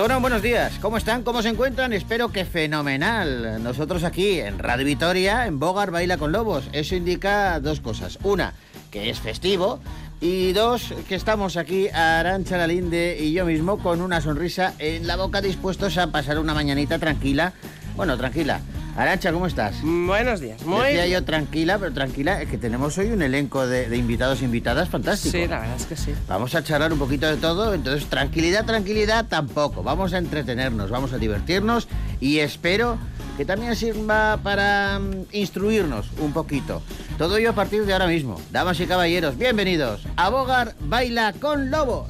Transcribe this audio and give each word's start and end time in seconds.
Buenos 0.00 0.40
días. 0.40 0.78
¿Cómo 0.80 0.96
están? 0.96 1.22
¿Cómo 1.22 1.42
se 1.42 1.50
encuentran? 1.50 1.92
Espero 1.92 2.32
que 2.32 2.46
fenomenal. 2.46 3.62
Nosotros 3.62 4.02
aquí 4.02 4.40
en 4.40 4.58
Radio 4.58 4.86
Vitoria, 4.86 5.46
en 5.46 5.60
Bogar 5.60 5.90
Baila 5.90 6.16
con 6.16 6.32
Lobos. 6.32 6.70
Eso 6.72 6.96
indica 6.96 7.60
dos 7.60 7.80
cosas. 7.80 8.18
Una, 8.22 8.54
que 8.90 9.10
es 9.10 9.20
festivo. 9.20 9.78
Y 10.18 10.54
dos, 10.54 10.94
que 11.06 11.14
estamos 11.14 11.58
aquí, 11.58 11.88
Arancha 11.88 12.56
Lalinde 12.56 13.18
y 13.20 13.32
yo 13.34 13.44
mismo, 13.44 13.78
con 13.78 14.00
una 14.00 14.22
sonrisa 14.22 14.72
en 14.78 15.06
la 15.06 15.16
boca, 15.16 15.42
dispuestos 15.42 15.98
a 15.98 16.06
pasar 16.06 16.38
una 16.38 16.54
mañanita 16.54 16.98
tranquila. 16.98 17.52
Bueno, 17.94 18.16
tranquila. 18.16 18.62
Arancha, 18.96 19.32
¿cómo 19.32 19.46
estás? 19.46 19.76
Buenos 19.82 20.40
días, 20.40 20.62
muy 20.64 20.88
Decía 20.88 21.06
yo 21.06 21.24
tranquila, 21.24 21.78
pero 21.78 21.92
tranquila, 21.92 22.42
es 22.42 22.48
que 22.48 22.58
tenemos 22.58 22.98
hoy 22.98 23.10
un 23.12 23.22
elenco 23.22 23.66
de, 23.66 23.88
de 23.88 23.96
invitados 23.96 24.42
e 24.42 24.44
invitadas 24.44 24.88
fantástico. 24.88 25.32
Sí, 25.32 25.46
la 25.46 25.60
verdad 25.60 25.76
es 25.76 25.86
que 25.86 25.96
sí. 25.96 26.12
Vamos 26.28 26.54
a 26.54 26.62
charlar 26.62 26.92
un 26.92 26.98
poquito 26.98 27.26
de 27.26 27.36
todo, 27.36 27.72
entonces 27.72 28.06
tranquilidad, 28.08 28.66
tranquilidad 28.66 29.26
tampoco. 29.26 29.82
Vamos 29.82 30.12
a 30.12 30.18
entretenernos, 30.18 30.90
vamos 30.90 31.12
a 31.12 31.18
divertirnos 31.18 31.88
y 32.20 32.40
espero 32.40 32.98
que 33.36 33.44
también 33.44 33.74
sirva 33.76 34.38
para 34.42 34.98
mm, 34.98 35.26
instruirnos 35.32 36.10
un 36.18 36.32
poquito. 36.32 36.82
Todo 37.16 37.36
ello 37.36 37.50
a 37.50 37.54
partir 37.54 37.86
de 37.86 37.92
ahora 37.92 38.06
mismo. 38.06 38.40
Damas 38.50 38.80
y 38.80 38.86
caballeros, 38.86 39.38
bienvenidos 39.38 40.02
a 40.16 40.28
Bogar 40.28 40.74
Baila 40.80 41.32
con 41.34 41.70
Lobos. 41.70 42.08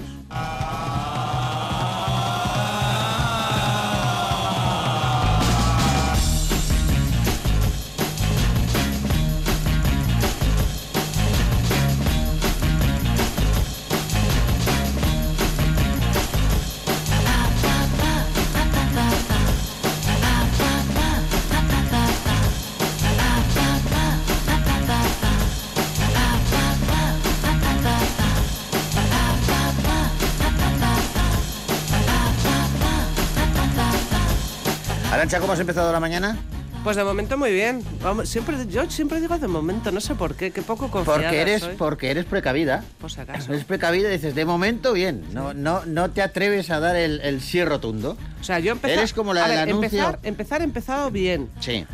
Arancha, 35.20 35.38
¿cómo 35.38 35.52
has 35.52 35.60
empezado 35.60 35.92
la 35.92 36.00
mañana? 36.00 36.38
Pues 36.82 36.96
de 36.96 37.04
momento 37.04 37.36
muy 37.36 37.52
bien. 37.52 37.84
Vamos, 38.02 38.26
siempre, 38.26 38.56
yo 38.70 38.90
siempre 38.90 39.20
digo 39.20 39.36
de 39.38 39.48
momento, 39.48 39.92
no 39.92 40.00
sé 40.00 40.14
por 40.14 40.34
qué, 40.34 40.50
qué 40.50 40.62
poco 40.62 40.90
confiada 40.90 41.18
Porque 41.20 41.40
eres, 41.42 41.60
soy. 41.60 41.74
porque 41.76 42.10
eres 42.10 42.24
precavida. 42.24 42.84
Si 43.06 43.20
acaso. 43.20 43.52
Eres 43.52 43.66
precavida 43.66 44.08
y 44.08 44.12
dices, 44.12 44.34
de 44.34 44.46
momento 44.46 44.94
bien. 44.94 45.22
No, 45.34 45.52
no, 45.52 45.84
no 45.84 46.10
te 46.10 46.22
atreves 46.22 46.70
a 46.70 46.80
dar 46.80 46.96
el, 46.96 47.20
el 47.20 47.42
sí 47.42 47.62
rotundo. 47.62 48.16
O 48.40 48.44
sea, 48.44 48.60
yo 48.60 48.72
empecé... 48.72 48.94
Eres 48.94 49.12
como 49.12 49.34
la 49.34 49.44
a 49.44 49.48
del 49.48 49.58
ver, 49.58 49.68
anuncio. 49.68 50.18
Empezar, 50.22 50.62
empezado 50.62 51.10
bien. 51.10 51.50
Sí. 51.60 51.84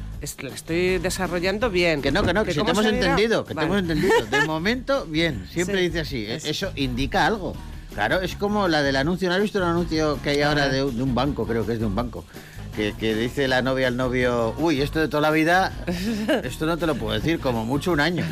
La 0.43 0.51
estoy 0.55 0.99
desarrollando 0.99 1.69
bien. 1.69 2.03
Que 2.03 2.13
no, 2.13 2.23
que 2.23 2.33
no, 2.33 2.45
que, 2.45 2.53
si 2.55 2.63
te 2.63 2.71
hemos 2.71 2.87
entendido, 2.87 3.45
que 3.45 3.55
Vale. 3.55 3.67
te 3.67 3.73
hemos 3.79 3.91
entendido. 3.91 4.25
De 4.31 4.41
momento, 4.47 5.05
bien, 5.07 5.49
siempre 5.53 5.79
Sí, 5.81 5.87
dice 5.89 5.99
así. 5.99 6.27
es- 6.27 6.45
Eso 6.45 6.71
indica 6.77 7.27
algo. 7.27 7.55
Claro, 7.93 8.21
es 8.21 8.37
como 8.37 8.69
la 8.69 8.83
del 8.85 8.95
anuncio. 8.95 9.29
¿No 9.29 9.35
has 9.35 9.43
visto 9.43 9.59
el 9.59 9.65
anuncio 9.65 10.21
que 10.23 10.31
hay 10.31 10.43
ahora 10.43 10.69
de, 10.69 10.85
un- 10.85 10.97
de 10.97 11.03
un 11.03 11.13
banco? 11.15 11.45
Creo 11.45 11.67
que 11.67 11.73
es 11.73 11.81
de 11.81 11.87
un 11.87 11.97
banco. 11.97 12.25
Que, 12.77 12.93
que 12.93 13.15
dice 13.15 13.49
la 13.49 13.63
novia 13.63 13.89
al 13.89 13.97
novio, 13.97 14.55
uy, 14.59 14.83
esto 14.83 15.01
de 15.01 15.09
toda 15.09 15.23
la 15.23 15.31
vida, 15.31 15.73
esto 16.45 16.67
no 16.67 16.77
te 16.77 16.87
lo 16.87 16.95
puedo 16.95 17.15
decir, 17.15 17.41
como 17.41 17.65
mucho 17.65 17.91
un 17.91 18.01
año. 18.01 18.23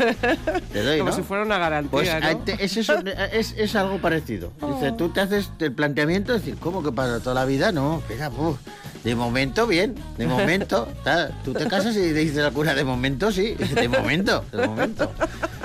Te 0.71 0.83
doy, 0.83 0.99
Como 0.99 1.11
¿no? 1.13 1.17
si 1.17 1.23
fuera 1.23 1.45
una 1.45 1.57
garantía, 1.57 1.91
Pues 1.91 2.11
¿no? 2.21 2.29
eh, 2.29 2.57
es, 2.61 2.77
eso, 2.77 2.95
es, 3.33 3.55
es 3.57 3.75
algo 3.75 3.99
parecido. 4.03 4.53
Dice, 4.75 4.93
tú 4.93 5.09
te 5.09 5.23
haces 5.23 5.51
el 5.61 5.73
planteamiento 5.73 6.33
de 6.33 6.41
decir, 6.41 6.57
¿cómo 6.61 6.83
que 6.83 6.93
para 6.93 7.21
toda 7.21 7.35
la 7.35 7.47
vida? 7.47 7.73
No, 7.73 8.01
espera, 8.01 8.29
uf, 8.29 8.59
de 9.03 9.15
momento 9.15 9.67
bien, 9.67 9.95
de 10.19 10.27
momento. 10.27 10.89
ta, 11.05 11.31
Tú 11.43 11.55
te 11.55 11.67
casas 11.67 11.97
y 11.97 12.13
dices 12.13 12.37
la 12.37 12.51
cura, 12.51 12.75
de 12.75 12.85
momento 12.85 13.33
sí, 13.33 13.55
de 13.55 13.89
momento, 13.89 14.45
de 14.53 14.67
momento. 14.67 15.11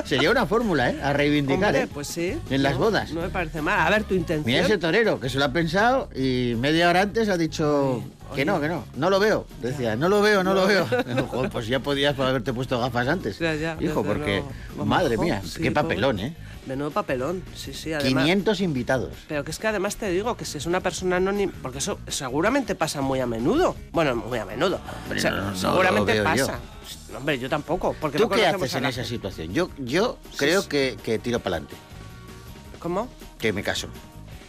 Sería 0.05 0.31
una 0.31 0.45
fórmula, 0.45 0.89
¿eh? 0.89 0.99
A 1.03 1.11
reivindicar, 1.11 1.67
Hombre, 1.67 1.81
¿eh? 1.83 1.87
pues 1.93 2.07
sí. 2.07 2.33
En 2.49 2.63
las 2.63 2.77
bodas. 2.77 3.11
No 3.11 3.21
me 3.21 3.29
parece 3.29 3.61
mal. 3.61 3.77
A 3.85 3.89
ver, 3.89 4.05
tu 4.05 4.15
intención... 4.15 4.45
Mira 4.45 4.61
ese 4.65 4.77
torero 4.77 5.19
que 5.19 5.29
se 5.29 5.37
lo 5.37 5.43
ha 5.45 5.51
pensado 5.51 6.09
y 6.15 6.55
media 6.57 6.89
hora 6.89 7.01
antes 7.01 7.27
ha 7.29 7.37
dicho 7.37 8.01
que 8.35 8.45
no, 8.45 8.59
que 8.61 8.67
no, 8.67 8.83
no 8.95 9.09
lo 9.09 9.19
veo. 9.19 9.45
Decía, 9.61 9.95
no 9.95 10.09
lo 10.09 10.21
veo, 10.21 10.43
no, 10.43 10.53
lo 10.53 10.67
veo. 10.67 10.85
Joder, 11.29 11.49
pues 11.51 11.67
ya 11.67 11.79
podías 11.79 12.17
haberte 12.19 12.53
puesto 12.53 12.79
gafas 12.79 13.07
antes. 13.07 13.39
Ya, 13.39 13.55
ya, 13.55 13.77
Hijo, 13.79 14.03
porque, 14.03 14.43
madre 14.83 15.17
mía, 15.17 15.41
sí, 15.43 15.61
qué 15.61 15.71
papelón, 15.71 16.17
pobre. 16.17 16.27
¿eh? 16.29 16.35
Menudo 16.65 16.91
papelón, 16.91 17.41
sí, 17.55 17.73
sí. 17.73 17.93
Además, 17.93 18.23
500 18.25 18.61
invitados. 18.61 19.09
Pero 19.27 19.43
que 19.43 19.49
es 19.51 19.57
que 19.57 19.67
además 19.67 19.95
te 19.95 20.09
digo 20.11 20.37
que 20.37 20.45
si 20.45 20.57
es 20.59 20.65
una 20.65 20.81
persona 20.81 21.15
anónima, 21.15 21.51
porque 21.61 21.79
eso 21.79 21.97
seguramente 22.07 22.75
pasa 22.75 23.01
muy 23.01 23.19
a 23.21 23.25
menudo. 23.25 23.75
Bueno, 23.91 24.15
muy 24.15 24.37
a 24.37 24.45
menudo. 24.45 24.79
Hombre, 25.03 25.17
O 25.17 25.21
sea, 25.21 25.31
no, 25.31 25.37
no, 25.37 25.51
no 25.51 25.55
seguramente 25.57 26.15
yo. 26.17 26.23
pasa. 26.23 26.59
Hombre, 27.17 27.39
yo 27.39 27.49
tampoco. 27.49 27.95
Porque 27.99 28.17
¿Tú 28.19 28.29
qué 28.29 28.45
haces 28.45 28.75
en 28.75 28.85
esa 28.85 29.03
situación? 29.03 29.51
Yo, 29.51 29.69
yo 29.79 30.17
Sí, 30.31 30.37
creo 30.37 30.67
que, 30.67 30.95
que 31.01 31.17
tiro 31.17 31.39
para 31.39 31.55
adelante, 31.57 31.75
¿Cómo? 32.79 33.09
que 33.39 33.51
me 33.51 33.63
caso. 33.63 33.87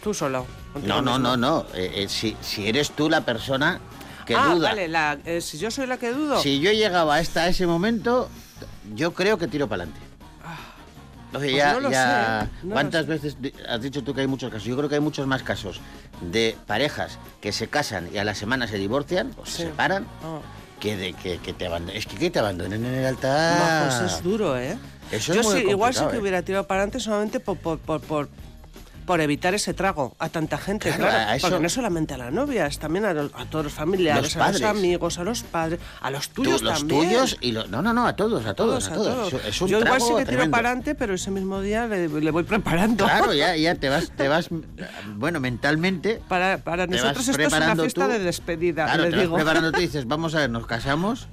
Tú 0.03 0.13
solo. 0.13 0.45
No, 0.83 1.01
no, 1.01 1.19
no, 1.19 1.37
no. 1.37 1.65
Eh, 1.73 1.91
eh, 2.03 2.09
si, 2.09 2.35
si 2.41 2.67
eres 2.67 2.91
tú 2.91 3.09
la 3.09 3.21
persona 3.21 3.79
que 4.25 4.35
ah, 4.35 4.53
duda. 4.53 4.69
vale, 4.69 4.87
la- 4.87 5.17
eh, 5.25 5.41
si 5.41 5.57
yo 5.57 5.69
soy 5.69 5.85
la 5.87 5.97
que 5.97 6.11
dudo. 6.11 6.39
Si 6.41 6.59
yo 6.59 6.71
llegaba 6.71 7.17
hasta 7.17 7.47
ese 7.47 7.67
momento, 7.67 8.29
yo 8.95 9.13
creo 9.13 9.37
que 9.37 9.47
tiro 9.47 9.67
para 9.67 9.83
adelante. 9.83 10.01
O 11.33 11.39
sea, 11.39 11.39
pues 11.39 11.55
ya, 11.55 11.73
no 11.73 11.79
lo 11.79 11.91
ya- 11.91 12.41
sé, 12.61 12.67
no 12.67 12.73
¿Cuántas 12.73 13.07
veces 13.07 13.37
has 13.69 13.81
dicho 13.81 14.03
tú 14.03 14.13
que 14.13 14.19
hay 14.21 14.27
muchos 14.27 14.51
casos? 14.51 14.65
Yo 14.67 14.75
creo 14.75 14.89
que 14.89 14.95
hay 14.95 15.01
muchos 15.01 15.25
más 15.27 15.43
casos 15.43 15.79
de 16.19 16.57
parejas 16.67 17.19
que 17.39 17.53
se 17.53 17.67
casan 17.69 18.09
y 18.13 18.17
a 18.17 18.25
la 18.25 18.35
semana 18.35 18.67
se 18.67 18.77
divorcian 18.77 19.31
o 19.37 19.45
se 19.45 19.63
separan 19.67 20.05
Ah. 20.23 20.39
que 20.81 20.97
de 20.97 21.13
que, 21.13 21.37
que 21.37 21.53
te 21.53 21.67
abandonen. 21.67 21.95
Es 21.95 22.05
que, 22.05 22.17
que 22.17 22.31
te 22.31 22.39
abandonen 22.39 22.83
en 22.83 22.93
el 22.95 23.01
No, 23.03 23.07
altar. 23.07 23.87
pues 24.01 24.11
es 24.13 24.23
duro, 24.23 24.57
¿eh? 24.57 24.77
Eso 25.09 25.33
yo 25.33 25.39
es 25.41 25.47
muy 25.47 25.61
sí, 25.61 25.67
igual 25.69 25.93
sí 25.93 26.03
que 26.11 26.17
hubiera 26.17 26.41
tirado 26.41 26.67
para 26.67 26.81
adelante 26.81 26.99
solamente 26.99 27.39
por, 27.39 27.57
por, 27.57 27.79
por, 27.79 28.01
por, 28.01 28.29
por 29.05 29.19
evitar 29.21 29.53
ese 29.53 29.73
trago 29.73 30.15
a 30.19 30.29
tanta 30.29 30.57
gente, 30.57 30.89
Claro, 30.89 31.03
claro. 31.11 31.31
eso- 31.33 31.47
Porque 31.49 31.63
no 31.63 31.69
solamente 31.69 32.13
a 32.13 32.17
la 32.17 32.31
novia, 32.31 32.67
es 32.67 32.79
también 32.79 33.05
a, 33.05 33.13
los- 33.13 33.31
a 33.35 33.45
todos 33.45 33.65
los 33.65 33.73
familiares, 33.73 34.35
Los 34.35 34.37
a 34.37 34.51
los 34.51 34.61
amigos, 34.61 35.17
a 35.17 35.23
los 35.23 35.43
padres, 35.43 35.79
a 36.01 36.11
los 36.11 36.29
Tú, 36.29 36.43
tuyos 36.43 36.61
los 36.61 36.79
también. 36.79 37.09
tuyos 37.09 37.37
y 37.41 37.51
los. 37.51 37.69
No, 37.69 37.81
no, 37.81 37.93
no, 37.93 38.05
a 38.07 38.15
todos, 38.15 38.45
a 38.45 38.53
todos, 38.53 38.87
a 38.87 38.93
todos. 38.93 39.07
a 39.07 39.29
todos. 39.29 39.45
Es- 39.45 39.61
un 39.61 39.67
Yo 39.67 39.79
igual 39.79 39.99
sí 40.01 40.13
que 40.17 40.25
tiro 40.25 40.49
para 40.51 40.69
adelante, 40.69 40.95
pero 40.95 41.13
ese 41.15 41.31
mismo 41.31 41.61
día 41.61 41.87
le, 41.87 42.07
le 42.07 42.31
voy 42.31 42.43
preparando. 42.43 43.03
Claro, 43.05 43.33
ya, 43.33 43.55
ya 43.57 43.75
te 43.75 43.89
vas, 43.89 44.11
te 44.15 44.27
vas, 44.27 44.47
bueno, 45.15 45.39
mentalmente. 45.39 46.21
Para, 46.27 46.59
para 46.59 46.87
nosotros 46.87 47.15
vas 47.27 47.29
esto 47.29 47.41
es 47.41 47.53
una 47.53 47.75
fiesta 47.75 48.05
tú. 48.05 48.11
de 48.11 48.19
despedida, 48.19 48.85
Claro, 48.85 49.03
le 49.03 49.09
te 49.09 49.15
vas 49.15 49.23
digo. 49.23 49.35
preparando 49.35 49.71
tú 49.71 49.79
y 49.79 49.81
dices, 49.87 50.07
vamos 50.07 50.35
a 50.35 50.39
ver, 50.39 50.49
nos 50.49 50.65
casamos. 50.67 51.27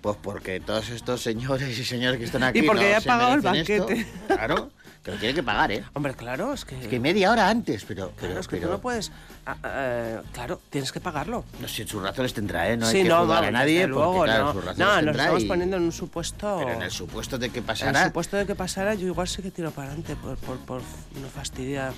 Pues 0.00 0.16
porque 0.22 0.60
todos 0.60 0.88
estos 0.90 1.20
señores 1.22 1.76
y 1.78 1.84
señores 1.84 2.18
que 2.18 2.26
están 2.26 2.42
aquí. 2.44 2.62
porque 2.62 2.82
no 2.84 2.90
ya 2.90 2.98
he 2.98 3.02
pagado 3.02 3.32
el 3.32 3.38
esto. 3.38 3.48
banquete. 3.50 4.06
Claro, 4.28 4.70
que 5.02 5.10
lo 5.12 5.16
tiene 5.18 5.34
que 5.34 5.42
pagar, 5.42 5.70
¿eh? 5.72 5.84
Hombre, 5.94 6.14
claro, 6.14 6.52
es 6.52 6.64
que... 6.64 6.80
Es 6.80 6.88
que 6.88 6.98
media 6.98 7.30
hora 7.30 7.48
antes, 7.48 7.84
pero. 7.84 8.12
pero, 8.16 8.18
claro, 8.28 8.40
es 8.40 8.48
que 8.48 8.56
pero 8.56 8.68
tú 8.68 8.72
no 8.74 8.80
puedes... 8.80 9.12
ah, 9.46 9.56
ah, 9.62 10.22
claro, 10.32 10.60
tienes 10.70 10.90
que 10.92 11.00
pagarlo. 11.00 11.44
no 11.60 11.68
sé, 11.68 11.86
sus 11.86 12.02
razones 12.02 12.34
tendrá, 12.34 12.68
¿eh? 12.68 12.76
No 12.76 12.86
hay 12.86 12.92
sí, 12.92 13.02
que 13.04 13.08
no, 13.08 13.20
juzgar 13.20 13.36
a 13.38 13.40
vamos, 13.42 13.52
nadie 13.52 13.80
porque, 13.82 13.94
luego, 13.94 14.22
claro, 14.24 14.44
no. 14.46 14.52
sus 14.54 14.64
razones 14.64 14.78
No, 14.88 15.02
nos 15.02 15.16
estamos 15.16 15.42
y- 15.42 15.46
poniendo 15.46 15.76
en 15.76 15.82
un 15.84 15.92
supuesto... 15.92 16.56
Pero 16.58 16.72
en 16.72 16.82
el 16.82 16.90
supuesto 16.90 17.38
de 17.38 17.50
que 17.50 17.58
En 17.60 17.96
el 17.96 18.04
supuesto 18.06 18.36
de 18.36 18.46
que 18.46 18.54
pasara, 18.54 18.94
yo 18.94 19.06
igual 19.06 19.28
sí 19.28 19.42
que 19.42 19.50
tiro 19.50 19.70
para 19.70 19.88
adelante 19.88 20.16
por, 20.16 20.36
por, 20.38 20.58
por 20.58 20.80
no 21.20 21.28
fastidiar 21.34 21.92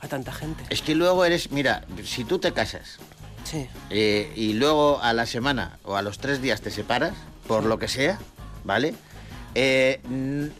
a 0.00 0.08
tanta 0.08 0.30
gente. 0.32 0.62
Es 0.70 0.82
que 0.82 0.94
luego 0.94 1.24
eres. 1.24 1.50
Mira, 1.50 1.84
si 2.04 2.24
tú 2.24 2.38
te 2.38 2.52
casas 2.52 2.98
Sí. 3.44 3.66
eh, 3.90 4.32
y 4.36 4.52
luego 4.54 5.00
a 5.02 5.12
la 5.12 5.24
semana 5.26 5.78
o 5.84 5.96
a 5.96 6.02
los 6.02 6.18
tres 6.18 6.42
días 6.42 6.60
te 6.60 6.70
separas, 6.70 7.14
por 7.48 7.64
lo 7.64 7.78
que 7.78 7.88
sea, 7.88 8.18
¿vale? 8.64 8.94
Eh, 9.58 10.00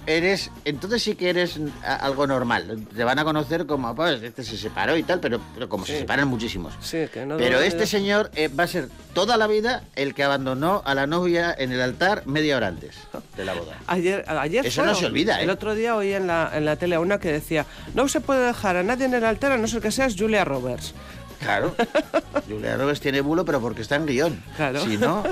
eres, 0.07 0.51
entonces 0.65 1.03
sí 1.03 1.17
que 1.17 1.29
eres 1.29 1.61
a- 1.85 1.97
algo 1.97 2.27
normal. 2.27 2.87
Te 2.97 3.05
van 3.05 3.19
a 3.19 3.25
conocer 3.25 3.67
como, 3.67 3.95
pues, 3.95 4.23
este 4.23 4.43
se 4.43 4.57
separó 4.57 4.97
y 4.97 5.03
tal, 5.03 5.21
pero, 5.21 5.39
pero 5.53 5.69
como 5.69 5.85
se 5.85 5.93
Sí. 5.93 5.99
separan 5.99 6.27
muchísimos. 6.29 6.73
Sí, 6.81 7.05
que 7.13 7.27
no... 7.27 7.37
Pero 7.37 7.61
este 7.61 7.87
señor 7.87 8.31
eh, 8.35 8.49
va 8.49 8.65
a 8.65 8.67
ser 8.69 8.89
toda 9.13 9.37
la 9.37 9.47
vida 9.47 9.83
el 9.97 10.15
que 10.15 10.25
abandonó 10.25 10.81
a 10.87 10.95
la 10.95 11.07
novia 11.07 11.55
en 11.59 11.73
el 11.73 11.83
altar 11.83 12.23
media 12.27 12.57
hora 12.57 12.69
antes 12.69 12.95
de 13.37 13.45
la 13.45 13.53
boda. 13.53 13.77
Ayer, 13.87 14.25
ayer 14.27 14.65
Eso 14.65 14.83
no 14.87 14.95
se 14.95 15.05
olvida, 15.05 15.41
¿eh? 15.41 15.45
El 15.45 15.51
otro 15.51 15.75
día 15.75 15.95
oí 15.95 16.15
en 16.15 16.27
la, 16.27 16.51
en 16.55 16.65
la 16.65 16.77
tele 16.77 16.97
una 16.97 17.19
que 17.19 17.31
decía, 17.31 17.67
no 17.95 18.09
se 18.09 18.23
puede 18.23 18.47
dejar 18.47 18.77
a 18.77 18.83
nadie 18.83 19.05
en 19.05 19.13
el 19.13 19.25
altar 19.25 19.53
a 19.53 19.59
no 19.59 19.67
ser 19.69 19.83
que 19.83 19.91
seas 19.91 20.15
Julia 20.19 20.45
Roberts. 20.47 20.95
Claro. 21.41 21.75
Julia 22.49 22.77
Roberts 22.77 23.01
tiene 23.01 23.21
bulo, 23.21 23.45
pero 23.45 23.61
porque 23.61 23.83
está 23.83 23.97
en 23.97 24.07
guion. 24.07 24.43
Claro. 24.57 24.85
Si 24.85 24.97
no. 24.97 25.23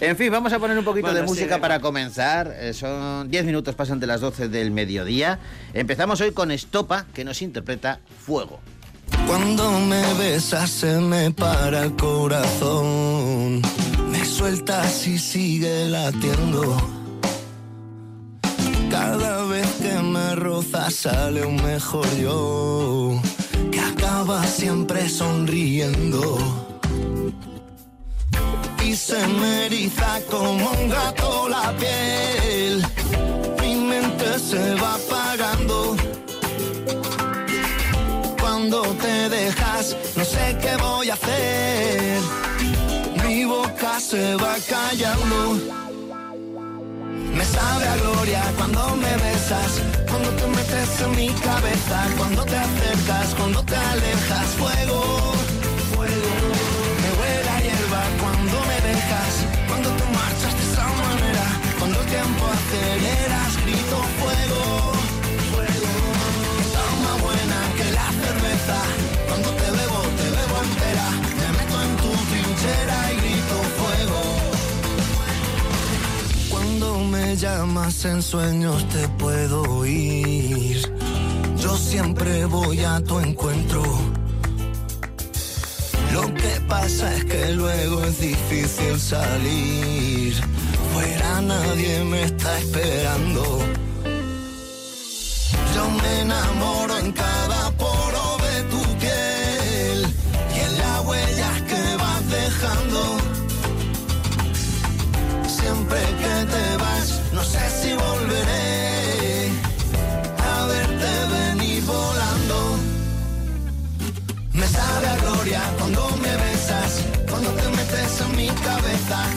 En 0.00 0.16
fin, 0.16 0.30
vamos 0.30 0.52
a 0.52 0.58
poner 0.58 0.78
un 0.78 0.84
poquito 0.84 1.06
Bueno, 1.06 1.20
de 1.20 1.26
música 1.26 1.60
para 1.60 1.80
comenzar. 1.80 2.54
Eh, 2.58 2.72
son 2.72 3.30
10 3.30 3.44
minutos, 3.44 3.74
pasan 3.74 4.00
de 4.00 4.06
las 4.06 4.20
12 4.20 4.48
del 4.48 4.70
mediodía. 4.70 5.38
Empezamos 5.74 6.20
hoy 6.20 6.32
con 6.32 6.50
Estopa, 6.50 7.06
que 7.14 7.24
nos 7.24 7.42
interpreta 7.42 8.00
Fuego. 8.24 8.60
Cuando 9.26 9.78
me 9.80 10.02
besas 10.14 10.70
se 10.70 10.98
me 11.00 11.30
para 11.30 11.84
el 11.84 11.96
corazón. 11.96 13.60
Me 14.10 14.24
sueltas 14.24 15.06
y 15.06 15.18
sigue 15.18 15.88
latiendo. 15.88 16.76
Cada 18.90 19.44
vez 19.44 19.66
que 19.82 19.94
me 20.02 20.34
rozas 20.34 20.94
sale 20.94 21.44
un 21.44 21.56
mejor 21.62 22.06
yo. 22.16 23.20
Estaba 24.20 24.44
siempre 24.48 25.08
sonriendo. 25.08 26.38
Y 28.84 28.96
se 28.96 29.24
me 29.28 29.66
eriza 29.66 30.20
como 30.28 30.72
un 30.72 30.88
gato 30.88 31.48
la 31.48 31.72
piel. 31.76 32.84
Mi 33.60 33.76
mente 33.76 34.40
se 34.40 34.74
va 34.74 34.96
apagando. 34.96 35.94
Cuando 38.40 38.82
te 38.94 39.28
dejas, 39.28 39.96
no 40.16 40.24
sé 40.24 40.58
qué 40.62 40.76
voy 40.82 41.10
a 41.10 41.14
hacer. 41.14 42.18
Mi 43.24 43.44
boca 43.44 44.00
se 44.00 44.34
va 44.34 44.56
callando. 44.68 45.87
Me 47.38 47.44
sabe 47.44 47.86
a 47.86 47.96
gloria 47.98 48.42
cuando 48.56 48.96
me 48.96 49.16
besas, 49.16 49.72
cuando 50.10 50.28
te 50.30 50.46
metes 50.48 51.00
en 51.04 51.10
mi 51.14 51.28
cabeza, 51.28 51.98
cuando 52.16 52.44
te 52.44 52.56
acercas, 52.56 53.32
cuando 53.36 53.62
te 53.62 53.76
alejas, 53.76 54.46
fuego, 54.58 55.00
fuego. 55.94 56.32
Me 57.02 57.10
huele 57.18 57.50
a 57.56 57.60
hierba 57.60 58.02
cuando 58.22 58.56
me 58.70 58.78
dejas, 58.90 59.32
cuando 59.68 59.88
te 59.88 60.04
marchas 60.18 60.54
de 60.58 60.64
esa 60.72 60.86
manera, 61.04 61.46
cuando 61.78 62.00
el 62.00 62.06
tiempo 62.06 62.42
aceleras, 62.56 63.50
grito 63.64 63.98
fuego, 64.18 64.62
fuego. 65.52 65.92
Está 66.64 66.84
más 67.04 67.16
buena 67.22 67.58
que 67.78 67.86
la 67.98 68.08
cerveza, 68.24 68.78
cuando 69.28 69.50
te 69.60 69.77
llamas 77.38 78.04
en 78.04 78.20
sueños 78.20 78.88
te 78.88 79.08
puedo 79.10 79.62
oír. 79.62 80.76
Yo 81.56 81.76
siempre 81.76 82.44
voy 82.46 82.80
a 82.80 83.00
tu 83.00 83.20
encuentro. 83.20 83.82
Lo 86.12 86.34
que 86.34 86.60
pasa 86.66 87.14
es 87.14 87.24
que 87.24 87.52
luego 87.52 88.02
es 88.04 88.20
difícil 88.20 88.98
salir. 88.98 90.34
Fuera 90.92 91.40
nadie 91.42 92.02
me 92.04 92.24
está 92.24 92.58
esperando. 92.58 93.60
Yo 95.74 95.90
me 95.90 96.20
enamoro 96.22 96.98
en 96.98 97.12
cada 97.12 97.57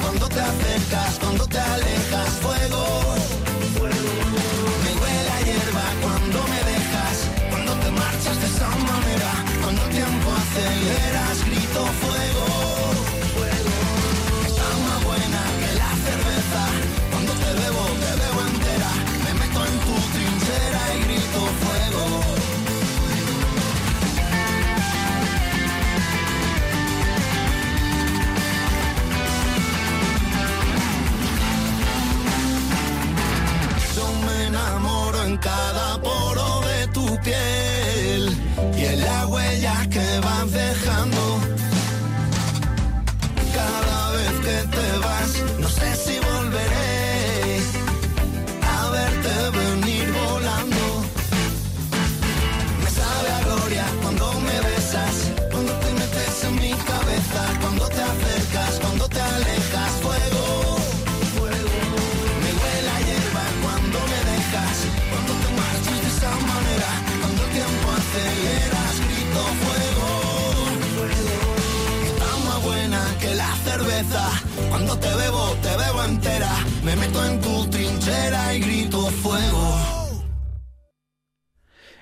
cuando 0.02 0.28
te 0.28 0.40
acercas, 0.40 1.20
me 76.84 76.96
meto 76.96 77.24
en 77.26 77.40
tu 77.42 77.68
trinchera 77.68 78.56
y 78.56 78.60
grito 78.60 78.98
fuego. 79.22 79.78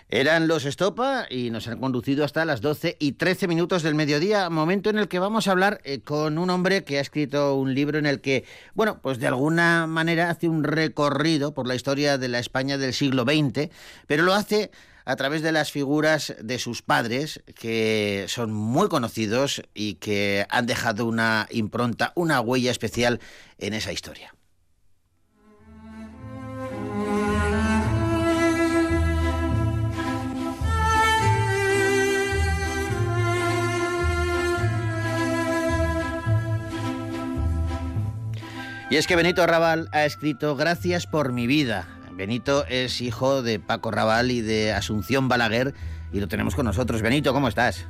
Eran 0.08 0.48
los 0.48 0.66
Estopa 0.66 1.28
y 1.30 1.52
nos 1.52 1.68
han 1.68 1.80
conducido 1.80 2.24
hasta 2.24 2.46
las 2.46 2.62
12 2.62 2.96
y 2.98 3.12
13 3.12 3.48
minutos 3.48 3.84
del 3.84 3.94
mediodía, 3.94 4.50
momento 4.50 4.90
en 4.90 4.98
el 4.98 5.08
que 5.08 5.20
vamos 5.20 5.48
a 5.48 5.52
hablar 5.52 5.82
eh, 5.84 6.00
con 6.00 6.38
un 6.38 6.50
hombre 6.50 6.84
que 6.84 6.98
ha 6.98 7.02
escrito 7.02 7.56
un 7.56 7.76
libro 7.76 8.00
en 8.00 8.06
el 8.06 8.20
que, 8.22 8.46
bueno, 8.74 9.00
pues 9.04 9.20
de 9.20 9.28
alguna 9.28 9.86
manera 9.86 10.30
hace 10.32 10.48
un 10.48 10.64
recorrido 10.64 11.54
por 11.54 11.68
la 11.68 11.76
historia 11.76 12.18
de 12.18 12.30
la 12.30 12.40
España 12.40 12.78
del 12.78 12.94
siglo 12.94 13.24
XX, 13.24 13.70
pero 14.08 14.24
lo 14.24 14.34
hace 14.34 14.72
a 15.06 15.16
través 15.16 15.42
de 15.42 15.52
las 15.52 15.72
figuras 15.72 16.36
de 16.42 16.60
sus 16.60 16.82
padres, 16.82 17.42
que 17.56 18.26
son 18.28 18.52
muy 18.52 18.90
conocidos 18.90 19.62
y 19.74 19.96
que 19.96 20.46
han 20.50 20.66
dejado 20.66 21.06
una 21.06 21.48
impronta, 21.52 22.12
una 22.16 22.42
huella 22.42 22.72
especial 22.72 23.20
en 23.58 23.74
esa 23.74 23.92
historia. 23.92 24.34
Y 38.92 38.96
es 38.96 39.06
que 39.06 39.16
Benito 39.16 39.46
Raval 39.46 39.88
ha 39.92 40.06
escrito 40.06 40.56
Gracias 40.56 41.06
por 41.06 41.32
mi 41.32 41.46
vida. 41.46 41.99
Benito 42.20 42.66
es 42.68 43.00
hijo 43.00 43.42
de 43.42 43.62
Paco 43.62 43.92
Raval 43.92 44.30
y 44.30 44.42
de 44.42 44.74
Asunción 44.74 45.30
Balaguer 45.30 45.74
y 46.12 46.20
lo 46.20 46.28
tenemos 46.28 46.54
con 46.54 46.66
nosotros. 46.66 47.02
Benito, 47.02 47.32
¿cómo 47.32 47.48
estás? 47.48 47.88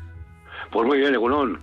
Pues 0.71 0.85
muy 0.85 0.99
bien, 0.99 1.15
Egunón. 1.15 1.59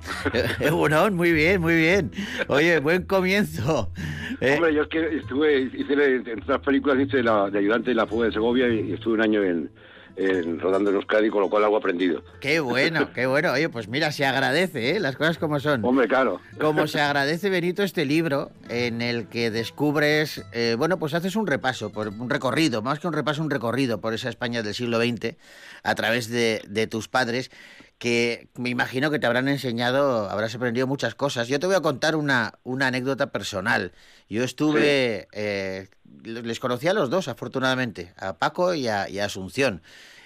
Egunon, 0.59 1.15
muy 1.15 1.31
bien, 1.31 1.61
muy 1.61 1.77
bien. 1.77 2.11
Oye, 2.49 2.81
buen 2.81 3.05
comienzo. 3.05 3.93
Eh, 4.41 4.55
Hombre, 4.57 4.75
yo 4.75 4.83
es 4.83 4.89
que 4.89 5.17
estuve, 5.17 5.61
hice 5.61 5.93
en 5.93 6.43
otras 6.43 6.59
películas, 6.59 6.99
hice 6.99 7.23
la, 7.23 7.49
de 7.51 7.61
ayudante 7.61 7.93
en 7.93 7.99
la 7.99 8.07
fuga 8.09 8.27
de 8.27 8.33
Segovia 8.33 8.69
y 8.69 8.95
estuve 8.95 9.15
un 9.15 9.21
año 9.23 9.45
en, 9.45 9.71
en- 10.17 10.59
rodando 10.61 10.91
en 10.91 10.97
Euskadi, 10.97 11.29
con 11.31 11.41
lo 11.43 11.51
cual 11.51 11.65
algo 11.65 11.77
aprendido. 11.77 12.23
qué 12.41 12.61
bueno, 12.61 13.13
qué 13.13 13.27
bueno. 13.27 13.53
Oye, 13.53 13.69
pues 13.69 13.89
mira, 13.89 14.13
se 14.13 14.25
agradece, 14.25 14.97
¿eh? 14.97 15.01
Las 15.01 15.17
cosas 15.17 15.39
como 15.39 15.61
son. 15.61 15.85
Hombre, 15.85 16.09
claro. 16.09 16.41
Como 16.61 16.87
se 16.87 17.01
agradece, 17.01 17.51
Benito, 17.51 17.83
este 17.83 18.05
libro 18.05 18.51
en 18.69 19.03
el 19.03 19.29
que 19.29 19.51
descubres, 19.51 20.43
eh, 20.53 20.75
bueno, 20.79 20.99
pues 20.99 21.15
haces 21.15 21.37
un 21.37 21.47
repaso, 21.47 21.91
por 21.93 22.09
un 22.09 22.31
recorrido, 22.31 22.83
más 22.83 22.99
que 22.99 23.07
un 23.07 23.13
repaso, 23.13 23.43
un 23.43 23.51
recorrido 23.51 24.01
por 24.01 24.15
esa 24.15 24.29
España 24.29 24.63
del 24.63 24.75
siglo 24.75 24.99
XX 25.01 25.37
a 25.83 25.95
través 25.95 26.29
de, 26.31 26.63
de 26.69 26.87
tus 26.87 27.09
padres, 27.09 27.51
que 27.99 28.49
me 28.57 28.69
imagino 28.69 29.11
que 29.11 29.19
te 29.19 29.27
habrán 29.27 29.49
enseñado, 29.49 30.29
habrás 30.29 30.55
aprendido 30.55 30.87
muchas 30.87 31.15
cosas. 31.15 31.49
Yo 31.49 31.59
te 31.59 31.67
voy 31.67 31.77
a 31.77 31.81
contar 31.81 32.15
una, 32.17 32.55
una 32.63 32.89
anécdota 32.89 33.29
personal. 33.33 33.93
Yo 34.29 34.45
estuve, 34.45 35.29
eh, 35.33 35.89
les 36.23 36.61
conocí 36.61 36.89
a 36.89 36.93
los 36.95 37.11
dos, 37.11 37.29
afortunadamente, 37.29 38.13
a 38.17 38.37
Paco 38.37 38.75
y 38.75 38.89
a, 38.89 39.09
y 39.09 39.19
a 39.19 39.27
Asunción. 39.27 39.83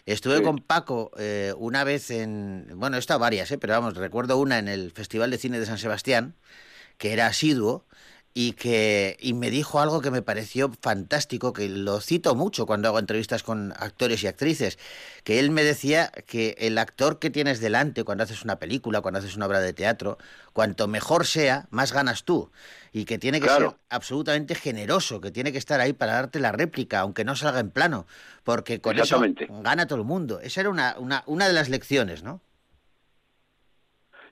Estuve 0.07 0.39
Sí. 0.39 0.43
con 0.43 0.59
Paco 0.59 1.11
eh, 1.19 1.53
una 1.59 1.85
vez 1.85 2.11
en, 2.11 2.67
bueno, 2.75 2.97
he 2.97 3.01
estado 3.01 3.21
varias, 3.21 3.51
eh, 3.51 3.59
pero 3.59 3.75
vamos, 3.75 3.97
recuerdo 3.97 4.39
una 4.39 4.59
en 4.59 4.69
el 4.69 4.91
Festival 4.93 5.31
de 5.31 5.39
Cine 5.39 5.61
de 5.61 5.67
San 5.67 5.79
Sebastián, 5.79 6.35
que 6.97 7.13
era 7.13 7.27
asiduo 7.27 7.85
y 8.33 8.53
que 8.53 9.17
y 9.21 9.35
me 9.35 9.51
dijo 9.51 9.81
algo 9.81 10.01
que 10.01 10.11
me 10.11 10.23
pareció 10.23 10.71
fantástico, 10.81 11.53
que 11.53 11.69
lo 11.69 12.01
cito 12.01 12.35
mucho 12.35 12.65
cuando 12.67 12.89
hago 12.89 12.99
entrevistas 12.99 13.43
con 13.43 13.73
actores 13.77 14.23
y 14.23 14.29
actrices, 14.29 14.79
que 15.25 15.41
él 15.41 15.51
me 15.51 15.65
decía 15.65 16.11
que 16.27 16.55
el 16.59 16.79
actor 16.79 17.19
que 17.19 17.31
tienes 17.31 17.61
delante 17.61 18.05
cuando 18.05 18.25
haces 18.25 18.45
una 18.45 18.59
película, 18.59 19.01
cuando 19.01 19.19
haces 19.19 19.37
una 19.37 19.47
obra 19.47 19.61
de 19.61 19.73
teatro, 19.73 20.19
cuanto 20.53 20.87
mejor 20.89 21.27
sea, 21.27 21.67
más 21.71 21.93
ganas 21.93 22.25
tú. 22.25 22.51
Y 22.93 23.05
que 23.05 23.19
tiene 23.19 23.41
que 23.41 23.47
Claro. 23.47 23.71
ser 23.71 23.79
absolutamente 23.89 24.55
generoso, 24.55 25.21
que 25.21 25.31
tiene 25.31 25.53
que 25.53 25.59
estar 25.59 25.81
ahí 25.81 25.93
para 25.93 26.15
darte 26.15 26.41
la 26.41 26.53
réplica, 26.53 27.01
aunque 27.01 27.25
no 27.25 27.37
salga 27.37 27.61
en 27.61 27.71
plano, 27.71 28.07
porque 28.45 28.81
con 28.81 28.99
eso 28.99 29.21
gana 29.49 29.87
todo 29.87 29.99
el 29.99 30.05
mundo. 30.05 30.41
Esa 30.41 30.61
era 30.61 30.71
una, 30.71 30.97
una, 30.99 31.23
una 31.27 31.47
de 31.49 31.53
las 31.53 31.69
lecciones, 31.69 32.23
¿no? 32.23 32.41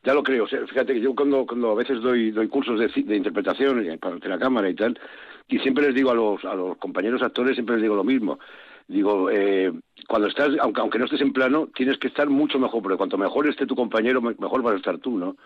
Ya 0.04 0.14
lo 0.14 0.22
creo. 0.22 0.46
fíjate 0.46 0.94
que 0.94 1.00
yo 1.00 1.14
cuando, 1.14 1.46
cuando 1.46 1.72
a 1.72 1.74
veces 1.74 2.00
doy, 2.00 2.30
doy 2.30 2.48
cursos 2.48 2.78
de, 2.78 2.88
de 3.02 3.16
interpretación 3.16 3.98
para 3.98 4.16
la 4.16 4.38
cámara 4.38 4.68
y 4.70 4.74
tal, 4.74 4.98
y 5.48 5.58
siempre 5.60 5.86
les 5.86 5.94
digo 5.94 6.10
a 6.10 6.14
los, 6.14 6.44
a 6.44 6.54
los 6.54 6.76
compañeros 6.78 7.22
actores, 7.22 7.54
siempre 7.54 7.76
les 7.76 7.82
digo 7.82 7.96
lo 7.96 8.04
mismo. 8.04 8.38
Digo, 8.86 9.30
eh, 9.30 9.72
cuando 10.06 10.28
estás, 10.28 10.50
aunque, 10.60 10.80
aunque 10.80 10.98
no 10.98 11.04
estés 11.04 11.20
en 11.20 11.32
plano, 11.32 11.68
tienes 11.74 11.98
que 11.98 12.08
estar 12.08 12.28
mucho 12.28 12.58
mejor, 12.58 12.82
porque 12.82 12.96
cuanto 12.96 13.18
mejor 13.18 13.48
esté 13.48 13.66
tu 13.66 13.76
compañero, 13.76 14.20
mejor 14.22 14.62
vas 14.62 14.74
a 14.74 14.78
estar 14.78 14.98
tú, 14.98 15.18
¿no? 15.18 15.36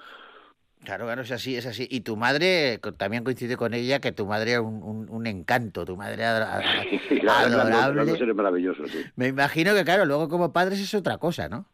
Claro, 0.84 1.04
claro, 1.04 1.22
es 1.22 1.30
así, 1.30 1.56
es 1.56 1.66
así. 1.66 1.86
Y 1.90 2.00
tu 2.00 2.16
madre, 2.16 2.80
también 2.96 3.22
coincide 3.22 3.56
con 3.56 3.72
ella, 3.72 4.00
que 4.00 4.10
tu 4.10 4.26
madre 4.26 4.52
era 4.52 4.62
un, 4.62 5.08
un, 5.08 5.26
encanto, 5.26 5.84
tu 5.84 5.96
madre 5.96 6.24
adorable. 7.28 8.34
maravilloso, 8.34 8.86
sí. 8.88 8.98
Me 9.14 9.28
imagino 9.28 9.74
que, 9.74 9.84
claro, 9.84 10.04
luego 10.04 10.28
como 10.28 10.52
padres 10.52 10.80
es 10.80 10.92
otra 10.94 11.18
cosa, 11.18 11.48
¿no? 11.48 11.66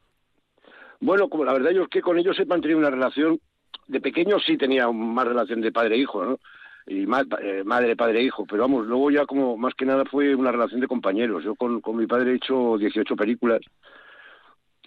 Bueno, 1.00 1.28
como 1.28 1.44
la 1.44 1.52
verdad 1.52 1.70
yo 1.70 1.82
es 1.82 1.88
que 1.88 2.02
con 2.02 2.18
ellos 2.18 2.38
he 2.38 2.44
mantenido 2.44 2.78
una 2.78 2.90
relación, 2.90 3.40
de 3.86 4.00
pequeño 4.00 4.38
sí 4.40 4.56
tenía 4.56 4.90
más 4.90 5.26
relación 5.26 5.60
de 5.60 5.72
padre-hijo, 5.72 6.24
¿no? 6.24 6.38
Y 6.86 7.02
eh, 7.02 7.64
madre, 7.64 7.96
padre-hijo, 7.96 8.46
pero 8.46 8.62
vamos, 8.62 8.86
luego 8.86 9.10
ya 9.10 9.26
como 9.26 9.56
más 9.58 9.74
que 9.74 9.84
nada 9.84 10.04
fue 10.06 10.34
una 10.34 10.52
relación 10.52 10.80
de 10.80 10.86
compañeros. 10.86 11.44
Yo 11.44 11.54
con, 11.54 11.80
con 11.82 11.96
mi 11.96 12.06
padre 12.06 12.32
he 12.32 12.36
hecho 12.36 12.78
18 12.78 13.14
películas 13.14 13.60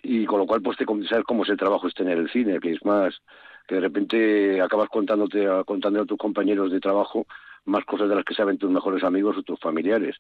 y 0.02 0.26
con 0.26 0.40
lo 0.40 0.48
cual 0.48 0.62
pues 0.62 0.78
te 0.78 0.86
sabes 1.08 1.26
cómo 1.26 1.44
es 1.44 1.50
el 1.50 1.58
trabajo 1.58 1.88
este 1.88 2.02
en 2.04 2.10
el 2.10 2.30
cine, 2.32 2.60
que 2.60 2.72
es 2.72 2.84
más 2.84 3.16
que 3.68 3.76
de 3.76 3.82
repente 3.82 4.62
acabas 4.62 4.90
contándote 4.90 5.48
contando 5.66 6.02
a 6.02 6.06
tus 6.06 6.18
compañeros 6.18 6.72
de 6.72 6.80
trabajo 6.80 7.28
más 7.66 7.86
cosas 7.86 8.10
de 8.10 8.16
las 8.16 8.26
que 8.26 8.34
saben 8.34 8.58
tus 8.58 8.72
mejores 8.72 9.04
amigos 9.04 9.38
o 9.38 9.44
tus 9.44 9.60
familiares. 9.60 10.16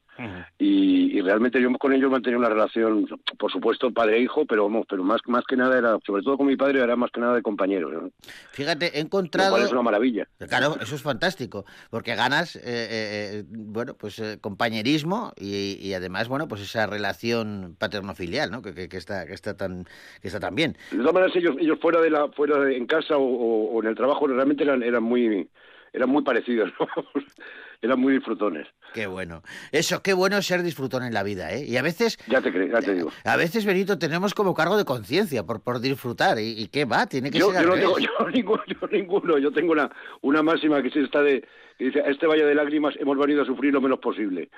y, 0.59 1.19
realmente 1.21 1.61
yo 1.61 1.71
con 1.73 1.93
ellos 1.93 2.09
mantenía 2.09 2.39
una 2.39 2.49
relación, 2.49 3.07
por 3.37 3.51
supuesto, 3.51 3.91
padre-hijo, 3.91 4.45
pero 4.45 4.63
vamos, 4.63 4.85
pero 4.89 5.03
más, 5.03 5.21
más 5.27 5.43
que 5.47 5.55
nada 5.55 5.77
era, 5.77 5.97
sobre 6.05 6.23
todo 6.23 6.37
con 6.37 6.47
mi 6.47 6.55
padre, 6.55 6.81
era 6.81 6.95
más 6.95 7.11
que 7.11 7.21
nada 7.21 7.35
de 7.35 7.43
compañeros. 7.43 8.11
Fíjate, 8.51 8.97
he 8.97 9.01
encontrado... 9.01 9.57
es 9.57 9.71
una 9.71 9.83
maravilla. 9.83 10.27
Claro, 10.49 10.75
eso 10.81 10.95
es 10.95 11.01
fantástico, 11.01 11.65
porque 11.91 12.15
ganas, 12.15 12.55
eh, 12.55 12.61
eh, 12.63 13.29
eh, 13.33 13.43
bueno, 13.47 13.93
pues 13.93 14.21
compañerismo 14.41 15.33
y, 15.37 15.93
además, 15.93 16.27
bueno, 16.27 16.47
pues 16.47 16.61
esa 16.61 16.87
relación 16.87 17.75
paterno-filial, 17.77 18.49
¿no? 18.49 18.61
Que, 18.61 18.89
que, 18.89 18.97
está, 18.97 19.25
que, 19.27 19.33
está 19.33 19.55
tan, 19.55 19.85
que 20.21 20.27
está 20.27 20.39
tan 20.39 20.55
bien. 20.55 20.75
De 20.91 20.97
todas 20.97 21.13
maneras, 21.13 21.35
ellos, 21.35 21.55
ellos 21.59 21.79
fuera 21.79 22.01
de 22.01 22.09
la, 22.09 22.29
fuera 22.29 22.59
de, 22.59 22.77
en 22.77 22.87
casa 22.87 23.17
o, 23.17 23.23
o 23.23 23.81
en 23.81 23.89
el 23.89 23.95
trabajo 23.95 24.25
realmente 24.27 24.63
eran, 24.63 24.81
eran 24.81 25.03
muy 25.03 25.47
eran 25.93 26.09
muy 26.09 26.23
parecidos, 26.23 26.71
eran 27.81 27.99
muy 27.99 28.13
disfrutones. 28.13 28.67
Qué 28.93 29.07
bueno. 29.07 29.41
Eso, 29.71 30.01
qué 30.01 30.13
bueno 30.13 30.41
ser 30.41 30.63
disfrutón 30.63 31.03
en 31.03 31.13
la 31.13 31.23
vida, 31.23 31.51
¿eh? 31.53 31.65
Y 31.65 31.77
a 31.77 31.81
veces... 31.81 32.17
Ya 32.27 32.41
te, 32.41 32.51
ya 32.51 32.79
te 32.81 32.93
digo. 32.93 33.11
A 33.23 33.37
veces, 33.37 33.65
Benito, 33.65 33.97
tenemos 33.97 34.33
como 34.33 34.53
cargo 34.53 34.77
de 34.77 34.85
conciencia 34.85 35.43
por, 35.43 35.61
por 35.61 35.79
disfrutar. 35.79 36.37
¿Y, 36.39 36.67
qué 36.67 36.85
va? 36.85 37.07
Tiene 37.07 37.31
que 37.31 37.39
yo, 37.39 37.51
ser 37.51 37.63
yo 37.63 37.69
no 37.69 37.75
tengo 37.75 37.99
yo 37.99 38.29
ninguno, 38.29 38.63
yo 38.67 38.87
ninguno. 38.87 39.37
Yo 39.37 39.51
tengo 39.51 39.71
una, 39.71 39.91
una 40.21 40.43
máxima 40.43 40.81
que 40.81 40.89
se 40.89 41.01
está 41.01 41.21
de... 41.21 41.47
Que 41.77 41.85
dice, 41.85 42.01
a 42.01 42.09
este 42.09 42.27
valle 42.27 42.45
de 42.45 42.53
lágrimas 42.53 42.95
hemos 42.99 43.17
venido 43.17 43.41
a 43.41 43.45
sufrir 43.45 43.73
lo 43.73 43.81
menos 43.81 43.99
posible. 43.99 44.49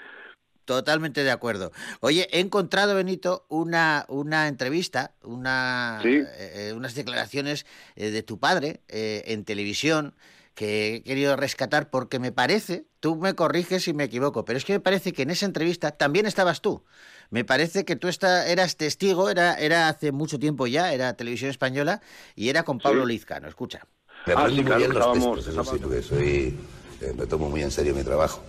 Totalmente 0.65 1.23
de 1.23 1.31
acuerdo. 1.31 1.71
Oye, 1.99 2.27
he 2.31 2.39
encontrado, 2.39 2.95
Benito, 2.95 3.45
una, 3.49 4.05
una 4.07 4.47
entrevista, 4.47 5.13
una, 5.21 5.99
eh, 6.03 6.73
unas 6.75 6.95
declaraciones 6.95 7.65
eh, 7.95 8.11
de 8.11 8.23
tu 8.23 8.39
padre 8.39 8.79
eh, 8.87 9.23
en 9.27 9.43
televisión 9.43 10.15
que 10.55 10.95
he 10.95 11.03
querido 11.03 11.35
rescatar 11.35 11.89
porque 11.89 12.19
me 12.19 12.31
parece, 12.31 12.85
tú 12.99 13.15
me 13.15 13.33
corriges 13.33 13.83
si 13.83 13.93
me 13.93 14.05
equivoco, 14.05 14.45
pero 14.45 14.57
es 14.57 14.65
que 14.65 14.73
me 14.73 14.79
parece 14.79 15.13
que 15.13 15.23
en 15.23 15.31
esa 15.31 15.45
entrevista 15.45 15.91
también 15.91 16.25
estabas 16.25 16.61
tú. 16.61 16.83
Me 17.29 17.43
parece 17.43 17.85
que 17.85 17.95
tú 17.95 18.07
eras 18.21 18.77
testigo, 18.77 19.29
era, 19.29 19.55
era 19.55 19.87
hace 19.87 20.11
mucho 20.11 20.37
tiempo 20.37 20.67
ya, 20.67 20.93
era 20.93 21.15
televisión 21.15 21.49
española 21.49 22.01
y 22.35 22.49
era 22.49 22.63
con 22.63 22.77
Pablo 22.77 23.05
Lizcano. 23.05 23.47
Escucha. 23.47 23.87
Me 24.27 24.33
ah, 24.33 24.47
muy 24.47 24.63
bien 24.63 24.93
los 24.93 25.13
textos, 25.13 25.47
eso 25.47 25.63
sí, 25.65 25.77
porque 25.81 26.01
soy, 26.01 26.57
eh, 27.01 27.13
me 27.17 27.25
tomo 27.25 27.49
muy 27.49 27.61
en 27.63 27.71
serio 27.71 27.95
mi 27.95 28.03
trabajo. 28.03 28.41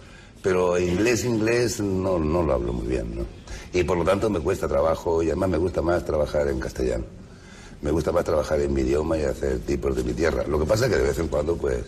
Pero 0.43 0.79
inglés, 0.79 1.25
inglés 1.25 1.81
no, 1.81 2.19
no 2.19 2.43
lo 2.43 2.53
hablo 2.53 2.75
muy 2.75 2.87
bien, 2.87 3.17
¿no? 3.17 3.27
Y 3.73 3.83
por 3.83 3.97
lo 3.97 4.05
tanto 4.05 4.29
me 4.29 4.41
cuesta 4.41 4.69
trabajo 4.69 5.23
y 5.23 5.29
además 5.29 5.49
me 5.49 5.59
gusta 5.59 5.81
más 5.81 6.05
trabajar 6.05 6.49
en 6.49 6.61
castellano 6.61 7.24
me 7.85 7.91
gusta 7.91 8.11
más 8.11 8.25
trabajar 8.25 8.59
en 8.61 8.73
mi 8.73 8.81
idioma 8.81 9.19
y 9.19 9.25
hacer 9.25 9.59
tipos 9.61 9.95
de 9.95 10.03
mi 10.03 10.15
tierra. 10.15 10.45
Lo 10.49 10.59
que 10.59 10.65
pasa 10.65 10.87
es 10.87 10.91
que 10.91 10.97
de 10.97 11.05
vez 11.05 11.19
en 11.19 11.29
cuando, 11.29 11.55
pues, 11.55 11.85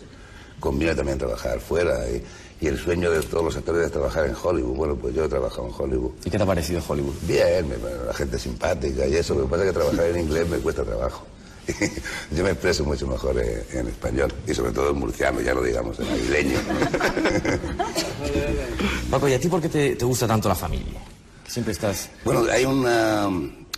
conviene 0.59 0.93
también 0.93 1.17
trabajar 1.17 1.59
fuera. 1.59 2.07
Y, 2.07 2.23
el 2.59 2.79
sueño 2.79 3.11
de 3.11 3.21
todos 3.21 3.45
los 3.45 3.55
actores 3.55 3.85
es 3.85 3.91
trabajar 3.91 4.25
en 4.25 4.35
Hollywood. 4.41 4.75
Bueno, 4.75 4.95
pues 4.95 5.13
yo 5.13 5.25
he 5.25 5.29
trabajado 5.29 5.67
en 5.67 5.73
Hollywood. 5.77 6.11
¿Y 6.25 6.31
qué 6.31 6.37
te 6.37 6.43
ha 6.43 6.45
parecido 6.45 6.81
Hollywood? 6.87 7.13
Bien, 7.21 7.71
la 8.07 8.13
gente 8.15 8.39
simpática 8.39 9.05
y 9.05 9.15
eso. 9.15 9.35
Lo 9.35 9.43
que 9.43 9.49
pasa 9.49 9.63
es 9.63 9.69
que 9.69 9.73
trabajar 9.73 10.05
en 10.07 10.19
inglés 10.19 10.49
me 10.49 10.57
cuesta 10.57 10.83
trabajo. 10.83 11.27
yo 12.31 12.43
me 12.43 12.51
expreso 12.51 12.83
mucho 12.83 13.05
mejor 13.05 13.39
en, 13.39 13.87
español 13.87 14.33
y 14.47 14.55
sobre 14.55 14.71
todo 14.71 14.89
en 14.89 14.97
murciano, 14.97 15.39
ya 15.41 15.53
lo 15.53 15.61
digamos, 15.61 15.99
en 15.99 16.07
aguileño. 16.07 16.59
Paco, 19.11 19.27
¿y 19.27 19.33
a 19.33 19.39
ti 19.39 19.49
por 19.49 19.61
qué 19.61 19.69
te, 19.69 19.95
te 19.95 20.05
gusta 20.05 20.25
tanto 20.25 20.49
la 20.49 20.55
familia? 20.55 20.99
siempre 21.47 21.73
estás... 21.73 22.09
Bueno, 22.23 22.45
hay 22.51 22.65
una, 22.65 23.29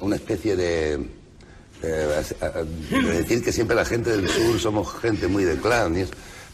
una 0.01 0.15
especie 0.15 0.55
de 0.55 0.99
eh, 1.81 2.23
decir 2.91 3.43
que 3.43 3.51
siempre 3.51 3.75
la 3.75 3.85
gente 3.85 4.11
del 4.11 4.27
sur 4.27 4.59
somos 4.59 4.93
gente 4.99 5.27
muy 5.27 5.43
de 5.43 5.57
clan 5.57 5.97
y 5.97 6.05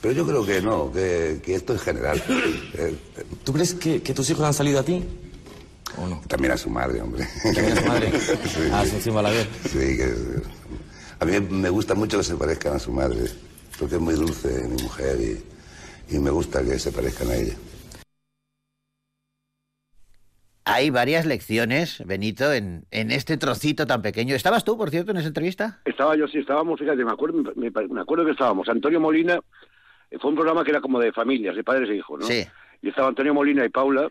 Pero 0.01 0.13
yo 0.13 0.25
creo 0.25 0.45
que 0.45 0.61
no, 0.61 0.91
que, 0.91 1.41
esto 1.47 1.73
es 1.73 1.81
general. 1.81 2.21
Eh, 2.73 2.95
¿Tú 3.43 3.53
crees 3.53 3.73
que, 3.73 3.99
tus 3.99 4.29
hijos 4.29 4.45
han 4.45 4.53
salido 4.53 4.79
a 4.79 4.83
ti? 4.83 5.03
¿O 5.97 6.07
no? 6.07 6.21
También 6.27 6.53
a 6.53 6.57
su 6.57 6.69
madre, 6.69 7.01
hombre. 7.01 7.27
¿También 7.41 7.77
a 7.77 7.81
su 7.81 7.87
madre? 7.87 8.11
sí, 8.19 8.59
a 8.71 8.85
su 8.85 8.95
encima 8.95 9.23
Sí, 9.63 9.97
que, 9.97 10.13
a 11.19 11.25
mí 11.25 11.39
me 11.39 11.69
gusta 11.69 11.95
mucho 11.95 12.17
que 12.17 12.23
se 12.23 12.35
parezcan 12.35 12.75
a 12.75 12.79
su 12.79 12.91
madre, 12.91 13.31
porque 13.79 13.95
es 13.95 14.01
muy 14.01 14.15
dulce 14.15 14.67
mi 14.67 14.83
mujer 14.83 15.19
y, 15.21 16.15
y 16.15 16.19
me 16.19 16.29
gusta 16.29 16.61
que 16.63 16.77
se 16.77 16.91
parezcan 16.91 17.29
a 17.29 17.35
ella 17.35 17.55
hay 20.65 20.89
varias 20.89 21.27
lecciones, 21.27 22.03
Benito, 22.05 22.51
en, 22.51 22.85
en 22.89 23.11
este 23.11 23.37
trocito 23.37 23.85
tan 23.85 24.01
pequeño. 24.01 24.35
¿Estabas 24.35 24.65
tú, 24.65 24.75
por 24.75 24.89
cierto, 24.89 25.11
en 25.11 25.17
esa 25.17 25.27
entrevista? 25.27 25.79
Estaba 25.85 26.15
yo, 26.17 26.27
sí, 26.27 26.39
estábamos, 26.39 26.79
fíjate, 26.79 27.05
me 27.05 27.11
acuerdo, 27.11 27.43
me, 27.55 28.01
acuerdo 28.01 28.25
que 28.25 28.31
estábamos. 28.31 28.67
Antonio 28.67 28.99
Molina, 28.99 29.39
eh, 30.09 30.17
fue 30.19 30.31
un 30.31 30.35
programa 30.35 30.63
que 30.63 30.71
era 30.71 30.81
como 30.81 30.99
de 30.99 31.13
familias, 31.13 31.55
de 31.55 31.63
padres 31.63 31.89
e 31.91 31.95
hijos, 31.95 32.19
¿no? 32.19 32.25
Sí. 32.25 32.43
Y 32.81 32.89
estaba 32.89 33.07
Antonio 33.07 33.33
Molina 33.33 33.63
y 33.63 33.69
Paula, 33.69 34.09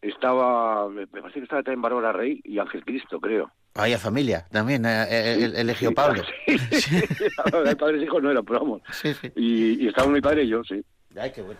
estaba, 0.00 0.88
me 0.88 1.08
parece 1.08 1.40
que 1.40 1.44
estaba 1.44 1.64
también 1.64 1.82
Bárbara 1.82 2.12
Rey 2.12 2.40
y 2.44 2.60
Ángel 2.60 2.84
Cristo, 2.84 3.20
creo. 3.20 3.50
Vaya 3.74 3.98
familia, 3.98 4.46
también, 4.52 4.86
eh, 4.86 5.06
eh, 5.10 5.44
el, 5.44 5.56
elegido 5.56 5.92
Pablo. 5.92 6.22
Sí, 6.46 6.58
sí, 6.80 7.02
padres 7.78 8.02
e 8.02 8.04
hijos 8.04 8.22
no 8.22 8.30
era, 8.30 8.42
pero 8.42 8.60
vamos. 8.60 8.82
Sí, 8.92 9.12
sí. 9.14 9.32
Y, 9.34 9.84
y 9.84 9.88
estaba 9.88 10.08
mi 10.08 10.20
padre 10.20 10.44
y 10.44 10.48
yo, 10.48 10.62
sí. 10.62 10.80
Ay, 11.18 11.32
qué 11.34 11.42
bueno. 11.42 11.58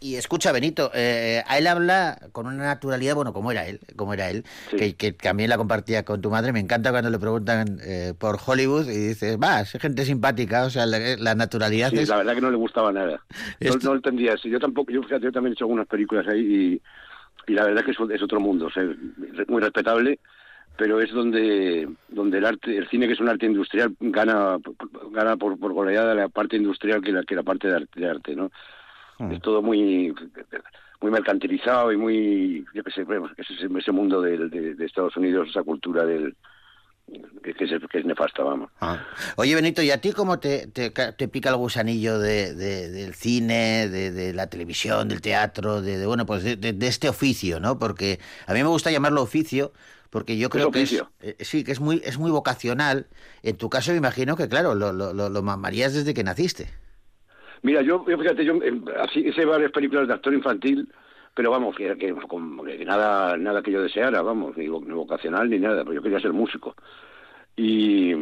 Y, 0.00 0.16
escucha, 0.16 0.52
Benito, 0.52 0.90
eh, 0.94 1.42
a 1.46 1.58
él 1.58 1.66
habla 1.66 2.18
con 2.32 2.46
una 2.46 2.64
naturalidad, 2.64 3.14
bueno, 3.14 3.32
como 3.32 3.50
era 3.50 3.66
él, 3.66 3.80
como 3.96 4.14
era 4.14 4.30
él, 4.30 4.44
que, 4.70 5.12
también 5.12 5.50
la 5.50 5.56
compartía 5.56 6.04
con 6.04 6.20
tu 6.20 6.30
madre. 6.30 6.52
Me 6.52 6.60
encanta 6.60 6.90
cuando 6.90 7.10
le 7.10 7.18
preguntan 7.18 7.78
eh, 7.82 8.14
por 8.18 8.38
Hollywood 8.44 8.88
y 8.88 9.08
dices, 9.08 9.38
va, 9.42 9.60
es 9.60 9.72
gente 9.72 10.04
simpática, 10.04 10.64
o 10.64 10.70
sea, 10.70 10.86
la, 10.86 11.34
naturalidad 11.34 11.90
sí, 11.90 12.04
la 12.04 12.18
verdad 12.18 12.34
que 12.34 12.40
no 12.40 12.50
le 12.50 12.56
gustaba 12.56 12.92
nada. 12.92 13.22
No, 13.60 13.74
no, 13.82 13.94
entendía. 13.94 14.36
Si 14.36 14.50
yo 14.50 14.58
tampoco, 14.58 14.92
yo, 14.92 15.02
fíjate, 15.02 15.24
yo 15.24 15.32
también 15.32 15.52
he 15.52 15.54
hecho 15.54 15.64
algunas 15.64 15.86
películas 15.86 16.26
ahí 16.28 16.80
y, 17.46 17.52
la 17.52 17.64
verdad 17.64 17.84
que 17.84 17.90
es, 17.92 18.22
otro 18.22 18.40
mundo, 18.40 18.66
o 18.66 18.70
sea, 18.70 18.84
muy 19.48 19.60
respetable 19.60 20.18
pero 20.76 21.00
es 21.00 21.10
donde 21.10 21.88
donde 22.08 22.38
el 22.38 22.46
arte 22.46 22.74
el 22.74 22.88
cine 22.88 23.06
que 23.06 23.12
es 23.12 23.20
un 23.20 23.28
arte 23.28 23.44
industrial 23.44 23.94
gana 24.00 24.56
gana 25.10 25.36
por, 25.36 25.58
por 25.58 25.74
goleada 25.74 26.14
la 26.14 26.28
parte 26.28 26.56
industrial 26.56 27.02
que 27.02 27.12
la 27.12 27.22
que 27.24 27.34
la 27.34 27.42
parte 27.42 27.68
de 27.68 27.76
arte, 27.76 28.00
de 28.00 28.08
arte 28.08 28.36
no 28.36 28.50
Mm. 29.20 29.32
Es 29.32 29.40
todo 29.42 29.62
muy 29.62 30.14
muy 31.00 31.10
mercantilizado 31.10 31.92
y 31.92 31.96
muy, 31.96 32.66
yo 32.74 32.84
qué 32.84 32.90
sé, 32.90 33.06
ese, 33.38 33.68
ese 33.74 33.92
mundo 33.92 34.20
de, 34.20 34.76
Estados 34.84 35.16
Unidos, 35.16 35.48
esa 35.48 35.62
cultura 35.62 36.04
del, 36.04 36.36
que, 37.42 37.54
es, 37.98 38.04
nefasta, 38.04 38.42
vamos. 38.42 38.70
Ah. 38.80 39.02
Oye, 39.36 39.54
Benito, 39.54 39.82
¿y 39.82 39.90
a 39.90 40.00
ti 40.00 40.12
cómo 40.12 40.38
te, 40.38 40.66
te, 40.66 41.28
pica 41.28 41.48
el 41.48 41.56
gusanillo 41.56 42.18
de, 42.18 42.54
del 42.54 43.14
cine, 43.14 43.88
de, 43.88 44.32
la 44.34 44.48
televisión, 44.48 45.08
del 45.08 45.22
teatro, 45.22 45.80
de, 45.80 46.04
bueno, 46.06 46.26
pues 46.26 46.44
de, 46.44 46.76
este 46.86 47.08
oficio, 47.08 47.60
¿no? 47.60 47.78
Porque 47.78 48.20
a 48.46 48.52
mí 48.52 48.62
me 48.62 48.68
gusta 48.68 48.90
llamarlo 48.90 49.22
oficio, 49.22 49.72
porque 50.10 50.36
yo 50.36 50.50
creo 50.50 50.70
que 50.70 50.82
es, 50.82 51.02
eh, 51.20 51.36
sí, 51.40 51.64
que 51.64 51.72
es 51.72 51.80
muy, 51.80 52.02
es 52.04 52.18
muy 52.18 52.30
vocacional. 52.30 53.06
En 53.42 53.56
tu 53.56 53.70
caso 53.70 53.92
me 53.92 53.96
imagino 53.96 54.36
que, 54.36 54.48
claro, 54.48 54.74
lo, 54.74 54.92
lo, 54.92 55.14
lo, 55.14 55.30
lo 55.30 55.42
mamarías 55.42 55.94
desde 55.94 56.12
que 56.12 56.24
naciste. 56.24 56.68
Mira, 57.62 57.82
yo, 57.82 58.04
fíjate, 58.04 58.44
yo 58.44 58.54
eh, 58.62 58.80
así 59.00 59.20
hice 59.20 59.44
varias 59.44 59.70
películas 59.72 60.08
de 60.08 60.14
actor 60.14 60.32
infantil, 60.32 60.88
pero 61.34 61.50
vamos, 61.50 61.76
que, 61.76 61.96
que, 61.96 62.14
que 62.14 62.84
nada, 62.84 63.36
nada 63.36 63.62
que 63.62 63.70
yo 63.70 63.82
deseara, 63.82 64.22
vamos, 64.22 64.56
ni, 64.56 64.68
vocacional 64.68 65.48
ni 65.48 65.58
nada, 65.58 65.82
pero 65.82 65.94
yo 65.94 66.02
quería 66.02 66.20
ser 66.20 66.32
músico. 66.32 66.74
Y, 67.56 68.12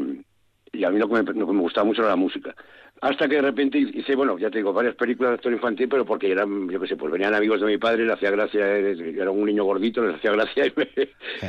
y 0.72 0.84
a 0.84 0.90
mí 0.90 0.98
lo 0.98 1.08
que, 1.08 1.22
me, 1.22 1.32
me 1.32 1.44
gustaba 1.44 1.84
mucho 1.84 2.02
era 2.02 2.10
la 2.10 2.16
música. 2.16 2.54
Hasta 3.00 3.28
que 3.28 3.36
de 3.36 3.42
repente 3.42 3.78
hice, 3.78 4.16
bueno, 4.16 4.36
ya 4.38 4.50
te 4.50 4.58
digo, 4.58 4.72
varias 4.72 4.96
películas 4.96 5.30
de 5.30 5.34
actor 5.36 5.52
infantil, 5.52 5.88
pero 5.88 6.04
porque 6.04 6.32
eran, 6.32 6.68
yo 6.68 6.80
qué 6.80 6.88
sé, 6.88 6.96
pues 6.96 7.12
venían 7.12 7.32
amigos 7.32 7.60
de 7.60 7.66
mi 7.66 7.78
padre, 7.78 8.04
le 8.04 8.12
hacía 8.12 8.32
gracia, 8.32 8.76
era 8.76 9.30
un 9.30 9.44
niño 9.44 9.62
gordito, 9.62 10.04
les 10.04 10.16
hacía 10.16 10.32
gracia 10.32 10.66
y 10.66 10.72
me, 10.76 10.88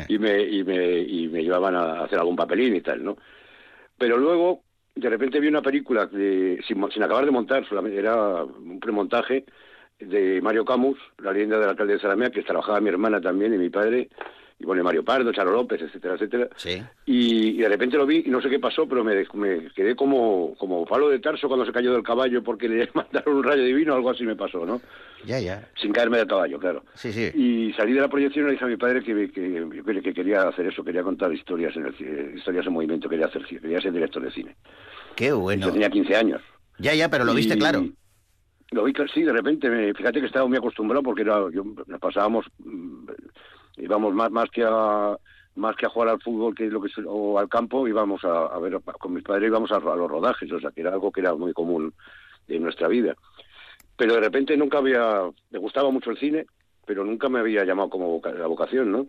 y 0.07 0.19
me, 0.19 0.41
y 0.43 0.63
me, 0.63 0.99
y 0.99 1.27
me 1.27 1.43
llevaban 1.43 1.75
a 1.75 2.03
hacer 2.03 2.19
algún 2.19 2.35
papelín 2.35 2.75
y 2.75 2.81
tal, 2.81 3.03
¿no? 3.03 3.17
Pero 3.97 4.17
luego 4.17 4.63
de 4.99 5.09
repente 5.09 5.39
vi 5.39 5.47
una 5.47 5.61
película 5.61 6.05
de, 6.05 6.61
sin, 6.67 6.89
sin 6.91 7.03
acabar 7.03 7.25
de 7.25 7.31
montar, 7.31 7.67
solamente 7.67 7.97
era 7.99 8.43
un 8.43 8.79
premontaje 8.79 9.45
de 9.99 10.41
Mario 10.41 10.65
Camus, 10.65 10.97
la 11.17 11.33
leyenda 11.33 11.59
del 11.59 11.69
alcalde 11.69 11.93
de 11.93 11.99
Salamea, 11.99 12.31
que 12.31 12.43
trabajaba 12.43 12.79
mi 12.79 12.89
hermana 12.89 13.19
también 13.19 13.53
y 13.53 13.57
mi 13.57 13.69
padre, 13.69 14.09
y 14.61 14.65
bueno, 14.65 14.83
Mario 14.83 15.05
Pardo, 15.05 15.31
Charo 15.31 15.51
López, 15.51 15.81
etcétera, 15.81 16.15
etcétera. 16.15 16.49
Sí. 16.57 16.81
Y, 17.05 17.57
de 17.57 17.69
repente 17.69 17.97
lo 17.97 18.05
vi 18.05 18.23
y 18.25 18.29
no 18.29 18.41
sé 18.41 18.49
qué 18.49 18.59
pasó, 18.59 18.87
pero 18.87 19.05
me, 19.05 19.25
me 19.33 19.69
quedé 19.73 19.95
como, 19.95 20.53
como 20.57 20.85
palo 20.85 21.09
de 21.09 21.19
tarso 21.19 21.47
cuando 21.47 21.65
se 21.65 21.71
cayó 21.71 21.93
del 21.93 22.03
caballo 22.03 22.43
porque 22.43 22.67
le 22.67 22.89
mandaron 22.93 23.37
un 23.37 23.43
rayo 23.43 23.63
divino, 23.63 23.95
algo 23.95 24.09
así 24.09 24.25
me 24.25 24.35
pasó, 24.35 24.65
¿no? 24.65 24.81
Ya, 25.25 25.39
ya. 25.39 25.65
Sin 25.81 25.93
caerme 25.93 26.17
del 26.17 26.27
caballo, 26.27 26.59
claro. 26.59 26.83
Sí, 26.93 27.13
sí. 27.13 27.31
Y 27.33 27.73
salí 27.73 27.93
de 27.93 28.01
la 28.01 28.09
proyección 28.09 28.45
y 28.45 28.47
le 28.47 28.51
dije 28.53 28.65
a 28.65 28.67
mi 28.67 28.77
padre 28.77 29.01
que, 29.01 29.31
que, 29.31 30.01
que 30.03 30.13
quería 30.13 30.41
hacer 30.41 30.67
eso, 30.67 30.83
quería 30.83 31.03
contar 31.03 31.33
historias 31.33 31.73
en 31.77 31.85
el 31.85 32.37
historias 32.37 32.67
en 32.67 32.73
movimiento, 32.73 33.07
quería 33.07 33.27
hacer 33.27 33.45
quería 33.45 33.79
ser 33.79 33.93
director 33.93 34.21
de 34.21 34.31
cine. 34.31 34.55
Qué 35.19 35.33
bueno. 35.33 35.65
Yo 35.65 35.73
tenía 35.73 35.89
15 35.89 36.15
años. 36.15 36.41
Ya, 36.77 36.93
ya, 36.93 37.09
pero 37.09 37.25
lo 37.25 37.33
viste 37.33 37.57
claro. 37.57 37.83
Lo 38.71 38.85
vi, 38.85 38.93
sí, 39.13 39.23
de 39.23 39.33
repente, 39.33 39.69
me, 39.69 39.93
fíjate 39.93 40.21
que 40.21 40.27
estaba 40.27 40.47
muy 40.47 40.57
acostumbrado 40.57 41.03
porque 41.03 41.23
era, 41.23 41.41
yo, 41.51 41.65
nos 41.87 41.99
pasábamos, 41.99 42.45
mm, 42.59 43.05
íbamos 43.79 44.13
más, 44.13 44.31
más 44.31 44.49
que 44.49 44.63
a 44.65 45.17
más 45.55 45.75
que 45.75 45.87
a 45.87 45.89
jugar 45.89 46.07
al 46.07 46.21
fútbol 46.21 46.55
que 46.55 46.67
lo 46.67 46.81
que 46.81 46.89
o 47.05 47.37
al 47.37 47.49
campo 47.49 47.85
íbamos 47.85 48.23
a, 48.23 48.57
ver 48.59 48.79
con 48.81 49.13
mis 49.13 49.23
padres 49.25 49.49
íbamos 49.49 49.73
a, 49.73 49.79
los 49.79 50.09
rodajes 50.09 50.49
o 50.53 50.59
sea 50.61 50.71
que 50.71 50.79
era 50.79 50.91
algo 50.91 51.11
que 51.11 51.19
era 51.19 51.35
muy 51.35 51.51
común 51.51 51.93
en 52.47 52.63
nuestra 52.63 52.87
vida 52.87 53.15
pero 53.97 54.13
de 54.13 54.21
repente 54.21 54.55
nunca 54.55 54.77
había 54.77 55.29
me 55.49 55.59
gustaba 55.59 55.89
mucho 55.89 56.11
el 56.11 56.17
cine 56.17 56.45
pero 56.85 57.03
nunca 57.03 57.27
me 57.27 57.39
había 57.39 57.65
llamado 57.65 57.89
como 57.89 58.21
la 58.23 58.47
vocación 58.47 58.91
no 58.91 59.07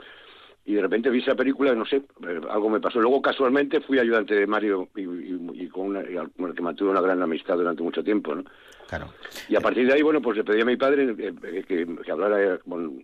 y 0.65 0.75
de 0.75 0.83
repente 0.83 1.11
vi 1.11 1.21
esa 1.21 1.35
película 1.35 1.75
no 1.75 1.85
sé 1.85 1.97
eh, 1.97 2.41
algo 2.51 2.71
me 2.71 2.81
pasó. 2.81 3.01
Luego 3.01 3.23
casualmente 3.23 3.81
fui 3.81 3.99
ayudante 3.99 4.35
de 4.35 4.47
Mario 4.47 4.89
y, 4.95 5.69
con, 5.69 5.97
el 5.97 6.55
que 6.55 6.63
mantuve 6.63 6.91
una 6.91 7.01
gran 7.01 7.23
amistad 7.23 7.57
durante 7.57 7.83
mucho 7.83 8.05
tiempo 8.05 8.35
no 8.35 8.45
claro. 8.89 9.13
Y 9.49 9.57
a 9.57 9.61
partir 9.61 9.87
de 9.87 9.95
ahí 9.95 10.03
bueno 10.03 10.21
pues 10.21 10.37
le 10.37 10.45
pedí 10.45 10.61
a 10.61 10.65
mi 10.65 10.77
padre 10.77 11.15
eh, 11.19 11.65
que, 11.67 11.87
que, 12.05 12.13
hablara 12.13 12.59
con, 12.59 13.03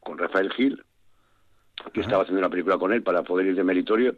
con 0.00 0.18
Rafael 0.18 0.52
Gil 0.52 0.82
que 1.92 2.00
estaba 2.00 2.22
haciendo 2.22 2.40
una 2.40 2.50
película 2.50 2.78
con 2.78 2.92
él 2.92 3.02
para 3.02 3.22
poder 3.22 3.46
ir 3.46 3.54
de 3.54 3.64
meritorio. 3.64 4.14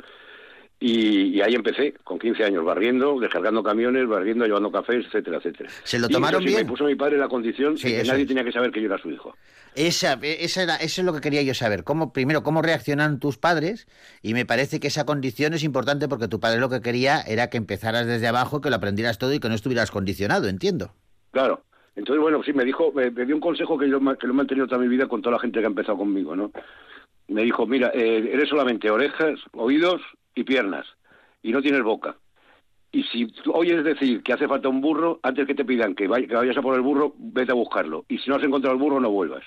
Y, 0.81 1.41
ahí 1.41 1.55
empecé, 1.55 1.95
con 2.05 2.21
15 2.21 2.45
años, 2.45 2.65
barriendo, 2.65 3.19
descargando 3.19 3.65
camiones, 3.65 4.07
barriendo, 4.07 4.47
llevando 4.47 4.71
cafés, 4.71 5.07
etcétera, 5.07 5.39
etcétera. 5.39 5.71
¿Se 5.83 5.99
lo 5.99 6.09
tomaron 6.09 6.45
bien? 6.45 6.59
Me 6.59 6.65
puso 6.65 6.85
mi 6.85 6.95
padre 6.95 7.19
la 7.19 7.29
condición 7.29 7.75
de 7.75 7.81
que 7.81 8.05
nadie 8.05 8.27
tenía 8.27 8.45
que 8.45 8.53
saber 8.53 8.71
que 8.71 8.81
yo 8.81 8.87
era 8.87 8.99
su 8.99 9.11
hijo. 9.11 9.35
Esa, 9.75 10.19
esa 10.23 10.63
era, 10.63 10.77
eso 10.77 11.01
es 11.01 11.05
lo 11.05 11.13
que 11.13 11.21
quería 11.21 11.43
yo 11.43 11.53
saber. 11.53 11.83
¿Cómo, 11.83 12.13
primero, 12.13 12.45
cómo 12.45 12.63
reaccionan 12.63 13.19
tus 13.19 13.39
padres? 13.39 13.89
Y 14.23 14.35
me 14.35 14.47
parece 14.47 14.79
que 14.79 14.87
esa 14.87 15.05
condición 15.05 15.53
es 15.53 15.65
importante 15.65 16.09
porque 16.09 16.29
tu 16.29 16.39
padre 16.39 16.61
lo 16.61 16.69
que 16.69 16.81
quería 16.81 17.21
era 17.23 17.51
que 17.51 17.57
empezaras 17.57 18.07
desde 18.07 18.29
abajo, 18.29 18.61
que 18.61 18.71
lo 18.71 18.77
aprendieras 18.77 19.19
todo 19.19 19.35
y 19.35 19.41
que 19.41 19.49
no 19.49 19.57
estuvieras 19.57 19.91
condicionado, 19.91 20.49
entiendo. 20.49 20.93
Claro. 21.33 21.65
Entonces, 21.97 22.23
bueno, 22.23 22.41
sí, 22.45 22.53
me 22.53 22.65
dijo, 22.65 22.93
me, 22.93 23.11
dio 23.11 23.35
un 23.35 23.41
consejo 23.41 23.77
que 23.77 23.91
yo 23.91 23.99
que 23.99 24.27
lo 24.29 24.33
he 24.33 24.37
mantenido 24.37 24.69
toda 24.69 24.81
mi 24.81 24.87
vida 24.87 25.09
con 25.09 25.23
toda 25.23 25.35
la 25.35 25.41
gente 25.41 25.59
que 25.59 25.67
ha 25.67 25.69
empezado 25.69 25.99
conmigo, 25.99 26.37
¿no? 26.37 26.53
me 27.29 27.43
dijo, 27.43 27.67
mira, 27.67 27.91
eh, 27.95 28.31
eres 28.33 28.49
solamente 28.49 28.91
orejas, 28.91 29.39
oídos 29.53 30.01
y 30.39 30.45
piernas, 30.45 30.87
y 31.43 31.53
no 31.53 31.61
tienes 31.61 31.83
boca. 31.83 32.17
Y 32.91 33.03
si 33.03 33.31
oyes 33.53 33.85
decir 33.85 34.23
que 34.23 34.33
hace 34.33 34.49
falta 34.49 34.69
un 34.69 34.81
burro, 34.81 35.21
antes 35.23 35.47
que 35.47 35.55
te 35.55 35.65
pidan 35.65 35.95
que, 35.95 36.09
vayas 36.09 36.57
a 36.57 36.63
por 36.63 36.75
el 36.75 36.81
burro, 36.81 37.15
vete 37.19 37.53
a 37.53 37.55
buscarlo. 37.55 38.07
Y 38.09 38.17
si 38.17 38.31
no 38.31 38.37
has 38.37 38.43
encontrado 38.43 38.75
el 38.75 38.81
burro, 38.81 38.99
no 38.99 39.11
vuelvas. 39.11 39.45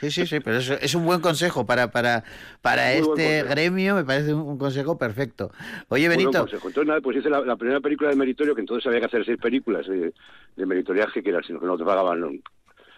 Sí, 0.00 0.10
sí, 0.10 0.26
sí, 0.26 0.40
pero 0.40 0.56
es, 0.56 0.70
es 0.70 0.94
un 0.94 1.04
buen 1.04 1.20
consejo 1.20 1.66
para, 1.66 1.90
para, 1.90 2.24
para 2.62 2.94
este 2.94 3.42
gremio, 3.42 3.94
me 3.94 4.04
parece 4.04 4.32
un, 4.32 4.56
consejo 4.56 4.96
perfecto. 4.96 5.50
Oye, 5.88 6.08
Benito. 6.08 6.46
Entonces, 6.50 6.86
nada, 6.86 7.02
pues 7.02 7.18
hice 7.18 7.28
la, 7.28 7.56
primera 7.56 7.80
película 7.80 8.08
de 8.08 8.16
meritorio, 8.16 8.54
que 8.54 8.62
entonces 8.62 8.86
había 8.86 9.00
que 9.00 9.06
hacer 9.06 9.26
seis 9.26 9.36
películas 9.36 9.86
de, 9.86 10.14
de 10.56 10.66
meritoriaje, 10.66 11.22
que 11.22 11.28
era, 11.28 11.42
sino 11.42 11.60
que 11.60 11.66
no 11.66 11.76
te 11.76 11.84
pagaban 11.84 12.40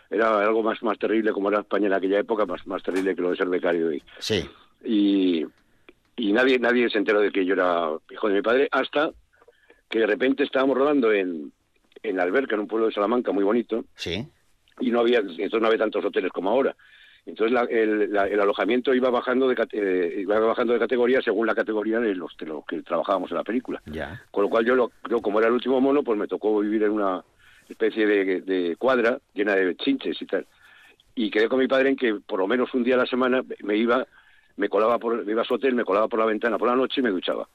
era 0.09 0.40
algo 0.40 0.62
más 0.62 0.83
más 0.83 0.98
terrible 0.98 1.33
como 1.33 1.48
era 1.48 1.61
España 1.61 1.87
en 1.87 1.94
aquella 1.94 2.18
época, 2.18 2.44
más, 2.44 2.66
más 2.66 2.83
terrible 2.83 3.16
que 3.16 3.22
lo 3.22 3.31
de 3.31 3.37
ser 3.37 3.48
becario 3.48 3.88
hoy. 3.88 4.02
Sí. 4.18 4.44
Y, 4.85 5.46
y 6.16 6.33
nadie 6.33 6.59
nadie 6.59 6.90
se 6.90 6.98
enteró 6.98 7.20
de 7.20 7.31
que 7.31 7.44
yo 7.44 7.55
era 7.55 7.90
hijo 8.11 8.29
de 8.29 8.35
mi 8.35 8.42
padre 8.42 8.68
hasta 8.70 9.12
que 9.88 10.01
de 10.01 10.07
repente 10.07 10.44
estábamos 10.44 10.77
rodando 10.77 11.12
en, 11.12 11.53
en 12.03 12.20
Alberca, 12.20 12.55
en 12.55 12.62
un 12.62 12.68
pueblo 12.68 12.87
de 12.87 12.92
Salamanca 12.92 13.33
muy 13.33 13.44
bonito. 13.44 13.85
Sí. 13.94 14.27
Y 14.81 14.90
no 14.90 15.01
había, 15.01 15.18
entonces 15.18 15.61
no 15.61 15.66
había 15.66 15.79
tantos 15.79 16.05
hoteles 16.05 16.33
como 16.33 16.51
ahora. 16.51 16.75
Entonces 17.25 17.57
el, 17.70 18.16
el, 18.16 18.40
alojamiento 18.40 18.94
iba 18.94 19.09
bajando 19.09 19.48
de 19.48 19.55
eh, 19.72 20.16
iba 20.20 20.40
bajando 20.40 20.72
de 20.72 20.81
categoría 20.81 21.22
según 21.22 21.46
la 21.46 21.55
categoría 21.55 22.01
de 22.01 22.14
los, 22.16 22.37
de 22.37 22.46
los 22.46 22.64
que 22.66 22.83
trabajábamos 22.83 23.31
en 23.31 23.37
la 23.37 23.44
película. 23.44 23.81
Ya. 23.87 24.20
Con 24.31 24.42
lo 24.42 24.51
cual 24.51 24.64
yo, 24.64 24.90
yo 25.09 25.20
como 25.20 25.38
era 25.38 25.48
el 25.48 25.55
último 25.55 25.81
mono, 25.81 26.03
pues 26.03 26.18
me 26.18 26.27
tocó 26.27 26.59
vivir 26.59 26.83
en 26.83 26.90
una 26.90 27.22
especie 27.68 28.07
de, 28.07 28.77
cuadra 28.77 29.18
llena 29.35 29.55
de 29.55 29.77
chinches 29.77 30.20
y 30.20 30.27
tal. 30.27 30.46
Y 31.14 31.31
quedé 31.31 31.48
con 31.48 31.61
mi 31.61 31.68
padre 31.68 31.90
en 31.90 31.96
que 31.96 32.14
por 32.14 32.40
lo 32.40 32.48
menos 32.48 32.75
un 32.75 32.83
día 32.83 32.94
a 32.94 32.98
la 32.98 33.07
semana 33.07 33.42
me 33.62 33.77
iba, 33.77 34.07
me 34.56 34.68
colaba 34.68 34.98
por, 34.98 35.24
me 35.24 35.32
iba 35.32 35.42
a 35.42 35.44
su 35.44 35.54
hotel, 35.54 35.74
me 35.74 35.84
colaba 35.84 36.08
por 36.08 36.18
la 36.18 36.26
ventana 36.26 36.58
por 36.58 36.68
la 36.68 36.76
noche 36.76 37.00
y 37.00 37.04
me 37.04 37.10
duchaba. 37.10 37.48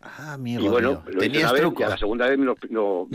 Ah, 0.00 0.34
amigo, 0.34 0.64
y 0.64 0.68
bueno, 0.68 1.02
lo 1.06 1.18
Tenías 1.18 1.52
truco. 1.54 1.80
y 1.80 1.84
a 1.84 1.88
la 1.90 1.96
segunda 1.96 2.28
vez 2.28 2.38
me 2.38 2.44
lo, 2.44 3.08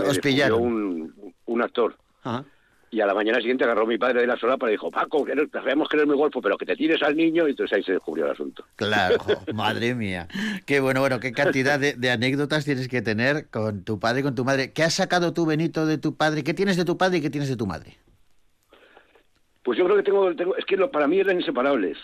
un, 0.57 1.33
un 1.45 1.61
actor. 1.61 1.95
Ajá. 2.23 2.43
Y 2.91 3.01
a 3.01 3.05
la 3.05 3.13
mañana 3.13 3.37
siguiente 3.37 3.63
agarró 3.63 3.85
mi 3.85 3.99
padre 3.99 4.21
de 4.21 4.27
la 4.27 4.35
solapa 4.35 4.67
y 4.67 4.71
dijo, 4.71 4.89
Paco, 4.89 5.23
que 5.23 5.33
sabemos 5.53 5.87
que 5.87 5.97
eres 5.97 6.07
muy 6.07 6.15
golfo, 6.15 6.41
pero 6.41 6.57
que 6.57 6.65
te 6.65 6.75
tires 6.75 7.01
al 7.03 7.15
niño. 7.15 7.47
Y 7.47 7.51
entonces 7.51 7.77
ahí 7.77 7.83
se 7.83 7.91
descubrió 7.91 8.25
el 8.25 8.31
asunto. 8.31 8.65
Claro, 8.75 9.17
madre 9.53 9.93
mía. 9.93 10.27
Qué 10.65 10.79
bueno, 10.79 10.99
bueno, 11.01 11.19
qué 11.19 11.31
cantidad 11.31 11.79
de, 11.79 12.09
anécdotas 12.09 12.65
tienes 12.65 12.87
que 12.87 13.03
tener 13.03 13.47
con 13.49 13.83
tu 13.83 13.99
padre 13.99 14.21
y 14.21 14.23
con 14.23 14.33
tu 14.33 14.43
madre. 14.43 14.73
¿Qué 14.73 14.81
has 14.81 14.95
sacado 14.95 15.33
tú, 15.33 15.45
Benito, 15.45 15.85
de 15.85 15.99
tu 15.99 16.15
padre? 16.15 16.43
¿Qué 16.43 16.55
tienes 16.55 16.77
de 16.77 16.85
tu 16.85 16.97
padre 16.97 17.19
y 17.19 17.21
qué 17.21 17.29
tienes 17.29 17.49
de 17.49 17.57
tu 17.57 17.67
madre? 17.67 17.97
Pues 19.63 19.77
yo 19.77 19.85
creo 19.85 19.97
que 19.97 20.03
tengo, 20.03 20.35
tengo 20.35 20.55
es 20.55 20.65
que 20.65 20.77
para 20.87 21.07
mí 21.07 21.19
eran 21.19 21.39
inseparables. 21.39 21.97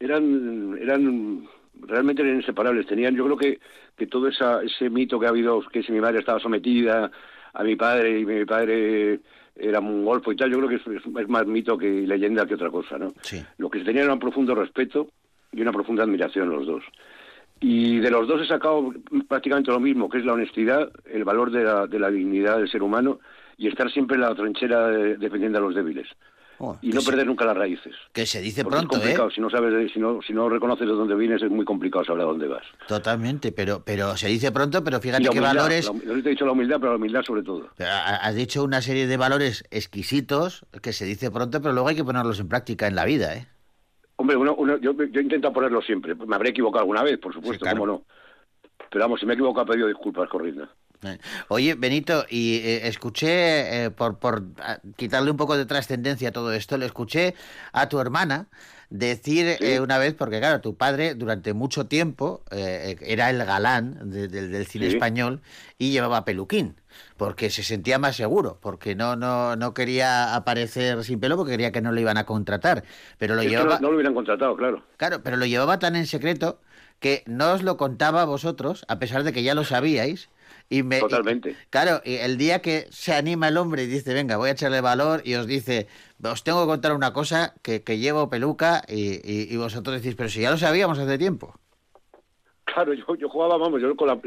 Eran, 0.00 0.78
eran, 0.80 1.46
realmente 1.82 2.22
eran 2.22 2.36
inseparables. 2.36 2.86
Tenían, 2.86 3.14
yo 3.14 3.24
creo 3.26 3.36
que, 3.36 3.60
que 3.96 4.06
todo 4.06 4.28
esa, 4.28 4.62
ese 4.62 4.90
mito 4.90 5.20
que 5.20 5.26
ha 5.26 5.30
habido, 5.30 5.60
que 5.72 5.82
si 5.82 5.92
mi 5.92 6.00
madre 6.00 6.18
estaba 6.18 6.40
sometida 6.40 7.10
a 7.52 7.62
mi 7.62 7.76
padre 7.76 8.20
y 8.20 8.24
mi 8.24 8.44
padre 8.44 9.20
era 9.56 9.80
un 9.80 10.04
golfo 10.04 10.32
y 10.32 10.36
tal, 10.36 10.50
yo 10.50 10.58
creo 10.58 10.68
que 10.68 10.76
es, 10.76 11.28
más 11.28 11.46
mito 11.46 11.76
que 11.76 11.86
leyenda 11.86 12.46
que 12.46 12.54
otra 12.54 12.70
cosa, 12.70 12.98
¿no? 12.98 13.12
Sí. 13.22 13.44
Lo 13.58 13.68
que 13.68 13.80
se 13.80 13.84
tenía 13.84 14.02
era 14.02 14.12
un 14.12 14.18
profundo 14.18 14.54
respeto 14.54 15.08
y 15.52 15.60
una 15.60 15.72
profunda 15.72 16.04
admiración 16.04 16.48
los 16.48 16.66
dos. 16.66 16.84
Y 17.60 17.98
de 17.98 18.10
los 18.10 18.26
dos 18.26 18.40
he 18.40 18.46
sacado 18.46 18.94
prácticamente 19.28 19.70
lo 19.70 19.80
mismo, 19.80 20.08
que 20.08 20.18
es 20.18 20.24
la 20.24 20.32
honestidad, 20.32 20.90
el 21.04 21.24
valor 21.24 21.50
de 21.50 21.62
la, 21.62 21.86
de 21.86 21.98
la 21.98 22.10
dignidad 22.10 22.56
del 22.56 22.70
ser 22.70 22.82
humano 22.82 23.20
y 23.58 23.68
estar 23.68 23.90
siempre 23.90 24.14
en 24.14 24.22
la 24.22 24.34
trinchera 24.34 24.88
defendiendo 24.88 25.58
a 25.58 25.62
los 25.62 25.74
débiles. 25.74 26.08
Oh, 26.62 26.76
y 26.82 26.90
no 26.90 27.00
perder 27.00 27.26
nunca 27.26 27.46
las 27.46 27.56
raíces. 27.56 27.94
Que 28.12 28.26
se 28.26 28.38
dice 28.42 28.62
pronto, 28.66 28.96
es 28.96 29.00
complicado. 29.00 29.28
¿eh? 29.30 29.32
Si 29.34 29.40
no 29.40 29.48
sabes, 29.48 29.90
si 29.92 29.98
no, 29.98 30.20
si 30.20 30.34
no 30.34 30.46
reconoces 30.50 30.86
de 30.86 30.92
dónde 30.92 31.14
vienes, 31.14 31.42
es 31.42 31.50
muy 31.50 31.64
complicado 31.64 32.04
saber 32.04 32.20
a 32.20 32.26
dónde 32.26 32.48
vas. 32.48 32.64
Totalmente, 32.86 33.50
pero, 33.50 33.82
pero 33.82 34.14
se 34.18 34.28
dice 34.28 34.52
pronto, 34.52 34.84
pero 34.84 35.00
fíjate 35.00 35.26
qué 35.30 35.40
valores. 35.40 35.86
yo 35.86 36.12
te 36.22 36.28
he 36.28 36.32
dicho 36.32 36.44
la 36.44 36.52
humildad, 36.52 36.76
pero 36.78 36.92
la 36.92 36.98
humildad 36.98 37.22
sobre 37.22 37.42
todo. 37.42 37.70
Has 37.78 38.34
dicho 38.34 38.62
una 38.62 38.82
serie 38.82 39.06
de 39.06 39.16
valores 39.16 39.64
exquisitos 39.70 40.66
que 40.82 40.92
se 40.92 41.06
dice 41.06 41.30
pronto, 41.30 41.62
pero 41.62 41.72
luego 41.72 41.88
hay 41.88 41.96
que 41.96 42.04
ponerlos 42.04 42.38
en 42.40 42.48
práctica 42.48 42.86
en 42.86 42.94
la 42.94 43.06
vida, 43.06 43.34
¿eh? 43.34 43.46
Hombre, 44.16 44.36
uno, 44.36 44.54
yo, 44.76 44.92
yo 44.92 45.20
intento 45.22 45.50
ponerlo 45.50 45.80
siempre. 45.80 46.14
Me 46.14 46.36
habré 46.36 46.50
equivocado 46.50 46.80
alguna 46.80 47.02
vez, 47.02 47.18
por 47.18 47.32
supuesto, 47.32 47.64
cómo 47.70 47.86
no. 47.86 48.02
Pero 48.90 49.04
vamos, 49.04 49.18
si 49.18 49.24
me 49.24 49.32
he 49.32 49.34
equivocado, 49.34 49.64
he 49.64 49.70
pedido 49.70 49.88
disculpas, 49.88 50.28
corriendo. 50.28 50.68
Eh, 51.02 51.18
oye, 51.48 51.74
Benito, 51.74 52.26
y 52.28 52.56
eh, 52.58 52.88
escuché, 52.88 53.84
eh, 53.84 53.90
por, 53.90 54.18
por 54.18 54.44
quitarle 54.96 55.30
un 55.30 55.36
poco 55.36 55.56
de 55.56 55.64
trascendencia 55.66 56.28
a 56.28 56.32
todo 56.32 56.52
esto, 56.52 56.76
le 56.76 56.86
escuché 56.86 57.34
a 57.72 57.88
tu 57.88 58.00
hermana 58.00 58.48
decir 58.90 59.56
una 59.80 59.98
vez, 59.98 60.14
porque 60.14 60.40
claro, 60.40 60.60
tu 60.60 60.74
padre 60.74 61.14
durante 61.14 61.54
mucho 61.54 61.86
tiempo 61.86 62.42
era 62.50 63.30
el 63.30 63.44
galán 63.44 64.10
del 64.10 64.66
cine 64.66 64.88
español 64.88 65.42
y 65.78 65.92
llevaba 65.92 66.24
peluquín, 66.24 66.74
porque 67.16 67.50
se 67.50 67.62
sentía 67.62 68.00
más 68.00 68.16
seguro, 68.16 68.58
porque 68.60 68.96
no, 68.96 69.14
no, 69.14 69.54
no 69.54 69.74
quería 69.74 70.34
aparecer 70.34 71.04
sin 71.04 71.20
pelo 71.20 71.36
porque 71.36 71.52
quería 71.52 71.70
que 71.70 71.80
no 71.80 71.92
lo 71.92 72.00
iban 72.00 72.18
a 72.18 72.26
contratar. 72.26 72.82
Pero 73.16 73.36
lo 73.36 73.44
llevaba... 73.44 73.78
no, 73.78 73.90
lo 73.90 73.94
hubieran 73.94 74.12
contratado, 74.12 74.56
claro. 74.56 74.82
Claro, 74.96 75.22
pero 75.22 75.36
lo 75.36 75.46
llevaba 75.46 75.78
tan 75.78 75.94
en 75.94 76.08
secreto 76.08 76.60
que 76.98 77.22
no 77.26 77.52
os 77.52 77.62
lo 77.62 77.76
contaba 77.76 78.22
a 78.22 78.24
vosotros, 78.24 78.84
a 78.88 78.98
pesar 78.98 79.22
de 79.22 79.32
que 79.32 79.44
ya 79.44 79.54
lo 79.54 79.62
sabíais, 79.62 80.30
y 80.72 80.84
me, 80.84 81.00
Totalmente. 81.00 81.56
claro, 81.68 82.00
y 82.04 82.14
el 82.14 82.38
día 82.38 82.62
que 82.62 82.86
se 82.90 83.12
anima 83.12 83.48
el 83.48 83.56
hombre 83.56 83.82
y 83.82 83.86
dice, 83.86 84.14
venga, 84.14 84.36
voy 84.36 84.50
a 84.50 84.52
echarle 84.52 84.80
valor 84.80 85.20
y 85.24 85.34
os 85.34 85.48
dice, 85.48 85.88
os 86.22 86.44
tengo 86.44 86.60
que 86.60 86.68
contar 86.68 86.94
una 86.94 87.12
cosa 87.12 87.54
que, 87.60 87.82
que 87.82 87.98
llevo 87.98 88.30
peluca 88.30 88.82
y, 88.88 89.56
vosotros 89.56 90.00
decís, 90.00 90.14
pero 90.14 90.28
si 90.28 90.42
ya 90.42 90.50
lo 90.52 90.56
sabíamos 90.56 90.96
hace 91.00 91.18
tiempo. 91.18 91.54
Claro, 92.64 92.94
yo, 92.94 93.04
yo 93.16 93.28
jugaba, 93.28 93.56
vamos, 93.56 93.82
yo 93.82 93.96
con 93.96 94.06
la, 94.06 94.20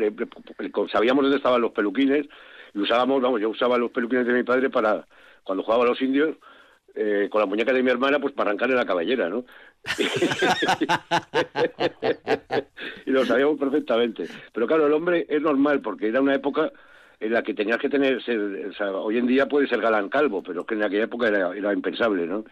sabíamos 0.92 1.24
dónde 1.24 1.38
estaban 1.38 1.62
los 1.62 1.72
peluquines 1.72 2.26
y 2.74 2.80
usábamos, 2.80 3.22
vamos, 3.22 3.40
yo 3.40 3.50
usaba 3.50 3.78
los 3.78 3.92
peluquines 3.92 4.28
de 4.28 4.34
mi 4.34 4.44
padre 4.44 4.70
para, 4.70 5.08
cuando 5.46 5.64
jugaba 5.64 5.86
a 5.86 5.88
los 5.88 6.02
indios, 6.02 6.36
eh, 6.94 7.30
con 7.32 7.40
la 7.40 7.48
muñeca 7.48 7.72
de 7.72 7.82
mi 7.82 7.90
hermana, 7.90 8.20
pues 8.20 8.34
para 8.34 8.50
arrancarle 8.50 8.76
la 8.76 8.86
cabellera, 8.86 9.30
¿no? 9.30 9.46
Y 13.06 13.12
lo 13.12 13.26
sabíamos 13.26 13.60
perfectamente. 13.60 14.28
Pero 14.54 14.68
claro, 14.68 14.88
el 14.88 14.94
hombre 14.94 15.26
es 15.30 15.42
normal, 15.42 15.82
porque 15.82 16.08
era 16.08 16.22
una 16.22 16.36
época 16.36 16.72
en 17.20 17.34
la 17.34 17.44
que 17.44 17.54
tenías 17.54 17.78
que 17.78 17.90
tener, 17.90 18.18
o 18.18 18.74
sea, 18.74 18.92
hoy 18.92 19.18
en 19.18 19.28
día 19.28 19.48
puede 19.48 19.68
ser 19.68 19.82
galán 19.82 20.10
calvo, 20.10 20.44
pero 20.44 20.66
que 20.66 20.76
en 20.76 20.84
aquella 20.84 21.04
época 21.06 21.28
era, 21.28 21.56
era 21.56 21.74
impensable, 21.74 22.26
¿no? 22.28 22.44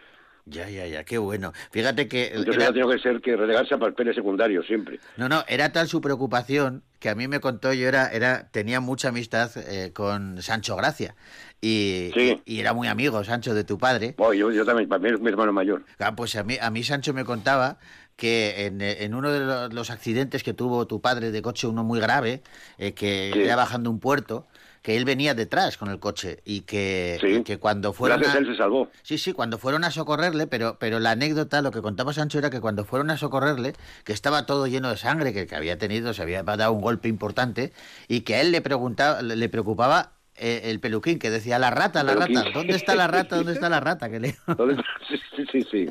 Ya, 0.44 0.68
ya, 0.68 0.86
ya, 0.86 1.04
qué 1.04 1.18
bueno. 1.18 1.52
Fíjate 1.70 2.08
que... 2.08 2.28
Entonces 2.28 2.56
era... 2.56 2.72
tenido 2.72 2.88
que 2.90 2.98
ser 2.98 3.20
que 3.20 3.36
relegarse 3.36 3.74
a 3.74 3.78
papeles 3.78 4.16
secundarios 4.16 4.66
siempre. 4.66 4.98
No, 5.16 5.28
no, 5.28 5.44
era 5.46 5.70
tal 5.72 5.86
su 5.88 6.00
preocupación 6.00 6.82
que 7.02 7.10
a 7.10 7.16
mí 7.16 7.26
me 7.26 7.40
contó, 7.40 7.72
yo 7.72 7.88
era, 7.88 8.06
era 8.06 8.48
tenía 8.52 8.78
mucha 8.78 9.08
amistad 9.08 9.50
eh, 9.56 9.90
con 9.92 10.40
Sancho 10.40 10.76
Gracia. 10.76 11.16
Y, 11.60 12.12
y, 12.44 12.60
era 12.60 12.74
muy 12.74 12.86
amigo, 12.86 13.24
Sancho, 13.24 13.54
de 13.54 13.64
tu 13.64 13.76
padre. 13.76 14.14
Oh, 14.18 14.32
yo, 14.32 14.52
yo 14.52 14.64
también, 14.64 14.88
para 14.88 15.00
mí 15.02 15.10
es 15.10 15.20
mi 15.20 15.28
hermano 15.28 15.52
mayor. 15.52 15.82
Ah, 15.98 16.14
pues 16.14 16.36
a 16.36 16.44
mí, 16.44 16.58
a 16.60 16.70
mí 16.70 16.84
Sancho 16.84 17.12
me 17.12 17.24
contaba 17.24 17.78
que 18.14 18.66
en, 18.66 18.80
en 18.80 19.14
uno 19.14 19.32
de 19.32 19.74
los, 19.74 19.90
accidentes 19.90 20.44
que 20.44 20.54
tuvo 20.54 20.86
tu 20.86 21.00
padre 21.00 21.32
de 21.32 21.42
coche, 21.42 21.66
uno 21.66 21.82
muy 21.82 21.98
grave, 21.98 22.42
eh, 22.78 22.92
que 22.92 23.32
iba 23.34 23.56
bajando 23.56 23.90
un 23.90 23.98
puerto, 23.98 24.46
que 24.82 24.96
él 24.96 25.04
venía 25.04 25.34
detrás 25.34 25.78
con 25.78 25.88
el 25.90 26.00
coche 26.00 26.40
y 26.44 26.62
que, 26.62 27.42
que 27.44 27.58
cuando 27.58 27.92
fueron 27.92 28.24
a... 28.24 28.32
él 28.34 28.46
se 28.46 28.56
salvó. 28.56 28.90
Sí, 29.02 29.16
sí, 29.16 29.32
cuando 29.32 29.58
fueron 29.58 29.84
a 29.84 29.90
socorrerle, 29.90 30.48
pero, 30.48 30.76
pero 30.78 30.98
la 30.98 31.12
anécdota, 31.12 31.62
lo 31.62 31.70
que 31.70 31.80
contaba 31.80 32.12
Sancho 32.12 32.38
era 32.38 32.50
que 32.50 32.60
cuando 32.60 32.84
fueron 32.84 33.10
a 33.10 33.16
socorrerle, 33.16 33.74
que 34.04 34.12
estaba 34.12 34.44
todo 34.44 34.66
lleno 34.66 34.90
de 34.90 34.96
sangre, 34.96 35.32
que, 35.32 35.46
que 35.46 35.54
había 35.54 35.78
tenido, 35.78 36.12
se 36.12 36.22
había 36.22 36.42
dado 36.42 36.72
un 36.72 36.80
golpe 36.80 37.08
importante 37.08 37.72
y 38.08 38.22
que 38.22 38.34
a 38.34 38.40
él 38.40 38.50
le, 38.50 38.60
preguntaba, 38.60 39.22
le 39.22 39.48
preocupaba 39.48 40.12
eh, 40.34 40.70
el 40.70 40.80
peluquín 40.80 41.18
que 41.18 41.30
decía 41.30 41.58
la 41.60 41.70
rata, 41.70 42.02
la 42.02 42.14
rata, 42.14 42.44
¿dónde 42.52 42.74
está 42.74 42.96
la 42.96 43.06
rata? 43.06 43.36
¿Dónde 43.36 43.52
está 43.52 43.68
la 43.68 43.80
rata? 43.80 44.10
Que 44.10 44.18
le... 44.18 44.30
sí, 45.36 45.46
sí, 45.52 45.62
sí. 45.70 45.88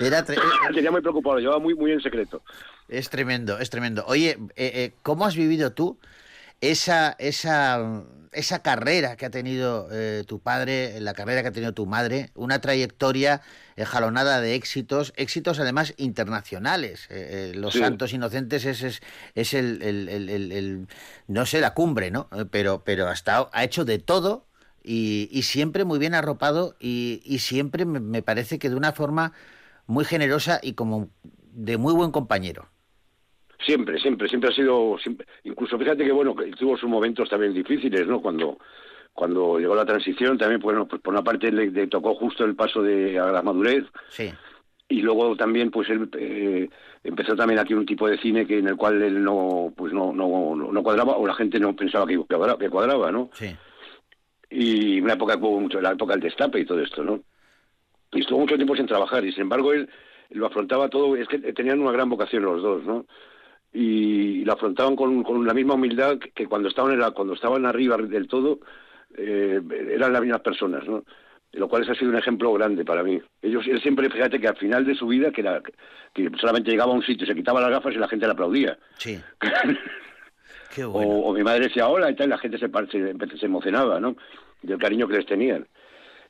Era 0.00 0.24
Tenía 0.24 0.90
muy 0.90 1.02
preocupado, 1.02 1.34
lo 1.34 1.40
llevaba 1.40 1.58
muy, 1.58 1.74
muy 1.74 1.92
en 1.92 2.00
secreto. 2.00 2.42
Es 2.88 3.10
tremendo, 3.10 3.58
es 3.58 3.68
tremendo. 3.70 4.04
Oye, 4.06 4.38
eh, 4.56 4.72
eh, 4.74 4.92
¿cómo 5.02 5.26
has 5.26 5.36
vivido 5.36 5.72
tú 5.72 5.98
esa, 6.60 7.16
esa 7.18 8.04
esa 8.32 8.62
carrera 8.62 9.16
que 9.16 9.26
ha 9.26 9.30
tenido 9.30 9.88
eh, 9.92 10.24
tu 10.26 10.40
padre, 10.40 11.00
la 11.00 11.12
carrera 11.12 11.42
que 11.42 11.48
ha 11.48 11.52
tenido 11.52 11.74
tu 11.74 11.86
madre, 11.86 12.30
una 12.34 12.60
trayectoria 12.60 13.42
jalonada 13.76 14.40
de 14.40 14.54
éxitos, 14.54 15.12
éxitos 15.16 15.60
además 15.60 15.94
internacionales. 15.98 17.06
Eh, 17.10 17.52
eh, 17.52 17.54
Los 17.54 17.74
Santos 17.74 18.12
Inocentes 18.12 18.64
es, 18.64 18.82
es, 18.82 19.02
es 19.34 19.54
el, 19.54 19.82
el, 19.82 20.08
el, 20.08 20.88
no 21.28 21.46
sé, 21.46 21.60
la 21.60 21.74
cumbre, 21.74 22.10
¿no? 22.10 22.28
Pero, 22.50 22.82
pero 22.84 23.08
hasta 23.08 23.48
ha 23.52 23.64
hecho 23.64 23.84
de 23.84 23.98
todo 23.98 24.46
y, 24.82 25.28
y 25.30 25.42
siempre 25.42 25.84
muy 25.84 25.98
bien 25.98 26.14
arropado 26.14 26.74
y, 26.80 27.22
y 27.24 27.38
siempre 27.38 27.84
me, 27.84 28.00
me 28.00 28.22
parece 28.22 28.58
que 28.58 28.70
de 28.70 28.76
una 28.76 28.92
forma 28.92 29.32
muy 29.86 30.04
generosa 30.04 30.58
y 30.62 30.72
como 30.72 31.10
de 31.52 31.76
muy 31.76 31.92
buen 31.92 32.10
compañero. 32.12 32.71
Siempre, 33.64 33.98
siempre, 33.98 34.28
siempre 34.28 34.50
ha 34.50 34.54
sido, 34.54 34.96
incluso 35.44 35.78
fíjate 35.78 36.04
que 36.04 36.12
bueno, 36.12 36.34
tuvo 36.58 36.76
sus 36.76 36.88
momentos 36.88 37.28
también 37.28 37.54
difíciles, 37.54 38.06
¿no? 38.06 38.20
Cuando 38.20 38.58
cuando 39.12 39.58
llegó 39.58 39.74
la 39.74 39.84
transición 39.84 40.38
también, 40.38 40.60
bueno, 40.60 40.86
pues 40.86 41.00
por 41.02 41.12
una 41.12 41.22
parte 41.22 41.52
le, 41.52 41.86
tocó 41.86 42.14
justo 42.14 42.44
el 42.44 42.54
paso 42.54 42.82
de 42.82 43.18
a 43.18 43.26
la 43.26 43.42
madurez. 43.42 43.84
Sí. 44.08 44.32
Y 44.88 45.00
luego 45.00 45.36
también, 45.36 45.70
pues 45.70 45.88
él 45.90 46.08
eh, 46.18 46.68
empezó 47.04 47.34
también 47.34 47.58
aquí 47.58 47.74
un 47.74 47.86
tipo 47.86 48.08
de 48.08 48.18
cine 48.18 48.46
que 48.46 48.58
en 48.58 48.68
el 48.68 48.76
cual 48.76 49.02
él 49.02 49.22
no, 49.22 49.72
pues 49.76 49.92
no, 49.92 50.12
no, 50.12 50.54
no 50.54 50.82
cuadraba 50.82 51.16
o 51.16 51.26
la 51.26 51.34
gente 51.34 51.58
no 51.58 51.74
pensaba 51.74 52.06
que, 52.06 52.20
que 52.58 52.70
cuadraba, 52.70 53.12
¿no? 53.12 53.30
Sí. 53.32 53.54
Y 54.50 55.00
una 55.00 55.14
época 55.14 55.38
que 55.38 55.44
hubo 55.44 55.60
mucho, 55.60 55.80
la 55.80 55.92
época 55.92 56.12
del 56.14 56.22
destape 56.22 56.60
y 56.60 56.66
todo 56.66 56.80
esto, 56.80 57.02
¿no? 57.02 57.20
Y 58.12 58.20
estuvo 58.20 58.40
mucho 58.40 58.56
tiempo 58.56 58.76
sin 58.76 58.86
trabajar 58.86 59.24
y 59.24 59.32
sin 59.32 59.42
embargo 59.42 59.72
él 59.72 59.88
lo 60.30 60.46
afrontaba 60.46 60.88
todo, 60.88 61.16
es 61.16 61.28
que 61.28 61.38
tenían 61.38 61.80
una 61.80 61.92
gran 61.92 62.08
vocación 62.08 62.42
los 62.42 62.62
dos, 62.62 62.84
¿no? 62.84 63.06
Y 63.72 64.44
lo 64.44 64.52
afrontaban 64.52 64.96
con, 64.96 65.22
con 65.22 65.46
la 65.46 65.54
misma 65.54 65.74
humildad 65.74 66.18
que 66.34 66.46
cuando 66.46 66.68
estaban 66.68 66.92
en 66.92 67.00
la, 67.00 67.12
cuando 67.12 67.34
estaban 67.34 67.64
arriba 67.64 67.96
del 67.96 68.28
todo 68.28 68.60
eh, 69.16 69.60
eran 69.90 70.12
las 70.12 70.22
mismas 70.22 70.40
personas 70.40 70.86
no 70.86 71.04
lo 71.52 71.68
cual 71.68 71.88
ha 71.88 71.94
sido 71.94 72.10
un 72.10 72.16
ejemplo 72.16 72.52
grande 72.54 72.84
para 72.84 73.02
mí. 73.02 73.20
Ellos 73.42 73.66
él 73.66 73.80
siempre 73.82 74.08
fíjate 74.08 74.40
que 74.40 74.48
al 74.48 74.56
final 74.56 74.86
de 74.86 74.94
su 74.94 75.06
vida 75.06 75.30
que 75.30 75.42
era 75.42 75.60
que 76.14 76.30
solamente 76.40 76.70
llegaba 76.70 76.92
a 76.92 76.96
un 76.96 77.02
sitio 77.02 77.26
se 77.26 77.34
quitaba 77.34 77.60
las 77.60 77.70
gafas 77.70 77.94
y 77.94 77.98
la 77.98 78.08
gente 78.08 78.26
le 78.26 78.32
aplaudía. 78.32 78.78
Sí. 78.96 79.20
Qué 80.74 80.84
bueno. 80.84 81.10
o, 81.10 81.34
mi 81.34 81.42
madre 81.42 81.64
decía 81.64 81.88
hola 81.88 82.10
y 82.10 82.16
tal 82.16 82.28
y 82.28 82.30
la 82.30 82.38
gente 82.38 82.58
se, 82.58 82.68
se, 82.68 83.38
se 83.38 83.46
emocionaba 83.46 84.00
no 84.00 84.16
del 84.62 84.78
cariño 84.78 85.06
que 85.06 85.16
les 85.16 85.26
tenían. 85.26 85.66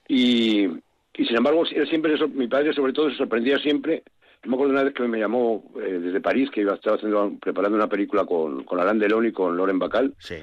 Y 0.09 0.66
y 1.14 1.26
sin 1.26 1.37
embargo 1.37 1.64
él 1.70 1.88
siempre 1.88 2.14
mi 2.28 2.48
padre 2.48 2.72
sobre 2.72 2.92
todo 2.92 3.11
se 3.11 3.16
sorprendía 3.16 3.59
siempre 3.59 4.02
me 4.44 4.55
acuerdo 4.55 4.72
una 4.72 4.83
vez 4.83 4.94
que 4.94 5.02
me 5.05 5.18
llamó 5.18 5.64
eh, 5.76 5.98
desde 6.00 6.20
París, 6.20 6.50
que 6.50 6.62
iba 6.62 6.72
a 6.72 6.76
estar 6.76 6.94
haciendo, 6.94 7.33
preparando 7.40 7.76
una 7.76 7.88
película 7.88 8.24
con, 8.24 8.64
con 8.64 8.81
Alain 8.81 8.98
Delon 8.98 9.26
y 9.26 9.33
con 9.33 9.57
Loren 9.57 9.78
Bacal. 9.78 10.14
Sí. 10.18 10.37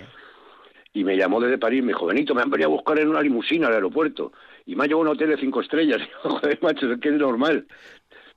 Y 0.93 1.03
me 1.03 1.17
llamó 1.17 1.39
desde 1.39 1.57
París, 1.57 1.83
me 1.83 1.89
dijo, 1.89 2.05
Benito, 2.05 2.33
me 2.33 2.41
han 2.41 2.49
venido 2.49 2.69
a 2.69 2.71
buscar 2.71 2.97
en 2.99 3.09
una 3.09 3.21
limusina 3.21 3.67
al 3.67 3.73
aeropuerto. 3.73 4.31
Y 4.65 4.75
me 4.75 4.83
ha 4.83 4.87
llevado 4.87 5.07
a 5.07 5.11
un 5.11 5.15
hotel 5.15 5.29
de 5.29 5.37
cinco 5.37 5.61
estrellas. 5.61 6.01
Y 6.23 6.27
joder, 6.27 6.59
macho, 6.61 6.91
es 6.91 6.99
que 6.99 7.09
es 7.09 7.15
normal. 7.15 7.67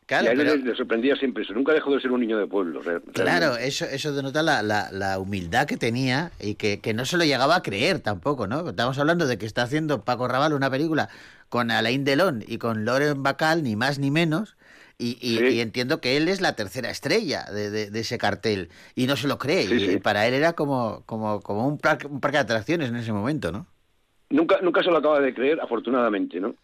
Claro, 0.06 0.24
y 0.24 0.28
a 0.28 0.32
él 0.32 0.64
le, 0.64 0.74
sorprendía 0.74 1.14
siempre 1.14 1.44
eso. 1.44 1.54
Nunca 1.54 1.72
dejó 1.72 1.94
de 1.94 2.00
ser 2.00 2.10
un 2.10 2.20
niño 2.20 2.36
de 2.36 2.46
pueblo. 2.46 2.80
Claro, 3.12 3.56
eso, 3.56 3.84
eso 3.84 4.12
denota 4.12 4.42
la, 4.42 4.62
la, 4.62 4.90
la, 4.90 5.18
humildad 5.20 5.66
que 5.66 5.76
tenía 5.76 6.32
y 6.40 6.56
que, 6.56 6.80
que 6.80 6.92
no 6.92 7.04
se 7.04 7.16
lo 7.16 7.24
llegaba 7.24 7.56
a 7.56 7.62
creer 7.62 8.00
tampoco, 8.00 8.48
¿no? 8.48 8.68
Estamos 8.68 8.98
hablando 8.98 9.26
de 9.26 9.38
que 9.38 9.46
está 9.46 9.62
haciendo 9.62 10.04
Paco 10.04 10.26
Raval 10.26 10.54
una 10.54 10.70
película 10.70 11.08
con 11.48 11.70
Alain 11.70 12.04
Delon 12.04 12.44
y 12.46 12.58
con 12.58 12.84
Loren 12.84 13.22
Bacal, 13.22 13.62
ni 13.62 13.76
más 13.76 13.98
ni 13.98 14.10
menos, 14.10 14.56
y, 14.98 15.60
entiendo 15.60 16.00
que 16.00 16.16
él 16.16 16.28
es 16.28 16.40
la 16.40 16.54
tercera 16.54 16.90
estrella 16.90 17.44
de, 17.44 17.90
ese 17.94 18.18
cartel 18.18 18.68
y 18.94 19.06
no 19.06 19.16
se 19.16 19.28
lo 19.28 19.38
cree. 19.38 19.64
y 19.64 19.98
para 19.98 20.26
él 20.26 20.34
era 20.34 20.52
como, 20.52 21.02
como, 21.06 21.40
como 21.40 21.66
un, 21.66 21.78
parque, 21.78 22.06
un 22.06 22.20
parque 22.20 22.38
de 22.38 22.42
atracciones 22.42 22.90
en 22.90 22.96
ese 22.96 23.12
momento, 23.12 23.52
¿no? 23.52 23.66
Nunca, 24.30 24.60
nunca 24.62 24.82
se 24.82 24.90
lo 24.90 24.96
acaba 24.96 25.20
de 25.20 25.34
creer, 25.34 25.60
afortunadamente, 25.60 26.40
¿no? 26.40 26.54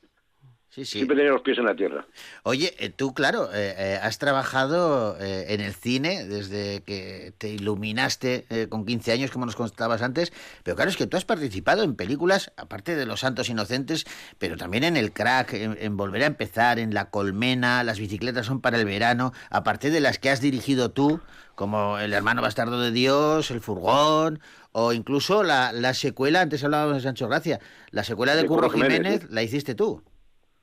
Sí, 0.70 0.84
sí. 0.84 0.98
Siempre 0.98 1.16
tenía 1.16 1.32
los 1.32 1.40
pies 1.40 1.56
en 1.58 1.64
la 1.64 1.74
tierra. 1.74 2.06
Oye, 2.42 2.74
eh, 2.78 2.90
tú, 2.90 3.14
claro, 3.14 3.48
eh, 3.54 3.74
eh, 3.78 3.98
has 4.02 4.18
trabajado 4.18 5.16
en 5.18 5.60
el 5.60 5.72
cine 5.72 6.24
desde 6.24 6.82
que 6.82 7.32
te 7.38 7.48
iluminaste 7.48 8.46
con 8.68 8.84
15 8.84 9.12
años, 9.12 9.30
como 9.30 9.46
nos 9.46 9.56
contabas 9.56 10.02
antes, 10.02 10.32
pero 10.62 10.76
claro, 10.76 10.90
es 10.90 10.96
que 10.96 11.06
tú 11.06 11.16
has 11.16 11.24
participado 11.24 11.82
en 11.82 11.96
películas, 11.96 12.52
aparte 12.56 12.96
de 12.96 13.06
Los 13.06 13.20
Santos 13.20 13.48
Inocentes, 13.48 14.04
pero 14.38 14.56
también 14.56 14.84
en 14.84 14.96
El 14.96 15.12
Crack, 15.12 15.54
en, 15.54 15.96
Volver 15.96 16.22
a 16.22 16.26
Empezar, 16.26 16.78
en 16.78 16.92
La 16.92 17.10
Colmena, 17.10 17.82
Las 17.82 17.98
bicicletas 17.98 18.46
son 18.46 18.60
para 18.60 18.78
el 18.78 18.84
verano, 18.84 19.32
aparte 19.50 19.90
de 19.90 20.00
las 20.00 20.18
que 20.18 20.30
has 20.30 20.40
dirigido 20.40 20.90
tú, 20.90 21.20
como 21.54 21.98
El 21.98 22.12
hermano 22.12 22.42
bastardo 22.42 22.80
de 22.80 22.92
Dios, 22.92 23.50
El 23.50 23.60
furgón, 23.60 24.40
o 24.72 24.92
incluso 24.92 25.42
la, 25.42 25.72
la 25.72 25.94
secuela, 25.94 26.42
antes 26.42 26.62
hablábamos 26.62 26.96
de 26.96 27.02
Sancho 27.02 27.26
Gracia, 27.26 27.58
la 27.90 28.04
secuela 28.04 28.36
de, 28.36 28.46
Curro 28.46 28.70
Jiménez, 28.70 29.28
la 29.30 29.42
hiciste 29.42 29.74
tú. 29.74 30.02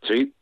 Sí. 0.08 0.34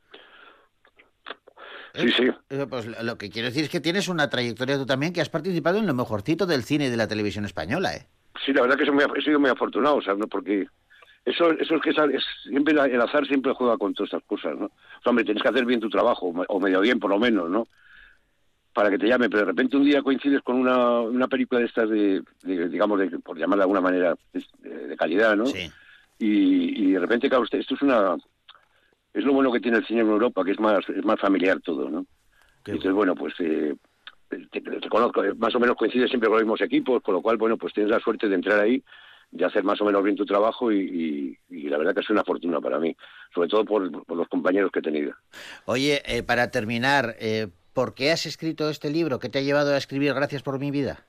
Sí, 1.96 2.10
sí. 2.12 2.32
Pues 2.70 3.04
lo 3.04 3.18
que 3.18 3.30
quiero 3.30 3.50
decir 3.50 3.66
es 3.66 3.70
que 3.70 3.80
tienes 3.80 4.08
una 4.08 4.30
trayectoria 4.30 4.78
tú 4.78 4.86
también 4.86 5.14
que 5.14 5.22
has 5.22 5.30
participado 5.30 5.78
en 5.78 5.86
lo 5.86 5.94
mejorcito 5.94 6.46
del 6.46 6.64
cine 6.64 6.88
y 6.88 6.90
de 6.90 6.98
la 6.98 7.08
televisión 7.08 7.46
española, 7.46 7.96
¿eh? 7.96 8.08
Sí, 8.44 8.52
la 8.52 8.62
verdad 8.62 8.78
que 8.78 8.84
he 8.84 9.22
sido 9.22 9.40
muy 9.40 9.50
afortunado, 9.50 9.98
o 9.98 10.02
sea, 10.02 10.16
¿no? 10.16 10.28
porque 10.28 10.68
eso, 11.24 11.52
eso 11.52 11.76
es 11.76 11.82
que 11.82 11.92
es, 11.92 12.24
siempre 12.44 12.74
el 12.74 13.02
azar 13.02 13.26
siempre 13.28 13.54
juega 13.54 13.78
con 13.78 13.94
todas 13.94 14.12
estas 14.12 14.28
cosas, 14.28 14.58
¿no? 14.58 14.66
O 14.66 15.02
sea, 15.04 15.12
hombre, 15.12 15.24
tienes 15.24 15.42
que 15.44 15.50
hacer 15.50 15.66
bien 15.66 15.80
tu 15.80 15.90
trabajo, 15.90 16.34
o 16.48 16.60
medio 16.60 16.82
bien 16.82 17.00
por 17.00 17.12
lo 17.12 17.20
menos, 17.20 17.50
¿no? 17.50 17.68
Para 18.74 18.90
que 18.90 18.98
te 18.98 19.08
llame, 19.08 19.30
pero 19.30 19.42
de 19.42 19.52
repente 19.52 19.78
un 19.78 19.86
día 19.86 20.02
coincides 20.02 20.42
con 20.42 20.56
una, 20.58 21.00
una 21.02 21.28
película 21.28 21.60
de 21.60 21.68
estas 21.68 21.90
de, 21.90 22.24
digamos, 22.44 23.00
de, 23.00 23.20
por 23.20 23.38
llamarla 23.38 23.62
de 23.62 23.66
alguna 23.66 23.82
manera, 23.82 24.16
de, 24.34 24.98
calidad, 24.98 25.38
¿no? 25.38 25.46
Sí. 25.46 25.72
Y, 26.18 26.88
y 26.88 26.92
de 26.92 27.00
repente, 27.00 27.30
claro, 27.30 27.46
esto 27.50 27.76
es 27.76 27.82
una 27.82 28.18
es 29.14 29.24
lo 29.24 29.34
bueno 29.34 29.52
que 29.52 29.60
tiene 29.60 29.78
el 29.78 29.86
cine 29.86 30.02
en 30.02 30.10
Europa, 30.10 30.44
que 30.44 30.52
es 30.52 30.60
más, 30.60 30.88
es 30.90 31.06
más 31.06 31.20
familiar 31.20 31.60
todo, 31.62 31.90
¿no? 31.90 32.06
Entonces, 32.66 32.94
bueno, 32.94 33.14
pues 33.14 33.34
eh, 33.40 33.76
te, 34.30 34.90
conozco, 34.90 35.24
eh, 35.24 35.34
más 35.36 35.54
o 35.54 35.60
menos 35.60 35.76
coincide 35.76 36.08
siempre 36.08 36.30
con 36.30 36.38
los 36.38 36.44
mismos 36.44 36.62
equipos, 36.62 37.02
con 37.04 37.14
lo 37.14 37.22
cual, 37.22 37.38
bueno, 37.38 37.58
pues 37.58 37.74
tienes 37.74 37.92
la 37.92 38.00
suerte 38.00 38.28
de 38.28 38.36
entrar 38.36 38.60
ahí, 38.60 38.84
de 39.32 39.46
hacer 39.46 39.64
más 39.64 39.82
o 39.82 39.86
menos 39.86 40.04
bien 40.04 40.16
tu 40.16 40.26
trabajo 40.26 40.72
y, 40.72 41.38
la 41.50 41.78
verdad 41.78 41.94
que 41.94 42.02
es 42.02 42.10
una 42.10 42.24
fortuna 42.24 42.62
para 42.62 42.80
mí, 42.80 42.96
sobre 43.34 43.50
todo 43.50 43.66
por, 43.66 44.16
los 44.16 44.28
compañeros 44.28 44.72
que 44.72 44.80
he 44.80 44.84
tenido. 44.84 45.14
Oye, 45.66 46.02
eh, 46.06 46.24
para 46.24 46.52
terminar, 46.52 47.16
eh, 47.20 47.48
¿por 47.74 47.96
qué 47.96 48.12
has 48.12 48.26
escrito 48.26 48.70
este 48.70 48.90
libro? 48.90 49.20
¿Qué 49.20 49.30
te 49.30 49.40
ha 49.40 49.42
llevado 49.42 49.74
a 49.74 49.78
escribir 49.78 50.14
Gracias 50.14 50.44
por 50.44 50.60
mi 50.60 50.72
vida? 50.72 51.04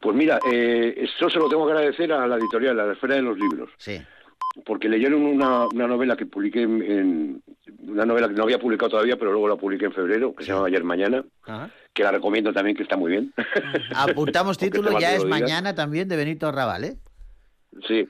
Pues 0.00 0.16
mira, 0.16 0.38
eh, 0.50 0.94
eso 0.96 1.28
se 1.28 1.38
lo 1.38 1.48
tengo 1.48 1.66
que 1.66 1.72
agradecer 1.72 2.12
a 2.12 2.26
la 2.26 2.36
editorial, 2.36 2.78
a 2.78 2.86
la 2.86 2.92
esfera 2.92 3.16
de 3.16 3.22
los 3.22 3.38
libros. 3.38 3.70
Sí 3.78 4.00
porque 4.64 4.88
leyeron 4.88 5.22
una, 5.22 5.66
una 5.66 5.86
novela 5.86 6.16
que 6.16 6.26
publiqué 6.26 6.62
en, 6.62 7.42
una 7.86 8.06
novela 8.06 8.28
que 8.28 8.34
no 8.34 8.44
había 8.44 8.58
publicado 8.58 8.90
todavía, 8.90 9.16
pero 9.16 9.32
luego 9.32 9.48
la 9.48 9.56
publiqué 9.56 9.86
en 9.86 9.92
febrero, 9.92 10.34
que 10.34 10.44
se 10.44 10.52
llama 10.52 10.66
Ayer 10.66 10.84
Mañana, 10.84 11.24
que 11.92 12.02
la 12.02 12.12
recomiendo 12.12 12.52
también, 12.52 12.76
que 12.76 12.82
está 12.82 12.96
muy 12.96 13.10
bien. 13.10 13.32
Apuntamos 13.94 14.58
título, 14.58 14.98
ya 14.98 15.14
es 15.14 15.24
Mañana 15.24 15.74
también, 15.74 16.08
de 16.08 16.16
Benito 16.16 16.50
Raval, 16.52 16.84
¿eh? 16.84 16.96
Sí, 17.88 18.08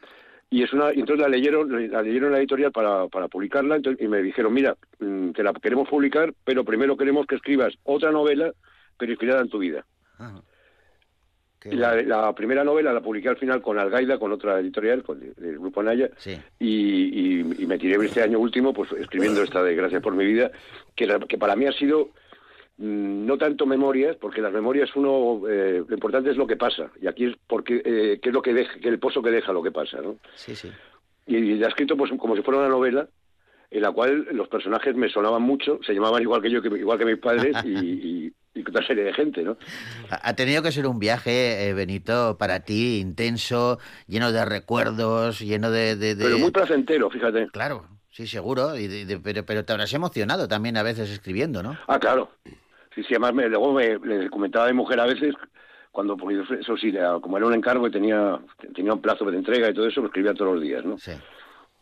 y 0.51 0.63
es 0.63 0.73
una 0.73 0.91
entonces 0.91 1.19
la 1.19 1.29
leyeron 1.29 1.91
la 1.91 2.03
leyeron 2.03 2.31
la 2.31 2.39
editorial 2.39 2.71
para, 2.71 3.09
para 3.09 3.29
publicarla 3.29 3.79
y 3.99 4.07
me 4.07 4.23
dijeron 4.23 4.53
mira 4.53 4.77
mm, 5.01 5.31
te 5.31 5.43
la 5.43 5.53
queremos 5.55 5.89
publicar 5.89 6.35
pero 6.45 6.65
primero 6.65 6.97
queremos 6.99 7.27
que 7.27 7.35
escribas 7.37 7.75
otra 7.83 8.13
novela 8.13 8.53
pero 8.99 9.11
inspirada 9.11 9.41
en 9.41 9.49
tu 9.49 9.59
vida 9.59 9.85
ah, 11.65 11.97
la, 12.05 12.35
primera 12.35 12.65
novela 12.65 12.93
la 12.93 13.01
publiqué 13.01 13.29
al 13.29 13.37
final 13.37 13.63
con 13.63 13.79
Algaida 13.79 14.19
con 14.19 14.33
otra 14.33 14.61
editorial 14.61 15.03
con 15.03 15.21
el, 15.23 15.59
grupo 15.59 15.81
Anaya 15.81 16.11
y, 16.59 17.43
me 17.67 17.79
tiré 17.79 18.05
este 18.05 18.23
año 18.23 18.39
último 18.39 18.73
pues 18.73 18.93
escribiendo 18.93 19.43
esta 19.43 19.63
de 19.63 19.75
Gracias 19.75 20.03
por 20.03 20.15
mi 20.15 20.25
vida 20.25 20.51
que, 20.95 21.07
que 21.29 21.39
para 21.39 21.57
mí 21.57 21.67
ha 21.67 21.73
sido 21.73 22.11
mm, 22.79 23.27
no 23.27 23.39
tanto 23.39 23.67
memorias, 23.67 24.17
porque 24.17 24.41
las 24.41 24.53
memorias 24.53 24.95
uno, 24.97 25.43
eh, 25.49 25.83
lo 25.87 25.95
importante 25.95 26.31
es 26.31 26.37
lo 26.37 26.47
que 26.47 26.57
pasa, 26.57 26.91
y 27.01 27.07
aquí 27.07 27.27
es 27.27 27.37
porque, 27.47 27.83
eh, 27.85 28.21
qué 28.23 28.29
es 28.29 28.35
lo 28.35 28.43
que 28.43 28.55
deja, 28.55 28.79
que 28.79 28.89
el 28.89 28.99
pozo 28.99 29.23
que 29.23 29.31
deja 29.31 29.53
lo 29.53 29.63
que 29.63 29.73
pasa, 29.73 30.01
¿no? 30.01 30.17
Sí, 30.35 30.55
sí. 30.55 30.71
Y, 31.27 31.63
ha 31.63 31.69
escrito 31.69 31.97
pues 31.97 32.11
como 32.19 32.37
si 32.37 32.43
fuera 32.43 32.61
una 32.61 32.69
novela, 32.69 33.09
en 33.71 33.83
la 33.83 33.91
cual 33.91 34.29
los 34.33 34.49
personajes 34.49 34.95
me 34.95 35.09
sonaban 35.09 35.43
mucho, 35.43 35.81
se 35.85 35.95
llamaban 35.95 36.23
igual 36.23 36.43
que 36.43 36.51
yo, 36.51 36.63
que, 36.63 36.69
igual 36.69 36.99
que 36.99 37.05
mis 37.05 37.19
padres, 37.19 37.57
y, 37.65 38.27
y, 38.27 38.33
otra 38.61 38.87
serie 38.87 39.05
de 39.05 39.13
gente, 39.13 39.43
¿no? 39.43 39.57
Ha 40.11 40.35
tenido 40.35 40.63
que 40.63 40.73
ser 40.73 40.87
un 40.87 40.99
viaje, 40.99 41.69
eh, 41.69 41.75
Benito, 41.75 42.37
para 42.39 42.61
ti, 42.61 42.99
intenso, 43.01 43.79
lleno 44.07 44.33
de 44.33 44.45
recuerdos, 44.45 45.41
lleno 45.41 45.71
de, 45.71 45.97
de... 45.97 46.17
Pero 46.17 46.39
muy 46.39 46.51
placentero, 46.51 47.11
fíjate. 47.11 47.49
Claro, 47.49 47.87
Sí, 48.15 48.29
seguro, 48.29 48.79
y 48.79 49.07
pero, 49.25 49.45
pero 49.45 49.65
te 49.65 49.73
habrás 49.73 49.93
emocionado 49.93 50.47
también 50.47 50.77
a 50.77 50.85
veces 50.85 51.11
escribiendo, 51.11 51.65
¿no? 51.65 51.77
Ah, 51.89 51.99
claro. 51.99 52.31
Sí, 52.95 53.03
sí, 53.03 53.07
además 53.11 53.35
me, 53.35 53.49
luego 53.49 53.73
me, 53.73 53.99
le 53.99 54.31
comentaba 54.31 54.67
a 54.67 54.69
mi 54.69 54.75
mujer 54.75 55.01
a 55.01 55.07
veces, 55.07 55.35
cuando, 55.91 56.17
porque 56.17 56.41
eso 56.61 56.77
sí, 56.77 56.95
como 57.21 57.39
era 57.39 57.47
un 57.47 57.55
encargo 57.55 57.89
y 57.89 57.91
tenía, 57.91 58.39
tenía 58.73 58.93
un 58.93 59.03
plazo 59.03 59.25
de 59.25 59.37
entrega 59.37 59.69
y 59.69 59.75
todo 59.75 59.89
eso, 59.89 60.01
lo 60.01 60.07
escribía 60.07 60.33
todos 60.33 60.55
los 60.55 60.63
días, 60.63 60.85
¿no? 60.85 60.97
Sí. 60.97 61.11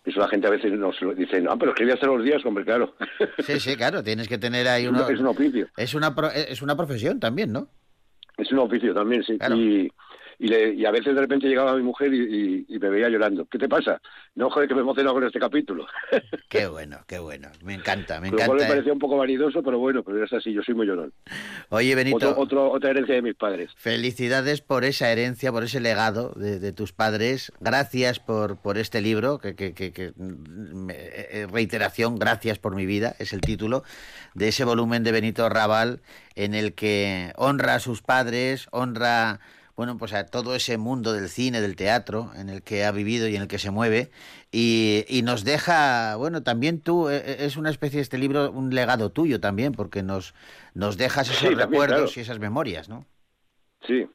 Eso 0.05 0.19
la 0.19 0.29
gente 0.29 0.49
a 0.49 0.51
veces 0.51 0.73
nos 0.73 0.97
dice, 1.17 1.45
ah, 1.49 1.57
pero 1.57 1.71
escribías 1.71 2.01
todos 2.01 2.17
los 2.17 2.25
días, 2.25 2.45
hombre, 2.45 2.65
claro. 2.65 2.95
Sí, 3.39 3.61
sí, 3.61 3.77
claro, 3.77 4.03
tienes 4.03 4.27
que 4.27 4.39
tener 4.39 4.67
ahí 4.67 4.87
uno... 4.87 5.09
Es 5.09 5.21
un 5.21 5.29
oficio. 5.29 5.69
Es 5.77 5.95
una, 5.95 6.15
es 6.35 6.61
una 6.61 6.77
profesión 6.77 7.21
también, 7.21 7.53
¿no? 7.53 7.69
Es 8.37 8.51
un 8.51 8.59
oficio 8.59 8.93
también, 8.93 9.23
sí. 9.23 9.39
Y, 9.55 9.93
y, 10.43 10.85
a 10.85 10.91
veces 10.91 11.15
de 11.15 11.21
repente 11.21 11.47
llegaba 11.47 11.77
mi 11.77 11.83
mujer 11.83 12.13
y, 12.13 12.67
me 12.69 12.91
veía 12.91 13.09
llorando. 13.09 13.47
¿Qué 13.47 13.59
te 13.59 13.69
pasa? 13.69 14.01
No, 14.35 14.51
joder, 14.51 14.69
que 14.69 14.75
me 14.75 14.81
emociono 14.81 15.13
con 15.13 15.25
este 15.25 15.39
capítulo. 15.39 15.87
Qué 16.49 16.67
bueno, 16.67 16.99
qué 17.07 17.19
bueno. 17.19 17.49
Me 17.63 17.75
encanta, 17.75 18.21
me 18.21 18.29
encanta. 18.29 18.55
me 18.55 18.65
¿eh? 18.65 18.67
parecía 18.69 18.93
un 18.93 18.99
poco 18.99 19.17
vanidoso, 19.17 19.63
pero 19.63 19.79
bueno, 19.79 20.03
pero 20.03 20.23
es 20.25 20.33
así, 20.33 20.53
yo 20.53 20.63
soy 20.63 20.75
muy 20.75 20.87
llorón. 20.87 21.13
Oye, 21.69 21.95
Benito. 21.95 22.35
otra 22.37 22.91
herencia 22.91 23.15
de 23.15 23.23
mis 23.23 23.35
padres. 23.37 23.71
Felicidades 23.77 24.61
por 24.61 24.85
esa 24.85 25.11
herencia, 25.11 25.53
por 25.53 25.63
ese 25.63 25.81
legado 25.81 26.33
de, 26.35 26.73
tus 26.73 26.93
padres. 26.93 27.53
Gracias 27.61 28.19
por, 28.19 28.61
por 28.61 28.79
este 28.79 29.01
libro, 29.01 29.39
que, 29.39 29.55
que, 29.55 29.73
que, 29.73 30.13
eh, 30.91 31.47
reiteración, 31.51 32.19
gracias 32.19 32.59
por 32.59 32.75
mi 32.75 32.85
vida, 32.85 33.15
es 33.19 33.33
el 33.33 33.41
título 33.41 33.85
de 34.35 34.49
ese 34.49 34.65
volumen 34.65 35.05
de 35.05 35.13
Benito 35.13 35.49
Raval 35.49 36.01
en 36.35 36.55
el 36.55 36.75
que 36.75 37.33
honra 37.37 37.77
a 37.77 37.81
sus 37.81 38.03
padres, 38.03 38.67
honra 38.73 39.41
bueno, 39.77 39.97
pues 39.97 40.13
a 40.13 40.27
todo 40.27 40.55
ese 40.55 40.77
mundo 40.77 41.13
del 41.13 41.29
cine, 41.29 41.61
del 41.61 41.77
teatro, 41.77 42.31
en 42.37 42.49
el 42.49 42.63
que 42.63 42.85
ha 42.85 42.93
vivido 42.93 43.29
y 43.29 43.37
en 43.37 43.43
el 43.43 43.49
que 43.49 43.59
se 43.59 43.71
mueve, 43.71 44.11
y, 44.51 45.05
y 45.09 45.23
nos 45.23 45.45
deja, 45.45 46.17
bueno, 46.17 46.43
también 46.43 46.81
tú, 46.81 47.09
e, 47.09 47.17
e, 47.17 47.47
es 47.47 47.57
una 47.57 47.71
especie 47.71 47.99
de 47.99 48.03
este 48.03 48.19
libro, 48.19 48.51
un 48.51 48.75
legado 48.75 49.11
tuyo 49.11 49.41
también, 49.41 49.73
porque 49.73 50.03
nos, 50.03 50.35
nos 50.75 50.99
dejas 50.99 51.31
esos 51.31 51.57
recuerdos 51.57 52.17
y 52.17 52.21
esas 52.21 52.39
memorias, 52.39 52.89
¿no? 52.89 53.07
Sí. 53.87 54.07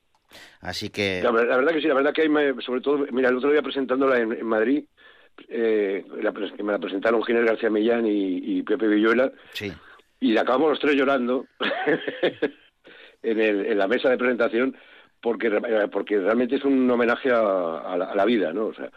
Así 0.62 0.90
que... 0.90 1.22
La, 1.24 1.32
verdad 1.32 1.72
que 1.72 1.82
sí, 1.82 1.88
la 1.88 1.96
verdad 1.96 2.14
que 2.14 2.22
hay, 2.24 2.30
sobre 2.62 2.82
todo, 2.82 3.06
mira, 3.12 3.30
el 3.30 3.38
otro 3.38 3.52
día 3.52 3.62
presentándola 3.62 4.20
en, 4.20 4.46
Madrid, 4.46 4.86
eh, 5.50 6.06
que 6.56 6.64
me 6.64 6.72
la 6.72 6.80
presentaron 6.80 7.24
Ginés 7.24 7.46
García 7.46 7.70
Millán 7.70 8.06
y, 8.06 8.58
y 8.58 8.64
Pepe 8.64 8.88
Villuela, 8.88 9.32
sí. 9.54 9.72
y 10.20 10.38
acabamos 10.38 10.70
los 10.70 10.80
tres 10.80 10.96
llorando 10.96 11.46
en, 13.24 13.40
el, 13.40 13.66
en 13.66 13.78
la 13.78 13.88
mesa 13.88 14.10
de 14.10 14.18
presentación, 14.18 14.78
porque 15.22 15.48
eh, 15.48 15.88
porque 15.92 16.20
realmente 16.20 16.56
es 16.56 16.64
un 16.64 16.90
homenaje 16.90 17.32
a, 17.32 18.14
la, 18.16 18.26
vida, 18.26 18.54
¿no? 18.54 18.68
O 18.68 18.74
sea, 18.74 18.90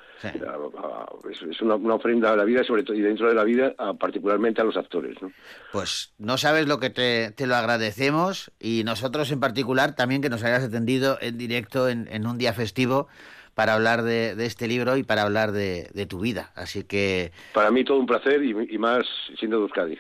es, 1.30 1.61
una, 1.62 1.74
ofrenda 1.94 2.33
a 2.33 2.37
la 2.37 2.44
vida 2.44 2.62
sobre 2.64 2.83
todo 2.83 2.96
y 2.96 3.00
dentro 3.00 3.28
de 3.28 3.35
la 3.35 3.44
vida 3.44 3.74
particularmente 3.98 4.61
a 4.61 4.64
los 4.64 4.76
actores, 4.76 5.20
¿no? 5.22 5.33
Pues 5.72 6.12
no 6.18 6.37
sabes 6.37 6.66
lo 6.66 6.78
que 6.78 6.90
te, 6.90 7.30
te, 7.30 7.46
lo 7.46 7.56
agradecemos 7.56 8.52
y 8.59 8.83
nosotros 8.85 9.30
en 9.33 9.40
particular 9.40 9.96
también 9.96 10.20
que 10.22 10.28
nos 10.28 10.44
hayas 10.44 10.64
atendido 10.64 11.18
en 11.20 11.38
directo 11.38 11.88
en, 11.88 12.26
un 12.26 12.38
día 12.38 12.52
festivo 12.52 13.09
para 13.54 13.74
hablar 13.74 14.02
de, 14.02 14.35
este 14.44 14.68
libro 14.68 14.96
y 14.96 15.02
para 15.02 15.22
hablar 15.22 15.52
de, 15.52 16.06
tu 16.09 16.20
vida. 16.20 16.52
Así 16.54 16.85
que... 16.85 17.33
Para 17.52 17.70
mí 17.70 17.85
todo 17.85 17.98
un 17.98 18.06
placer 18.06 18.42
y, 18.42 18.78
más 18.78 19.06
siendo 19.38 19.59
de 19.59 19.62
Euskadi. 19.64 19.98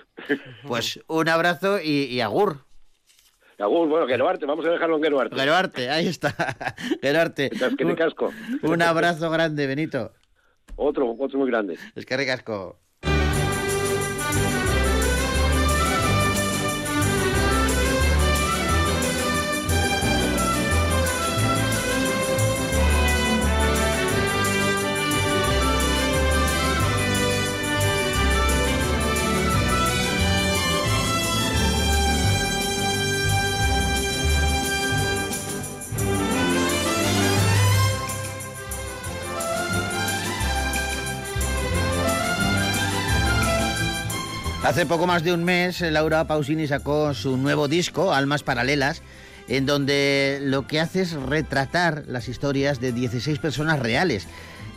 Pues 0.66 1.00
un 1.06 1.28
abrazo 1.28 1.80
y, 1.82 2.04
y 2.04 2.20
agur 2.20 2.69
bueno, 3.68 4.06
Geroarte, 4.06 4.46
vamos 4.46 4.64
a 4.66 4.70
dejarlo 4.70 4.96
en 4.96 5.02
Geroarte. 5.02 5.36
Geroarte, 5.36 5.90
ahí 5.90 6.06
está. 6.06 6.34
Geroarte. 7.02 7.50
Casco. 7.96 8.32
Un 8.62 8.82
abrazo 8.82 9.30
grande, 9.30 9.66
Benito. 9.66 10.12
Otro, 10.76 11.14
otro 11.18 11.38
muy 11.38 11.50
grande. 11.50 11.78
Es 11.94 12.06
que 12.06 12.16
ricasco. 12.16 12.78
Hace 44.70 44.86
poco 44.86 45.08
más 45.08 45.24
de 45.24 45.32
un 45.32 45.42
mes, 45.42 45.80
Laura 45.80 46.28
Pausini 46.28 46.68
sacó 46.68 47.12
su 47.12 47.36
nuevo 47.36 47.66
disco, 47.66 48.14
Almas 48.14 48.44
Paralelas, 48.44 49.02
en 49.48 49.66
donde 49.66 50.38
lo 50.42 50.68
que 50.68 50.78
hace 50.78 51.00
es 51.00 51.12
retratar 51.14 52.04
las 52.06 52.28
historias 52.28 52.78
de 52.78 52.92
16 52.92 53.40
personas 53.40 53.80
reales. 53.80 54.28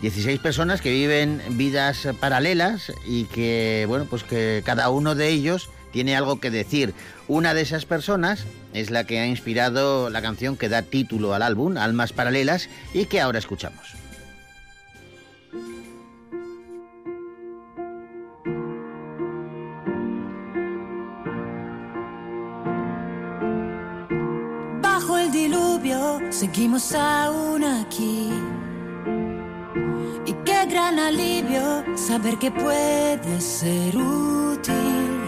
16 0.01 0.39
personas 0.39 0.81
que 0.81 0.89
viven 0.89 1.43
vidas 1.51 2.07
paralelas 2.19 2.91
y 3.05 3.25
que, 3.25 3.85
bueno, 3.87 4.07
pues 4.09 4.23
que 4.23 4.63
cada 4.65 4.89
uno 4.89 5.13
de 5.13 5.29
ellos 5.29 5.69
tiene 5.91 6.15
algo 6.15 6.39
que 6.39 6.49
decir. 6.49 6.95
Una 7.27 7.53
de 7.53 7.61
esas 7.61 7.85
personas 7.85 8.45
es 8.73 8.89
la 8.89 9.03
que 9.03 9.19
ha 9.19 9.27
inspirado 9.27 10.09
la 10.09 10.23
canción 10.23 10.57
que 10.57 10.69
da 10.69 10.81
título 10.81 11.35
al 11.35 11.43
álbum, 11.43 11.77
Almas 11.77 12.13
Paralelas, 12.13 12.67
y 12.95 13.05
que 13.05 13.21
ahora 13.21 13.37
escuchamos. 13.37 14.02
Seguimos 26.29 26.93
aún 26.93 27.63
aquí. 27.63 28.29
Y 30.25 30.33
qué 30.45 30.65
gran 30.69 30.99
alivio 30.99 31.83
saber 31.95 32.37
que 32.37 32.51
puede 32.51 33.41
ser 33.41 33.97
útil. 33.97 35.21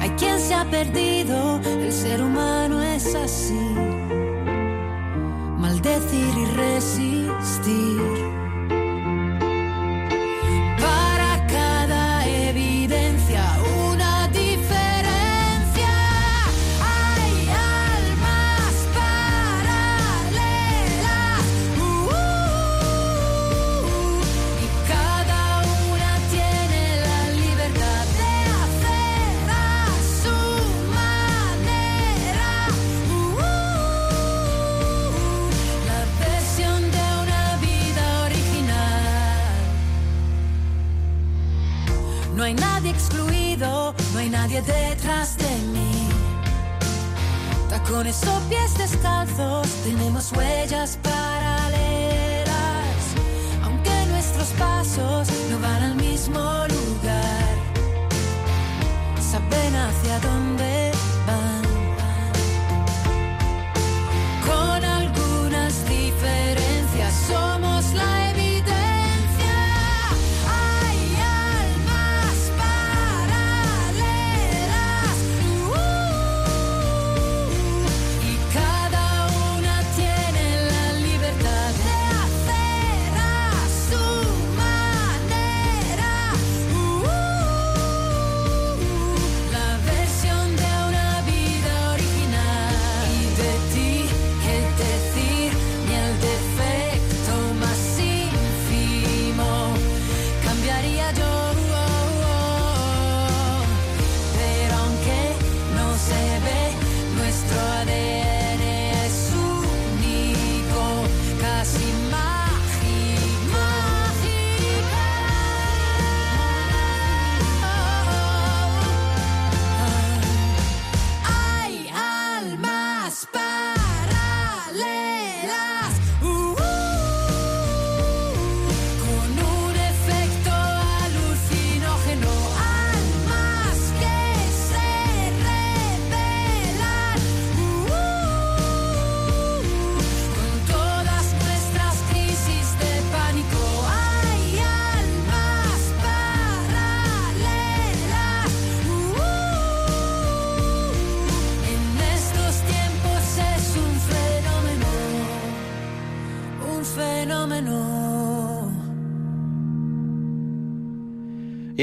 Hay 0.00 0.10
quien 0.18 0.38
se 0.40 0.54
ha 0.54 0.64
perdido, 0.64 1.60
el 1.64 1.92
ser 1.92 2.22
humano 2.22 2.82
es 2.82 3.14
así. 3.14 3.74
Maldecir 5.58 6.34
y 6.36 6.44
resistir. 6.56 8.35
Detrás 44.62 45.36
de 45.36 45.56
mí. 45.72 46.08
Tacones 47.68 48.22
o 48.26 48.40
pies 48.48 48.74
descalzos, 48.78 49.68
tenemos 49.84 50.32
huellas 50.32 50.98
paralelas. 51.02 52.46
Aunque 53.64 53.90
nuestros 54.10 54.48
pasos 54.58 55.28
no 55.50 55.58
van 55.60 55.82
al 55.82 55.94
mismo 55.96 56.40
lugar. 56.40 57.56
Saben 59.20 59.74
hacia 59.74 60.18
dónde 60.20 60.65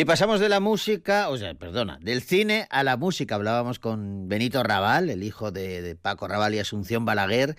Y 0.04 0.06
pasamos 0.06 0.42
de 0.42 0.50
la 0.50 0.60
música, 0.60 1.30
o 1.30 1.38
sea, 1.38 1.54
perdona, 1.54 1.98
del 2.02 2.22
cine 2.22 2.68
a 2.70 2.84
la 2.84 2.98
música. 2.98 3.36
Hablábamos 3.36 3.80
con 3.80 4.28
Benito 4.28 4.62
Raval, 4.62 5.10
el 5.10 5.24
hijo 5.24 5.50
de, 5.50 5.82
de 5.82 5.96
Paco 5.96 6.28
Raval 6.28 6.54
y 6.54 6.60
Asunción 6.60 7.06
Balaguer, 7.06 7.56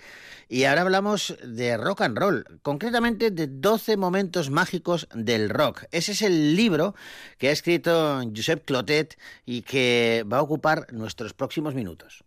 y 0.47 0.65
ahora 0.65 0.83
hablamos 0.83 1.35
de 1.43 1.75
rock 1.75 2.01
and 2.01 2.15
roll, 2.15 2.45
concretamente 2.61 3.31
de 3.31 3.47
12 3.47 3.97
momentos 3.97 4.51
mágicos 4.51 5.07
del 5.15 5.49
rock. 5.49 5.85
Ese 5.89 6.11
es 6.11 6.21
el 6.21 6.55
libro 6.55 6.93
que 7.39 7.49
ha 7.49 7.51
escrito 7.51 8.21
Josep 8.35 8.63
Clotet 8.63 9.17
y 9.47 9.63
que 9.63 10.23
va 10.31 10.37
a 10.37 10.43
ocupar 10.43 10.93
nuestros 10.93 11.33
próximos 11.33 11.73
minutos. 11.73 12.23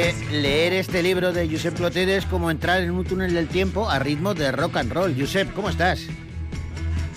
Que 0.00 0.14
leer 0.32 0.72
este 0.72 1.02
libro 1.02 1.32
de 1.32 1.48
Josep 1.48 1.76
Clotet 1.76 2.08
es 2.08 2.24
como 2.24 2.50
entrar 2.50 2.80
en 2.80 2.90
un 2.90 3.04
túnel 3.04 3.34
del 3.34 3.48
tiempo 3.48 3.90
a 3.90 3.98
ritmo 3.98 4.32
de 4.34 4.50
rock 4.50 4.76
and 4.76 4.92
roll. 4.92 5.14
Josep, 5.18 5.52
¿cómo 5.52 5.68
estás? 5.68 6.06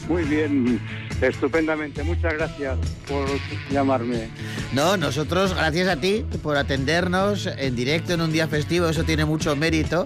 Muy 0.09 0.23
bien, 0.23 0.81
estupendamente. 1.21 2.03
Muchas 2.03 2.33
gracias 2.33 2.77
por 3.07 3.25
llamarme. 3.71 4.27
No, 4.73 4.97
nosotros, 4.97 5.53
gracias 5.53 5.87
a 5.87 5.95
ti 5.97 6.25
por 6.41 6.57
atendernos 6.57 7.47
en 7.47 7.75
directo 7.75 8.13
en 8.13 8.21
un 8.21 8.33
día 8.33 8.47
festivo, 8.47 8.89
eso 8.89 9.03
tiene 9.03 9.23
mucho 9.23 9.55
mérito. 9.55 10.05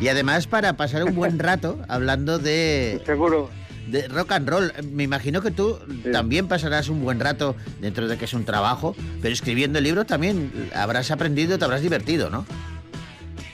Y 0.00 0.08
además 0.08 0.46
para 0.46 0.76
pasar 0.76 1.04
un 1.04 1.14
buen 1.14 1.38
rato 1.38 1.78
hablando 1.88 2.38
de, 2.38 3.00
Seguro. 3.06 3.48
De 3.90 4.08
rock 4.08 4.32
and 4.32 4.48
roll. 4.48 4.72
Me 4.90 5.02
imagino 5.02 5.42
que 5.42 5.50
tú 5.50 5.78
también 6.12 6.48
pasarás 6.48 6.88
un 6.88 7.02
buen 7.02 7.20
rato 7.20 7.56
dentro 7.80 8.08
de 8.08 8.16
que 8.16 8.26
es 8.26 8.34
un 8.34 8.44
trabajo, 8.44 8.94
pero 9.20 9.32
escribiendo 9.32 9.78
el 9.78 9.84
libro 9.84 10.04
también 10.04 10.50
habrás 10.74 11.10
aprendido, 11.10 11.58
te 11.58 11.64
habrás 11.64 11.82
divertido, 11.82 12.30
¿no? 12.30 12.46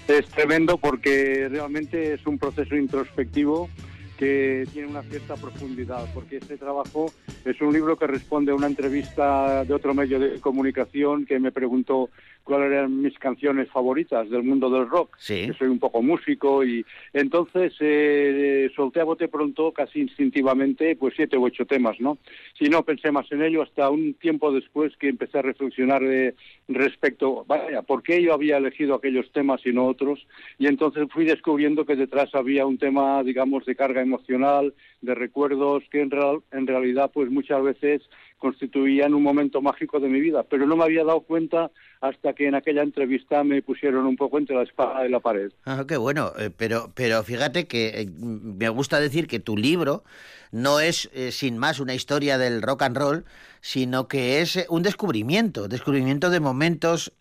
Es 0.06 0.26
tremendo 0.26 0.76
porque 0.76 1.48
realmente 1.50 2.14
es 2.14 2.26
un 2.26 2.38
proceso 2.38 2.76
introspectivo 2.76 3.70
que 4.18 4.66
tiene 4.72 4.88
una 4.88 5.02
cierta 5.02 5.34
profundidad, 5.34 6.06
porque 6.14 6.36
este 6.36 6.56
trabajo 6.56 7.12
es 7.44 7.60
un 7.60 7.72
libro 7.72 7.96
que 7.98 8.06
responde 8.06 8.52
a 8.52 8.54
una 8.54 8.66
entrevista 8.66 9.64
de 9.64 9.74
otro 9.74 9.92
medio 9.92 10.20
de 10.20 10.40
comunicación 10.40 11.26
que 11.26 11.40
me 11.40 11.50
preguntó 11.50 12.10
cuáles 12.44 12.70
eran 12.72 13.00
mis 13.02 13.18
canciones 13.18 13.68
favoritas 13.70 14.28
del 14.30 14.42
mundo 14.42 14.70
del 14.70 14.88
rock, 14.88 15.16
Sí. 15.18 15.46
que 15.48 15.54
soy 15.54 15.68
un 15.68 15.78
poco 15.78 16.02
músico 16.02 16.64
y 16.64 16.84
entonces 17.12 17.74
eh, 17.80 18.70
solté 18.76 19.00
a 19.00 19.04
bote 19.04 19.28
pronto, 19.28 19.72
casi 19.72 20.00
instintivamente, 20.00 20.94
pues 20.96 21.14
siete 21.16 21.36
u 21.38 21.44
ocho 21.44 21.64
temas, 21.66 21.98
¿no? 22.00 22.18
Si 22.58 22.68
no 22.68 22.82
pensé 22.84 23.10
más 23.10 23.30
en 23.32 23.42
ello 23.42 23.62
hasta 23.62 23.88
un 23.90 24.14
tiempo 24.14 24.52
después 24.52 24.96
que 24.98 25.08
empecé 25.08 25.38
a 25.38 25.42
reflexionar 25.42 26.02
eh, 26.04 26.34
respecto, 26.68 27.44
vaya, 27.48 27.82
¿por 27.82 28.02
qué 28.02 28.22
yo 28.22 28.34
había 28.34 28.58
elegido 28.58 28.94
aquellos 28.94 29.30
temas 29.32 29.64
y 29.66 29.72
no 29.72 29.86
otros? 29.86 30.26
Y 30.58 30.66
entonces 30.66 31.06
fui 31.10 31.24
descubriendo 31.24 31.84
que 31.86 31.96
detrás 31.96 32.34
había 32.34 32.66
un 32.66 32.78
tema, 32.78 33.22
digamos, 33.22 33.64
de 33.64 33.74
carga 33.74 34.02
emocional, 34.02 34.74
de 35.00 35.14
recuerdos 35.14 35.82
que 35.90 36.00
en, 36.02 36.10
real- 36.10 36.42
en 36.52 36.66
realidad, 36.66 37.10
pues 37.12 37.30
muchas 37.30 37.62
veces 37.62 38.02
constituían 38.38 39.14
un 39.14 39.22
momento 39.22 39.62
mágico 39.62 40.00
de 40.00 40.08
mi 40.08 40.20
vida, 40.20 40.42
pero 40.42 40.66
no 40.66 40.76
me 40.76 40.84
había 40.84 41.02
dado 41.04 41.20
cuenta 41.22 41.70
hasta 42.00 42.34
que 42.34 42.46
en 42.46 42.54
aquella 42.54 42.82
entrevista 42.82 43.42
me 43.42 43.62
pusieron 43.62 44.04
un 44.04 44.16
poco 44.16 44.36
entre 44.38 44.54
la 44.56 44.62
espada 44.64 45.06
y 45.06 45.10
la 45.10 45.20
pared. 45.20 45.50
Ah, 45.64 45.84
qué 45.88 45.96
bueno, 45.96 46.32
eh, 46.38 46.50
pero, 46.54 46.92
pero 46.94 47.22
fíjate 47.22 47.66
que 47.66 48.02
eh, 48.02 48.10
me 48.18 48.68
gusta 48.68 49.00
decir 49.00 49.26
que 49.26 49.40
tu 49.40 49.56
libro 49.56 50.04
no 50.52 50.78
es 50.80 51.08
eh, 51.14 51.32
sin 51.32 51.56
más 51.56 51.80
una 51.80 51.94
historia 51.94 52.36
del 52.36 52.60
rock 52.60 52.82
and 52.82 52.96
roll, 52.98 53.24
sino 53.62 54.08
que 54.08 54.42
es 54.42 54.66
un 54.68 54.82
descubrimiento, 54.82 55.66
descubrimiento 55.66 56.28
de 56.28 56.40
momentos 56.40 57.12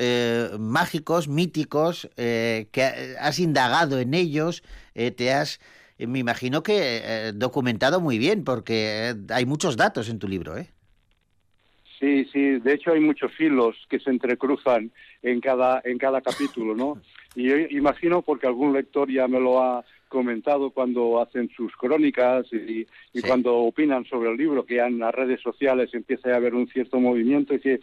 mágicos, 0.59 1.30
míticos, 1.30 2.09
que 2.18 2.70
ha- 2.84 3.26
has 3.28 3.39
indagado 3.39 3.97
en 3.99 4.14
ellos, 4.14 4.61
te 4.93 5.32
has, 5.32 5.61
me 5.97 6.20
imagino 6.20 6.61
que 6.64 7.32
documentado 7.34 8.01
muy 8.01 8.18
bien, 8.18 8.43
porque 8.43 9.16
hay 9.30 9.45
muchos 9.45 9.78
datos 9.78 10.09
en 10.09 10.20
tu 10.20 10.28
libro, 10.28 10.57
¿eh? 10.57 10.70
Sí, 12.04 12.26
sí, 12.34 12.60
de 12.60 12.74
hecho 12.74 12.91
hay 12.91 12.99
muchos 12.99 13.32
hilos 13.39 13.78
que 13.89 13.97
se 13.97 14.10
entrecruzan 14.10 14.91
en 15.22 15.39
cada, 15.39 15.82
en 15.86 15.97
cada 15.97 16.20
capítulo, 16.20 16.76
¿no? 16.76 16.97
Y 17.36 17.47
yo 17.47 17.56
imagino 17.58 18.22
porque 18.22 18.45
algún 18.45 18.74
lector 18.74 19.10
ya 19.10 19.26
me 19.30 19.39
lo 19.39 19.64
ha 19.64 19.86
comentado 20.10 20.70
cuando 20.72 21.22
hacen 21.22 21.49
sus 21.56 21.74
crónicas 21.78 22.45
y, 22.51 22.86
y 23.14 23.22
cuando 23.22 23.56
opinan 23.56 24.04
sobre 24.06 24.30
el 24.32 24.38
libro, 24.38 24.66
que 24.66 24.76
ya 24.76 24.88
en 24.88 24.99
las 24.99 25.16
redes 25.16 25.39
sociales 25.39 25.93
empieza 25.93 26.32
a 26.32 26.36
haber 26.36 26.54
un 26.54 26.68
cierto 26.68 26.99
movimiento 26.99 27.56
y 27.56 27.60
que, 27.60 27.74
eh, 27.76 27.80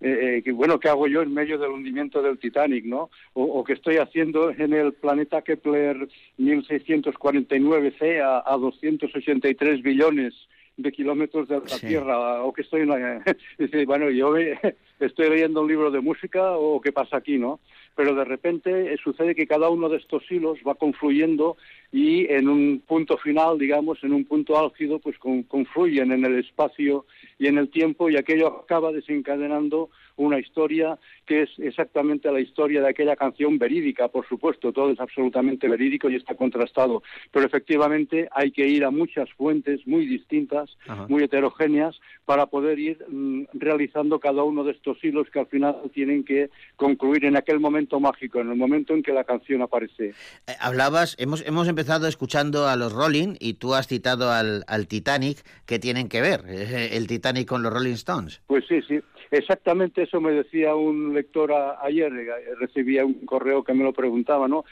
eh, 0.00 0.42
que, 0.44 0.52
bueno, 0.52 0.78
¿qué 0.78 0.88
hago 0.88 1.08
yo 1.08 1.20
en 1.22 1.34
medio 1.34 1.58
del 1.58 1.72
hundimiento 1.72 2.22
del 2.22 2.38
Titanic, 2.38 2.84
no? 2.84 3.10
O, 3.32 3.42
o 3.42 3.64
qué 3.64 3.72
estoy 3.72 3.96
haciendo 3.96 4.50
en 4.50 4.72
el 4.72 4.92
planeta 4.92 5.42
Kepler 5.42 6.08
1649c 6.38 8.22
a, 8.22 8.44
a 8.46 8.56
283 8.56 9.82
billones 9.82 10.32
de 10.76 10.90
kilómetros 10.92 11.48
de 11.48 11.60
la 11.60 11.68
Sí. 11.68 11.86
Tierra 11.86 12.42
o 12.42 12.52
que 12.52 12.62
estoy 12.62 12.82
en 12.82 12.88
la... 12.88 13.22
Bueno, 13.86 14.10
yo 14.10 14.34
estoy 15.00 15.28
leyendo 15.30 15.62
un 15.62 15.68
libro 15.68 15.90
de 15.90 16.00
música 16.00 16.52
o 16.56 16.80
qué 16.80 16.92
pasa 16.92 17.16
aquí, 17.18 17.38
¿no? 17.38 17.60
Pero 17.96 18.14
de 18.16 18.24
repente 18.24 18.92
eh, 18.92 18.96
sucede 19.02 19.36
que 19.36 19.46
cada 19.46 19.68
uno 19.68 19.88
de 19.88 19.98
estos 19.98 20.28
hilos 20.30 20.58
va 20.66 20.74
confluyendo 20.74 21.56
y 21.92 22.26
en 22.32 22.48
un 22.48 22.82
punto 22.84 23.16
final, 23.18 23.56
digamos, 23.56 24.02
en 24.02 24.12
un 24.12 24.24
punto 24.24 24.58
álgido, 24.58 24.98
pues 24.98 25.16
con- 25.18 25.44
confluyen 25.44 26.10
en 26.10 26.24
el 26.24 26.40
espacio 26.40 27.06
y 27.38 27.46
en 27.46 27.56
el 27.58 27.68
tiempo 27.70 28.10
y 28.10 28.16
aquello 28.16 28.48
acaba 28.48 28.90
desencadenando 28.90 29.90
una 30.16 30.38
historia 30.38 30.98
que 31.26 31.42
es 31.42 31.50
exactamente 31.58 32.30
la 32.30 32.40
historia 32.40 32.80
de 32.80 32.88
aquella 32.88 33.16
canción 33.16 33.58
verídica, 33.58 34.08
por 34.08 34.26
supuesto, 34.28 34.72
todo 34.72 34.90
es 34.90 35.00
absolutamente 35.00 35.68
verídico 35.68 36.10
y 36.10 36.16
está 36.16 36.34
contrastado, 36.34 37.02
pero 37.30 37.46
efectivamente 37.46 38.28
hay 38.32 38.50
que 38.50 38.66
ir 38.66 38.84
a 38.84 38.90
muchas 38.90 39.30
fuentes 39.32 39.86
muy 39.86 40.06
distintas, 40.06 40.76
Ajá. 40.86 41.06
muy 41.08 41.22
heterogéneas, 41.22 41.98
para 42.24 42.46
poder 42.46 42.78
ir 42.78 43.04
mm, 43.08 43.44
realizando 43.54 44.20
cada 44.20 44.42
uno 44.42 44.64
de 44.64 44.72
estos 44.72 45.02
hilos 45.02 45.28
que 45.30 45.40
al 45.40 45.46
final 45.46 45.76
tienen 45.92 46.24
que 46.24 46.50
concluir 46.76 47.24
en 47.24 47.36
aquel 47.36 47.60
momento 47.60 48.00
mágico, 48.00 48.40
en 48.40 48.50
el 48.50 48.56
momento 48.56 48.94
en 48.94 49.02
que 49.02 49.12
la 49.12 49.24
canción 49.24 49.62
aparece. 49.62 50.08
Eh, 50.46 50.52
Hablabas, 50.60 51.16
hemos, 51.18 51.46
hemos 51.46 51.68
empezado 51.68 52.06
escuchando 52.06 52.66
a 52.68 52.76
los 52.76 52.92
Rolling 52.92 53.36
y 53.40 53.54
tú 53.54 53.74
has 53.74 53.86
citado 53.86 54.30
al, 54.30 54.64
al 54.66 54.86
Titanic. 54.86 55.38
¿Qué 55.66 55.78
tienen 55.78 56.08
que 56.08 56.20
ver 56.20 56.42
eh, 56.46 56.90
el 56.92 57.06
Titanic 57.06 57.48
con 57.48 57.62
los 57.62 57.72
Rolling 57.72 57.94
Stones? 57.94 58.42
Pues 58.46 58.64
sí, 58.68 58.80
sí. 58.82 59.00
Exactamente 59.30 60.02
eso 60.02 60.20
me 60.20 60.32
decía 60.32 60.74
un 60.74 61.14
lector 61.14 61.52
ayer. 61.82 62.12
eh, 62.12 62.54
Recibía 62.58 63.04
un 63.04 63.26
correo 63.26 63.64
que 63.64 63.74
me 63.74 63.84
lo 63.84 63.92
preguntaba, 63.92 64.48
¿no? 64.48 64.64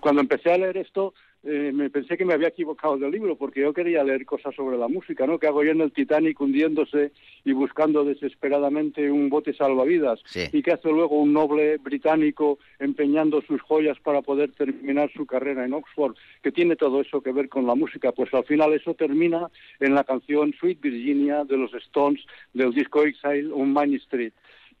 Cuando 0.00 0.20
empecé 0.20 0.52
a 0.52 0.58
leer 0.58 0.76
esto, 0.76 1.14
eh, 1.46 1.72
me 1.74 1.90
pensé 1.90 2.16
que 2.16 2.24
me 2.24 2.32
había 2.32 2.48
equivocado 2.48 2.96
del 2.96 3.10
libro, 3.10 3.36
porque 3.36 3.60
yo 3.60 3.74
quería 3.74 4.02
leer 4.02 4.24
cosas 4.24 4.54
sobre 4.54 4.78
la 4.78 4.88
música, 4.88 5.26
¿no? 5.26 5.38
Que 5.38 5.46
hago 5.46 5.62
yo 5.62 5.72
en 5.72 5.82
el 5.82 5.92
Titanic 5.92 6.40
hundiéndose 6.40 7.12
y 7.44 7.52
buscando 7.52 8.02
desesperadamente 8.02 9.10
un 9.10 9.28
bote 9.28 9.52
salvavidas. 9.52 10.20
Sí. 10.24 10.44
Y 10.52 10.62
que 10.62 10.72
hace 10.72 10.88
luego 10.88 11.20
un 11.20 11.34
noble 11.34 11.76
británico 11.76 12.58
empeñando 12.78 13.42
sus 13.42 13.60
joyas 13.60 13.98
para 14.00 14.22
poder 14.22 14.52
terminar 14.52 15.10
su 15.12 15.26
carrera 15.26 15.64
en 15.66 15.74
Oxford, 15.74 16.16
que 16.42 16.50
tiene 16.50 16.76
todo 16.76 17.02
eso 17.02 17.20
que 17.20 17.32
ver 17.32 17.50
con 17.50 17.66
la 17.66 17.74
música. 17.74 18.12
Pues 18.12 18.32
al 18.32 18.44
final 18.44 18.72
eso 18.72 18.94
termina 18.94 19.48
en 19.80 19.94
la 19.94 20.04
canción 20.04 20.54
Sweet 20.54 20.80
Virginia 20.80 21.44
de 21.44 21.58
los 21.58 21.74
Stones 21.74 22.24
del 22.54 22.72
disco 22.72 23.02
Exile 23.02 23.50
on 23.52 23.72
Main 23.72 23.94
Street. 23.96 24.32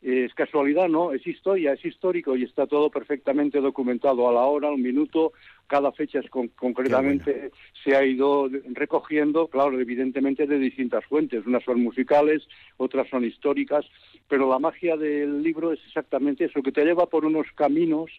Es 0.04 0.34
casualidad, 0.34 0.86
¿no? 0.88 1.12
Es 1.12 1.26
historia, 1.26 1.72
es 1.72 1.82
histórico 1.82 2.36
y 2.36 2.44
está 2.44 2.66
todo 2.66 2.90
perfectamente 2.90 3.58
documentado 3.62 4.28
a 4.28 4.34
la 4.34 4.42
hora, 4.42 4.68
al 4.68 4.76
minuto, 4.76 5.32
cada 5.66 5.92
fecha 5.92 6.18
es 6.18 6.28
con- 6.28 6.48
concretamente 6.48 7.50
se 7.82 7.96
ha 7.96 8.04
ido 8.04 8.50
recogiendo, 8.74 9.48
claro, 9.48 9.80
evidentemente 9.80 10.46
de 10.46 10.58
distintas 10.58 11.06
fuentes. 11.06 11.46
Unas 11.46 11.64
son 11.64 11.82
musicales, 11.82 12.46
otras 12.76 13.08
son 13.08 13.24
históricas, 13.24 13.86
pero 14.28 14.46
la 14.46 14.58
magia 14.58 14.98
del 14.98 15.42
libro 15.42 15.72
es 15.72 15.80
exactamente 15.86 16.44
eso, 16.44 16.62
que 16.62 16.70
te 16.72 16.84
lleva 16.84 17.06
por 17.06 17.24
unos 17.24 17.46
caminos 17.54 18.10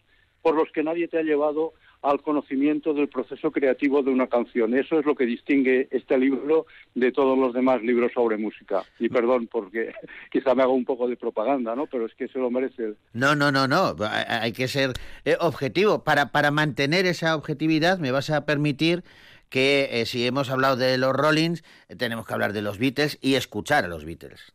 por 0.46 0.54
los 0.54 0.70
que 0.70 0.84
nadie 0.84 1.08
te 1.08 1.18
ha 1.18 1.22
llevado 1.22 1.72
al 2.02 2.22
conocimiento 2.22 2.94
del 2.94 3.08
proceso 3.08 3.50
creativo 3.50 4.04
de 4.04 4.12
una 4.12 4.28
canción. 4.28 4.78
Eso 4.78 5.00
es 5.00 5.04
lo 5.04 5.16
que 5.16 5.26
distingue 5.26 5.88
este 5.90 6.16
libro 6.16 6.66
de 6.94 7.10
todos 7.10 7.36
los 7.36 7.52
demás 7.52 7.82
libros 7.82 8.12
sobre 8.14 8.36
música. 8.36 8.84
Y 9.00 9.08
perdón, 9.08 9.48
porque 9.50 9.92
quizá 10.30 10.54
me 10.54 10.62
hago 10.62 10.74
un 10.74 10.84
poco 10.84 11.08
de 11.08 11.16
propaganda, 11.16 11.74
¿no? 11.74 11.88
Pero 11.88 12.06
es 12.06 12.14
que 12.14 12.28
se 12.28 12.38
lo 12.38 12.48
merece. 12.48 12.92
No, 13.12 13.34
no, 13.34 13.50
no, 13.50 13.66
no. 13.66 13.96
Hay 14.28 14.52
que 14.52 14.68
ser 14.68 14.92
eh, 15.24 15.36
objetivo. 15.40 16.04
Para, 16.04 16.30
para 16.30 16.52
mantener 16.52 17.06
esa 17.06 17.34
objetividad, 17.34 17.98
me 17.98 18.12
vas 18.12 18.30
a 18.30 18.46
permitir 18.46 19.02
que 19.48 19.88
eh, 19.90 20.06
si 20.06 20.24
hemos 20.28 20.48
hablado 20.48 20.76
de 20.76 20.96
los 20.96 21.12
Rollins, 21.12 21.64
eh, 21.88 21.96
tenemos 21.96 22.24
que 22.24 22.34
hablar 22.34 22.52
de 22.52 22.62
los 22.62 22.78
Beatles 22.78 23.18
y 23.20 23.34
escuchar 23.34 23.84
a 23.84 23.88
los 23.88 24.04
Beatles. 24.04 24.54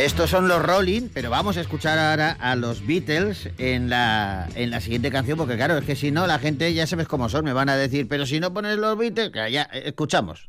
Estos 0.00 0.30
son 0.30 0.48
los 0.48 0.62
Rolling, 0.62 1.08
pero 1.12 1.28
vamos 1.28 1.58
a 1.58 1.60
escuchar 1.60 1.98
ahora 1.98 2.34
a 2.40 2.56
los 2.56 2.86
Beatles 2.86 3.50
en 3.58 3.90
la, 3.90 4.48
en 4.54 4.70
la 4.70 4.80
siguiente 4.80 5.10
canción, 5.10 5.36
porque 5.36 5.56
claro, 5.56 5.76
es 5.76 5.84
que 5.84 5.94
si 5.94 6.10
no, 6.10 6.26
la 6.26 6.38
gente 6.38 6.72
ya 6.72 6.86
sabes 6.86 7.06
cómo 7.06 7.28
son, 7.28 7.44
me 7.44 7.52
van 7.52 7.68
a 7.68 7.76
decir, 7.76 8.08
pero 8.08 8.24
si 8.24 8.40
no 8.40 8.52
pones 8.54 8.78
los 8.78 8.96
Beatles, 8.96 9.30
ya, 9.52 9.68
eh, 9.72 9.82
escuchamos. 9.86 10.48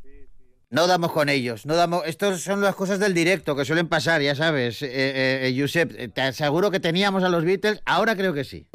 No 0.70 0.88
damos 0.88 1.12
con 1.12 1.28
ellos, 1.28 1.66
no 1.66 1.76
damos. 1.76 2.04
Estos 2.06 2.42
son 2.42 2.62
las 2.62 2.76
cosas 2.76 2.98
del 3.00 3.14
directo 3.14 3.54
que 3.58 3.66
suelen 3.66 3.90
pasar, 3.90 4.22
ya 4.22 4.36
sabes, 4.36 4.82
eh, 4.84 4.88
eh, 4.90 5.50
eh, 5.50 5.60
Josep. 5.60 5.92
eh, 5.98 6.08
Te 6.08 6.22
aseguro 6.22 6.72
que 6.72 6.80
teníamos 6.80 7.22
a 7.26 7.30
los 7.30 7.44
Beatles, 7.44 7.82
ahora 7.86 8.16
creo 8.16 8.34
que 8.34 8.46
sí. 8.46 8.68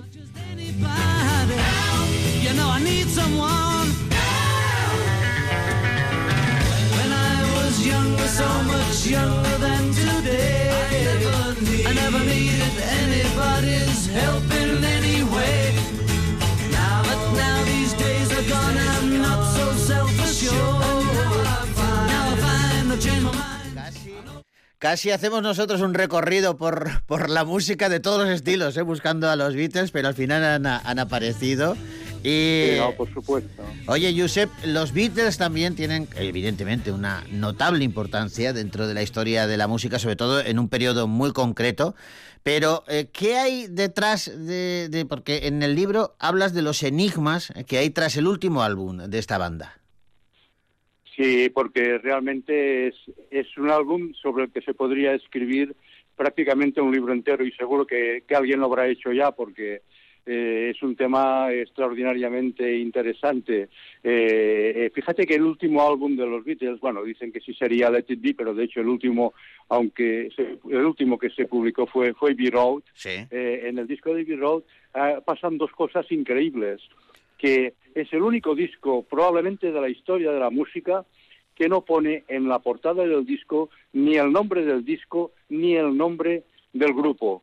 So 8.28 8.62
much 8.64 9.06
younger 9.06 9.58
than 9.58 9.92
today, 9.92 10.70
I 11.86 11.92
never 11.94 12.18
needed 12.18 12.74
anybody's 13.00 14.06
help 14.08 14.44
in 14.50 14.82
any 14.82 15.22
way. 15.22 15.74
Now 16.72 17.02
that 17.02 17.20
now 17.36 17.64
these 17.64 17.92
days 17.94 18.30
are 18.32 18.48
gone, 18.48 18.76
I'm 18.76 19.22
not 19.22 19.42
so 19.54 19.72
self-assured. 19.74 21.06
Now 22.10 22.32
I 22.32 22.36
find 22.42 22.92
I've 22.92 23.00
changed 23.00 23.24
my 23.24 23.32
mind. 23.32 23.56
Casi 24.78 25.10
hacemos 25.10 25.42
nosotros 25.42 25.80
un 25.80 25.94
recorrido 25.94 26.58
por, 26.58 27.02
por 27.06 27.30
la 27.30 27.44
música 27.44 27.88
de 27.88 27.98
todos 27.98 28.26
los 28.26 28.28
estilos, 28.28 28.76
¿eh? 28.76 28.82
buscando 28.82 29.30
a 29.30 29.36
los 29.36 29.54
Beatles, 29.54 29.90
pero 29.90 30.08
al 30.08 30.14
final 30.14 30.44
han, 30.44 30.66
han 30.66 30.98
aparecido. 30.98 31.76
Y, 32.28 32.70
Sí, 32.72 32.78
no, 32.78 32.90
por 32.92 33.08
supuesto. 33.12 33.62
Oye, 33.86 34.12
Josep, 34.20 34.50
los 34.64 34.92
Beatles 34.92 35.38
también 35.38 35.76
tienen, 35.76 36.08
evidentemente, 36.16 36.90
una 36.90 37.22
notable 37.30 37.84
importancia 37.84 38.52
dentro 38.52 38.88
de 38.88 38.94
la 38.94 39.02
historia 39.04 39.46
de 39.46 39.56
la 39.56 39.68
música, 39.68 40.00
sobre 40.00 40.16
todo 40.16 40.40
en 40.40 40.58
un 40.58 40.68
periodo 40.68 41.06
muy 41.06 41.32
concreto. 41.32 41.94
Pero, 42.42 42.82
eh, 42.88 43.06
¿qué 43.12 43.36
hay 43.36 43.66
detrás 43.68 44.26
de, 44.26 44.88
de- 44.88 45.06
Porque 45.06 45.46
en 45.46 45.62
el 45.62 45.76
libro 45.76 46.16
hablas 46.18 46.52
de 46.52 46.62
los 46.62 46.82
enigmas 46.82 47.52
que 47.68 47.78
hay 47.78 47.90
tras 47.90 48.16
el 48.16 48.26
último 48.26 48.62
álbum 48.64 48.96
de 48.98 49.18
esta 49.18 49.38
banda. 49.38 49.78
Sí, 51.16 51.48
porque 51.54 51.98
realmente 51.98 52.88
es, 52.88 52.94
es 53.30 53.46
un 53.56 53.70
álbum 53.70 54.12
sobre 54.20 54.44
el 54.46 54.50
que 54.52 54.62
se 54.62 54.74
podría 54.74 55.12
escribir 55.14 55.76
prácticamente 56.16 56.80
un 56.80 56.92
libro 56.92 57.12
entero 57.12 57.44
y 57.44 57.52
seguro 57.52 57.86
que, 57.86 58.24
que 58.26 58.34
alguien 58.34 58.58
lo 58.60 58.66
habrá 58.66 58.88
hecho 58.88 59.12
ya 59.12 59.30
porque 59.30 59.82
eh, 60.26 60.72
es 60.74 60.82
un 60.82 60.96
tema 60.96 61.52
extraordinariamente 61.52 62.76
interesante. 62.76 63.68
Eh, 64.02 64.72
eh, 64.76 64.90
fíjate 64.92 65.24
que 65.26 65.36
el 65.36 65.42
último 65.42 65.88
álbum 65.88 66.16
de 66.16 66.26
los 66.26 66.44
Beatles, 66.44 66.80
bueno, 66.80 67.02
dicen 67.04 67.30
que 67.32 67.40
sí 67.40 67.54
sería 67.54 67.90
Let 67.90 68.06
It 68.08 68.20
Be, 68.20 68.34
pero 68.34 68.52
de 68.52 68.64
hecho 68.64 68.80
el 68.80 68.88
último, 68.88 69.34
aunque 69.68 70.28
se- 70.34 70.58
el 70.70 70.84
último 70.84 71.18
que 71.18 71.30
se 71.30 71.46
publicó 71.46 71.86
fue, 71.86 72.12
fue 72.14 72.32
Abbey 72.32 72.50
Road, 72.50 72.82
Sí. 72.94 73.10
eh, 73.30 73.62
en 73.64 73.78
el 73.78 73.86
disco 73.86 74.12
de 74.14 74.22
Abbey 74.22 74.36
Road 74.36 74.62
ah, 74.94 75.20
pasan 75.24 75.58
dos 75.58 75.70
cosas 75.72 76.10
increíbles, 76.10 76.80
que 77.38 77.74
es 77.94 78.12
el 78.12 78.22
único 78.22 78.54
disco 78.54 79.02
probablemente 79.02 79.70
de 79.70 79.80
la 79.80 79.88
historia 79.88 80.32
de 80.32 80.40
la 80.40 80.50
música 80.50 81.04
que 81.54 81.68
no 81.68 81.82
pone 81.82 82.24
en 82.28 82.48
la 82.48 82.58
portada 82.58 83.06
del 83.06 83.24
disco 83.24 83.70
ni 83.92 84.16
el 84.16 84.30
nombre 84.32 84.64
del 84.64 84.84
disco 84.84 85.32
ni 85.48 85.74
el 85.76 85.96
nombre 85.96 86.42
del 86.72 86.92
grupo. 86.92 87.42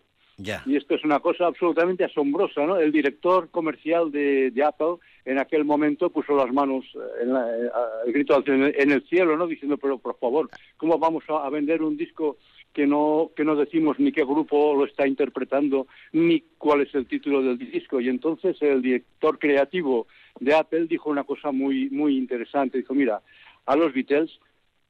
Y 0.66 0.76
esto 0.76 0.96
es 0.96 1.04
una 1.04 1.20
cosa 1.20 1.46
absolutamente 1.46 2.04
asombrosa, 2.04 2.66
¿no? 2.66 2.78
El 2.78 2.92
director 2.92 3.50
comercial 3.50 4.12
de, 4.12 4.52
Apple 4.66 4.96
en 5.26 5.38
aquel 5.38 5.64
momento 5.64 6.10
puso 6.10 6.36
las 6.36 6.52
manos 6.52 6.86
eh, 6.96 7.24
en 7.24 7.34
la- 7.34 7.50
eh, 7.58 7.70
el 8.08 8.14
grito 8.14 8.44
en 8.48 8.92
el- 8.92 9.04
cielo, 9.08 9.38
¿no? 9.38 9.46
Diciendo, 9.48 9.78
pero 9.78 9.98
por 10.00 10.18
favor, 10.18 10.50
¿cómo 10.78 10.98
vamos 10.98 11.24
a, 11.30 11.46
a 11.46 11.50
vender 11.50 11.82
un 11.84 11.98
disco 11.98 12.38
que 12.74 12.88
no 12.88 13.30
que 13.36 13.46
no 13.46 13.56
decimos 13.56 14.00
ni 14.00 14.12
qué 14.12 14.24
grupo 14.26 14.74
lo 14.76 14.86
está 14.86 15.06
interpretando 15.08 15.86
ni 16.12 16.42
cuál 16.58 16.82
es 16.82 16.96
el 16.96 17.06
título 17.06 17.44
del 17.44 17.58
disco? 17.60 18.02
Y 18.02 18.10
entonces 18.10 18.60
el 18.62 18.82
director 18.82 19.38
creativo 19.38 20.08
de 20.40 20.56
Apple 20.56 20.88
dijo 20.88 21.10
una 21.12 21.24
cosa 21.26 21.52
muy 21.52 21.90
muy 21.92 22.18
interesante. 22.18 22.80
Dijo, 22.80 22.96
mira, 22.96 23.22
a 23.68 23.76
los 23.76 23.94
Beatles 23.94 24.40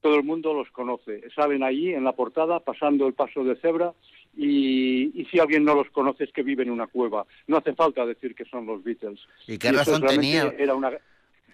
todo 0.01 0.15
el 0.15 0.23
mundo 0.23 0.53
los 0.53 0.69
conoce. 0.71 1.29
Saben 1.35 1.63
allí 1.63 1.93
en 1.93 2.03
la 2.03 2.13
portada, 2.13 2.59
pasando 2.61 3.07
el 3.07 3.13
paso 3.13 3.43
de 3.43 3.55
cebra, 3.57 3.93
y, 4.35 5.11
y 5.19 5.25
si 5.25 5.39
alguien 5.39 5.63
no 5.63 5.75
los 5.75 5.89
conoce 5.89 6.23
es 6.23 6.31
que 6.31 6.43
vive 6.43 6.63
en 6.63 6.71
una 6.71 6.87
cueva. 6.87 7.25
No 7.47 7.57
hace 7.57 7.73
falta 7.73 8.05
decir 8.05 8.35
que 8.35 8.45
son 8.45 8.65
los 8.65 8.83
Beatles. 8.83 9.19
¿Y 9.47 9.57
qué 9.57 9.71
razón 9.71 10.01
tenía? 10.01 10.53
Era 10.57 10.75
una, 10.75 10.91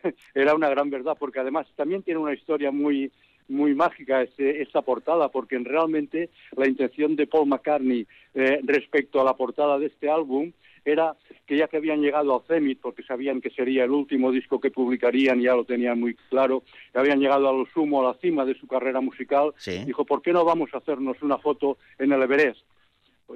era 0.34 0.55
una 0.55 0.69
gran 0.69 0.89
verdad, 0.89 1.17
porque 1.19 1.39
además 1.39 1.67
también 1.75 2.03
tiene 2.03 2.19
una 2.19 2.34
historia 2.34 2.71
muy 2.71 3.11
muy 3.49 3.73
mágica 3.73 4.21
este, 4.21 4.61
esta 4.61 4.84
portada, 4.84 5.30
porque 5.30 5.57
realmente 5.57 6.30
la 6.55 6.67
intención 6.67 7.15
de 7.15 7.25
Paul 7.25 7.47
McCartney 7.47 8.05
eh, 8.36 8.59
respecto 8.63 9.19
a 9.19 9.23
la 9.23 9.34
portada 9.34 9.80
de 9.80 9.88
este 9.88 10.07
álbum 10.07 10.51
era 10.91 11.15
que 11.45 11.57
ya 11.57 11.67
que 11.67 11.77
habían 11.77 12.01
llegado 12.01 12.35
al 12.35 12.41
Zenith, 12.47 12.79
porque 12.81 13.01
sabían 13.03 13.41
que 13.41 13.49
sería 13.49 13.83
el 13.83 13.91
último 13.91 14.31
disco 14.31 14.59
que 14.59 14.69
publicarían, 14.71 15.41
ya 15.41 15.55
lo 15.55 15.63
tenían 15.63 15.99
muy 15.99 16.13
claro, 16.29 16.63
que 16.91 16.99
habían 16.99 17.19
llegado 17.19 17.49
a 17.49 17.53
lo 17.53 17.65
sumo, 17.73 18.01
a 18.01 18.13
la 18.13 18.19
cima 18.19 18.45
de 18.45 18.53
su 18.55 18.67
carrera 18.67 19.01
musical, 19.01 19.53
Sí. 19.57 19.83
dijo, 19.85 20.05
¿por 20.05 20.21
qué 20.21 20.31
no 20.31 20.45
vamos 20.45 20.69
a 20.73 20.77
hacernos 20.77 21.21
una 21.21 21.37
foto 21.39 21.77
en 21.97 22.11
el 22.11 22.21
Everest? 22.21 22.61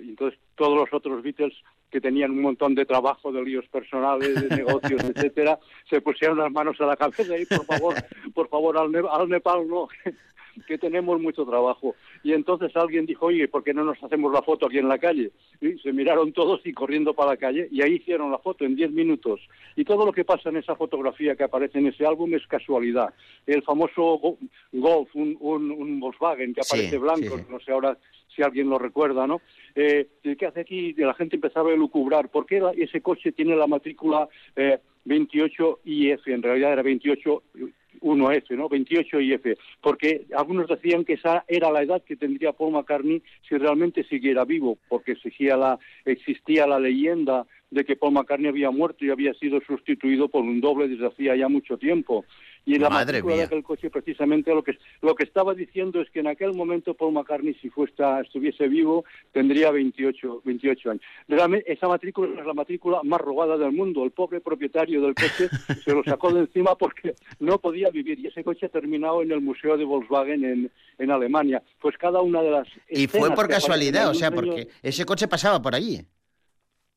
Y 0.01 0.09
entonces 0.09 0.39
todos 0.55 0.75
los 0.77 0.91
otros 0.93 1.21
Beatles 1.23 1.53
que 1.91 2.01
tenían 2.01 2.31
un 2.31 2.41
montón 2.41 2.73
de 2.73 2.85
trabajo, 2.85 3.31
de 3.31 3.43
líos 3.43 3.67
personales, 3.67 4.49
de 4.49 4.55
negocios, 4.55 4.99
etcétera, 5.15 5.59
se 5.87 6.01
pusieron 6.01 6.39
las 6.39 6.51
manos 6.51 6.81
a 6.81 6.87
la 6.87 6.95
cabeza 6.97 7.37
y 7.37 7.45
por 7.45 7.65
favor, 7.65 7.93
por 8.33 8.49
favor, 8.49 8.77
al, 8.79 8.91
Ne- 8.91 9.07
al 9.11 9.29
Nepal 9.29 9.67
no, 9.67 9.87
que 10.67 10.77
tenemos 10.77 11.19
mucho 11.19 11.45
trabajo. 11.45 11.95
Y 12.23 12.33
entonces 12.33 12.75
alguien 12.75 13.05
dijo, 13.05 13.27
oye, 13.27 13.47
¿por 13.47 13.63
qué 13.63 13.73
no 13.73 13.83
nos 13.83 14.01
hacemos 14.03 14.31
la 14.31 14.41
foto 14.41 14.67
aquí 14.67 14.77
en 14.77 14.87
la 14.87 14.97
calle? 14.97 15.31
Y 15.61 15.77
se 15.79 15.91
miraron 15.93 16.31
todos 16.33 16.61
y 16.65 16.73
corriendo 16.73 17.13
para 17.13 17.31
la 17.31 17.37
calle 17.37 17.67
y 17.71 17.81
ahí 17.81 17.93
hicieron 17.95 18.31
la 18.31 18.37
foto 18.39 18.65
en 18.65 18.75
10 18.75 18.91
minutos. 18.91 19.39
Y 19.75 19.83
todo 19.85 20.05
lo 20.05 20.11
que 20.11 20.25
pasa 20.25 20.49
en 20.49 20.57
esa 20.57 20.75
fotografía 20.75 21.35
que 21.35 21.43
aparece 21.43 21.79
en 21.79 21.87
ese 21.87 22.05
álbum 22.05 22.33
es 22.33 22.45
casualidad. 22.47 23.13
El 23.45 23.63
famoso 23.63 24.17
Go- 24.19 24.37
Golf, 24.71 25.09
un, 25.15 25.37
un- 25.39 25.71
un 25.71 25.99
Volkswagen 25.99 26.53
que 26.53 26.63
Sí, 26.63 26.75
aparece 26.75 26.97
blanco, 26.97 27.37
sí, 27.37 27.43
no 27.49 27.59
sé 27.59 27.71
ahora 27.71 27.97
si 28.35 28.41
alguien 28.41 28.67
lo 28.69 28.79
recuerda, 28.79 29.27
¿no? 29.27 29.41
Eh, 29.75 30.07
¿Qué 30.23 30.45
hace 30.45 30.61
aquí? 30.61 30.93
La 30.93 31.13
gente 31.13 31.35
empezaba 31.35 31.71
a 31.71 31.75
lucubrar. 31.75 32.29
¿Por 32.29 32.45
qué 32.47 32.61
ese 32.77 33.01
coche 33.01 33.31
tiene 33.31 33.55
la 33.55 33.67
matrícula 33.67 34.27
eh, 34.55 34.79
28 35.05 35.81
IF? 35.85 36.27
En 36.27 36.41
realidad 36.41 36.73
era 36.73 36.81
28 36.81 37.43
1F, 38.03 38.55
¿no? 38.55 38.69
28 38.69 39.19
IF. 39.19 39.57
Porque 39.81 40.25
algunos 40.35 40.67
decían 40.67 41.05
que 41.05 41.13
esa 41.13 41.43
era 41.47 41.71
la 41.71 41.81
edad 41.81 42.03
que 42.03 42.15
tendría 42.15 42.53
Paul 42.53 42.73
McCartney 42.73 43.23
si 43.47 43.57
realmente 43.57 44.03
siguiera 44.03 44.45
vivo, 44.45 44.77
porque 44.89 45.15
la, 45.39 45.79
existía 46.05 46.67
la 46.67 46.79
leyenda 46.79 47.45
de 47.71 47.83
que 47.83 47.95
Paul 47.95 48.13
McCartney 48.13 48.49
había 48.49 48.69
muerto 48.69 49.03
y 49.03 49.09
había 49.09 49.33
sido 49.33 49.59
sustituido 49.61 50.27
por 50.27 50.43
un 50.43 50.61
doble 50.61 50.87
desde 50.87 51.07
hacía 51.07 51.35
ya 51.35 51.47
mucho 51.47 51.77
tiempo. 51.77 52.25
Y 52.65 52.77
la 52.77 52.89
Madre 52.89 53.05
matrícula 53.05 53.33
de 53.33 53.37
mía. 53.39 53.45
aquel 53.45 53.63
coche 53.63 53.89
precisamente 53.89 54.53
lo 54.53 54.63
que 54.63 54.77
lo 55.01 55.15
que 55.15 55.23
estaba 55.23 55.53
diciendo 55.53 56.01
es 56.01 56.09
que 56.09 56.21
en 56.21 56.27
aquel 56.27 56.53
momento 56.53 56.93
Paul 56.93 57.13
McCartney 57.13 57.53
si 57.55 57.69
fuesta, 57.69 58.21
estuviese 58.21 58.67
vivo 58.67 59.03
tendría 59.31 59.71
28 59.71 60.41
28 60.45 60.91
años. 60.91 61.03
Realmente 61.27 61.71
esa 61.71 61.87
matrícula 61.87 62.39
es 62.39 62.45
la 62.45 62.53
matrícula 62.53 63.01
más 63.03 63.19
robada 63.19 63.57
del 63.57 63.73
mundo. 63.73 64.03
El 64.03 64.11
pobre 64.11 64.39
propietario 64.39 65.01
del 65.01 65.13
coche 65.13 65.49
se 65.83 65.93
lo 65.93 66.03
sacó 66.03 66.31
de 66.33 66.41
encima 66.41 66.75
porque 66.75 67.15
no 67.39 67.57
podía 67.59 67.89
vivir 67.89 68.19
y 68.19 68.27
ese 68.27 68.43
coche 68.43 68.67
ha 68.67 68.69
terminado 68.69 69.21
en 69.21 69.31
el 69.31 69.41
museo 69.41 69.77
de 69.77 69.83
Volkswagen 69.83 70.45
en, 70.45 70.71
en 70.97 71.11
Alemania. 71.11 71.61
Pues 71.81 71.97
cada 71.97 72.21
una 72.21 72.41
de 72.41 72.51
las 72.51 72.67
Y 72.89 73.07
fue 73.07 73.31
por 73.31 73.47
casualidad, 73.47 74.09
o 74.09 74.13
sea, 74.13 74.31
porque 74.31 74.69
ese 74.81 75.05
coche 75.05 75.27
pasaba 75.27 75.61
por 75.61 75.75
allí. 75.75 76.01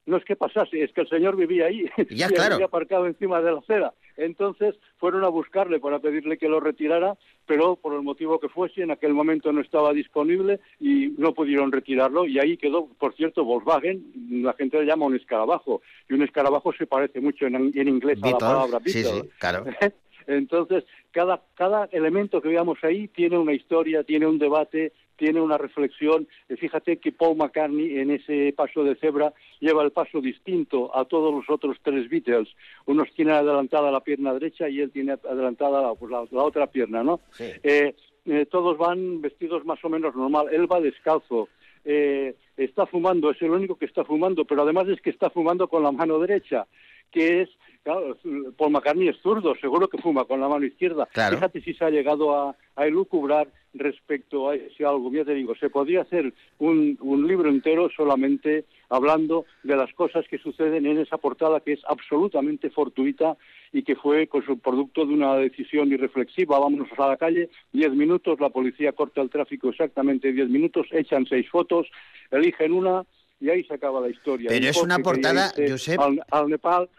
No 0.07 0.17
es 0.17 0.25
que 0.25 0.37
pasase, 0.37 0.83
es 0.83 0.93
que 0.93 1.03
el 1.03 1.09
señor 1.09 1.37
vivía 1.37 1.67
ahí 1.67 1.85
Ya, 2.11 2.27
y 2.27 2.35
claro. 2.35 2.55
había 2.55 2.67
aparcado 2.67 3.07
encima 3.07 3.41
de 3.43 3.53
la 3.53 3.59
acera. 3.59 3.93
Entonces 4.17 4.75
fueron 4.99 5.25
a 5.25 5.29
buscarle 5.29 5.79
para 5.79 5.99
pedirle 5.99 6.39
que 6.39 6.49
lo 6.49 6.61
retirara, 6.61 7.17
pero 7.45 7.77
por 7.77 7.93
el 7.95 8.03
motivo 8.03 8.41
que 8.41 8.49
fuese, 8.49 8.83
en 8.83 8.91
aquel 8.91 9.13
momento 9.13 9.53
no 9.53 9.61
estaba 9.61 9.93
disponible 9.93 10.61
y 10.81 11.09
no 11.19 11.35
pudieron 11.35 11.71
retirarlo. 11.71 12.25
Y 12.25 12.39
ahí 12.39 12.57
quedó, 12.57 12.87
por 12.99 13.15
cierto, 13.15 13.45
Volkswagen, 13.45 14.03
la 14.43 14.55
gente 14.55 14.79
le 14.79 14.87
llama 14.87 15.07
un 15.07 15.17
escarabajo. 15.17 15.83
Y 16.09 16.15
un 16.15 16.23
escarabajo 16.23 16.73
se 16.73 16.87
parece 16.87 17.21
mucho 17.21 17.47
en, 17.47 17.57
en 17.57 17.89
inglés 17.89 18.19
a 18.23 18.27
la 18.27 18.33
Beatles, 18.33 18.51
palabra 18.51 18.81
sí, 18.87 19.03
Beatle. 19.03 19.21
sí, 19.23 19.29
claro. 19.39 19.65
Entonces, 20.27 20.85
cada, 21.13 21.43
cada 21.55 21.89
elemento 21.93 22.41
que 22.41 22.49
veamos 22.49 22.79
ahí 22.83 23.09
tiene 23.09 23.39
una 23.39 23.53
historia, 23.53 24.03
tiene 24.03 24.27
un 24.27 24.39
debate, 24.39 24.93
tiene 25.17 25.41
una 25.41 25.59
reflexión. 25.59 26.29
Fíjate 26.59 26.99
que 26.99 27.13
Paul 27.13 27.37
McCartney 27.37 27.99
en 27.99 28.11
ese 28.11 28.53
paso 28.57 28.85
de 28.85 28.95
cebra 28.97 29.33
lleva 29.61 29.83
el 29.83 29.91
paso 29.93 30.21
distinto 30.21 30.97
a 30.97 31.05
todos 31.05 31.33
los 31.35 31.49
otros 31.51 31.77
tres 31.83 32.09
Beatles. 32.09 32.49
Unos 32.87 33.13
tienen 33.15 33.35
adelantada 33.35 33.91
la 33.91 34.01
pierna 34.01 34.33
derecha 34.33 34.69
y 34.69 34.81
él 34.81 34.91
tiene 34.91 35.13
adelantada 35.13 35.83
la, 35.83 35.95
pues, 35.95 36.11
la- 36.11 36.27
la 36.31 36.43
otra 36.43 36.67
pierna, 36.67 37.03
¿no? 37.03 37.21
Eh, 37.63 37.95
eh, 38.27 38.47
todos 38.51 38.77
van 38.79 39.21
vestidos 39.21 39.65
más 39.65 39.85
o 39.85 39.89
menos 39.89 40.15
normal. 40.15 40.47
Él 40.53 40.71
va 40.71 40.81
descalzo. 40.81 41.49
Eh, 41.85 42.35
está 42.57 42.87
fumando, 42.87 43.31
es 43.31 43.41
el 43.43 43.51
único 43.51 43.77
que 43.77 43.85
está 43.87 44.05
fumando, 44.05 44.45
pero 44.45 44.63
además 44.63 44.89
es 44.89 45.01
que 45.01 45.11
está 45.11 45.31
fumando 45.31 45.69
con 45.69 45.85
la 45.85 45.93
mano 45.93 46.19
derecha, 46.19 46.67
que 47.11 47.43
es, 47.43 47.49
claro, 47.83 48.17
Paul 48.57 48.73
McCartney 48.73 49.09
es 49.09 49.17
zurdo, 49.23 49.55
seguro 49.57 49.89
que 49.89 49.99
fuma 49.99 50.25
con 50.25 50.41
la 50.41 50.49
mano 50.49 50.67
izquierda. 50.67 51.09
Claro. 51.13 51.37
Fíjate 51.37 51.61
si 51.61 51.75
se 51.75 51.85
ha 51.85 51.91
llegado 51.91 52.37
a, 52.37 52.57
a 52.75 52.87
elucubrar 52.87 53.49
respecto 53.75 54.49
a 54.49 54.55
ese 54.55 54.87
algo. 54.87 55.13
Ya 55.13 55.25
te 55.25 55.35
digo, 55.35 55.55
se 55.55 55.69
podría 55.69 56.03
hacer 56.03 56.33
un, 56.59 56.97
un 57.01 57.27
libro 57.29 57.49
entero 57.51 57.91
solamente 57.95 58.65
hablando 58.89 59.45
de 59.65 59.77
las 59.77 59.93
cosas 59.93 60.25
que 60.29 60.39
suceden 60.39 60.87
en 60.87 60.99
esa 60.99 61.19
portada 61.19 61.61
que 61.61 61.75
es 61.75 61.81
absolutamente 61.87 62.71
fortuita 62.71 63.37
y 63.73 63.83
que 63.83 63.97
fue 63.97 64.29
con 64.29 64.45
su 64.47 64.59
producto 64.59 65.05
de 65.05 65.13
una 65.13 65.35
decisión 65.37 65.93
irreflexiva. 65.93 66.59
Vámonos 66.59 66.89
a 66.97 67.09
la 67.09 67.17
calle, 67.19 67.51
diez 67.73 67.93
minutos, 67.93 68.41
la 68.41 68.49
policía 68.49 68.93
corta 68.93 69.21
el 69.21 69.29
tráfico 69.29 69.69
exactamente 69.69 70.33
diez 70.33 70.49
minutos, 70.49 70.87
echan 70.93 71.27
seis 71.27 71.47
fotos, 71.51 71.87
eligen 72.31 72.73
una 72.73 73.05
y 73.41 73.51
ahí 73.51 73.65
se 73.65 73.75
acaba 73.75 74.01
la 74.01 74.09
historia. 74.09 74.49
Pero 74.49 74.65
Un 74.65 74.71
es 74.71 74.77
una 74.79 74.99
portada, 74.99 75.53
irse 75.57 75.71
Josep, 75.71 76.01
Al, 76.01 76.23
al 76.31 76.49
Nepal. 76.49 76.91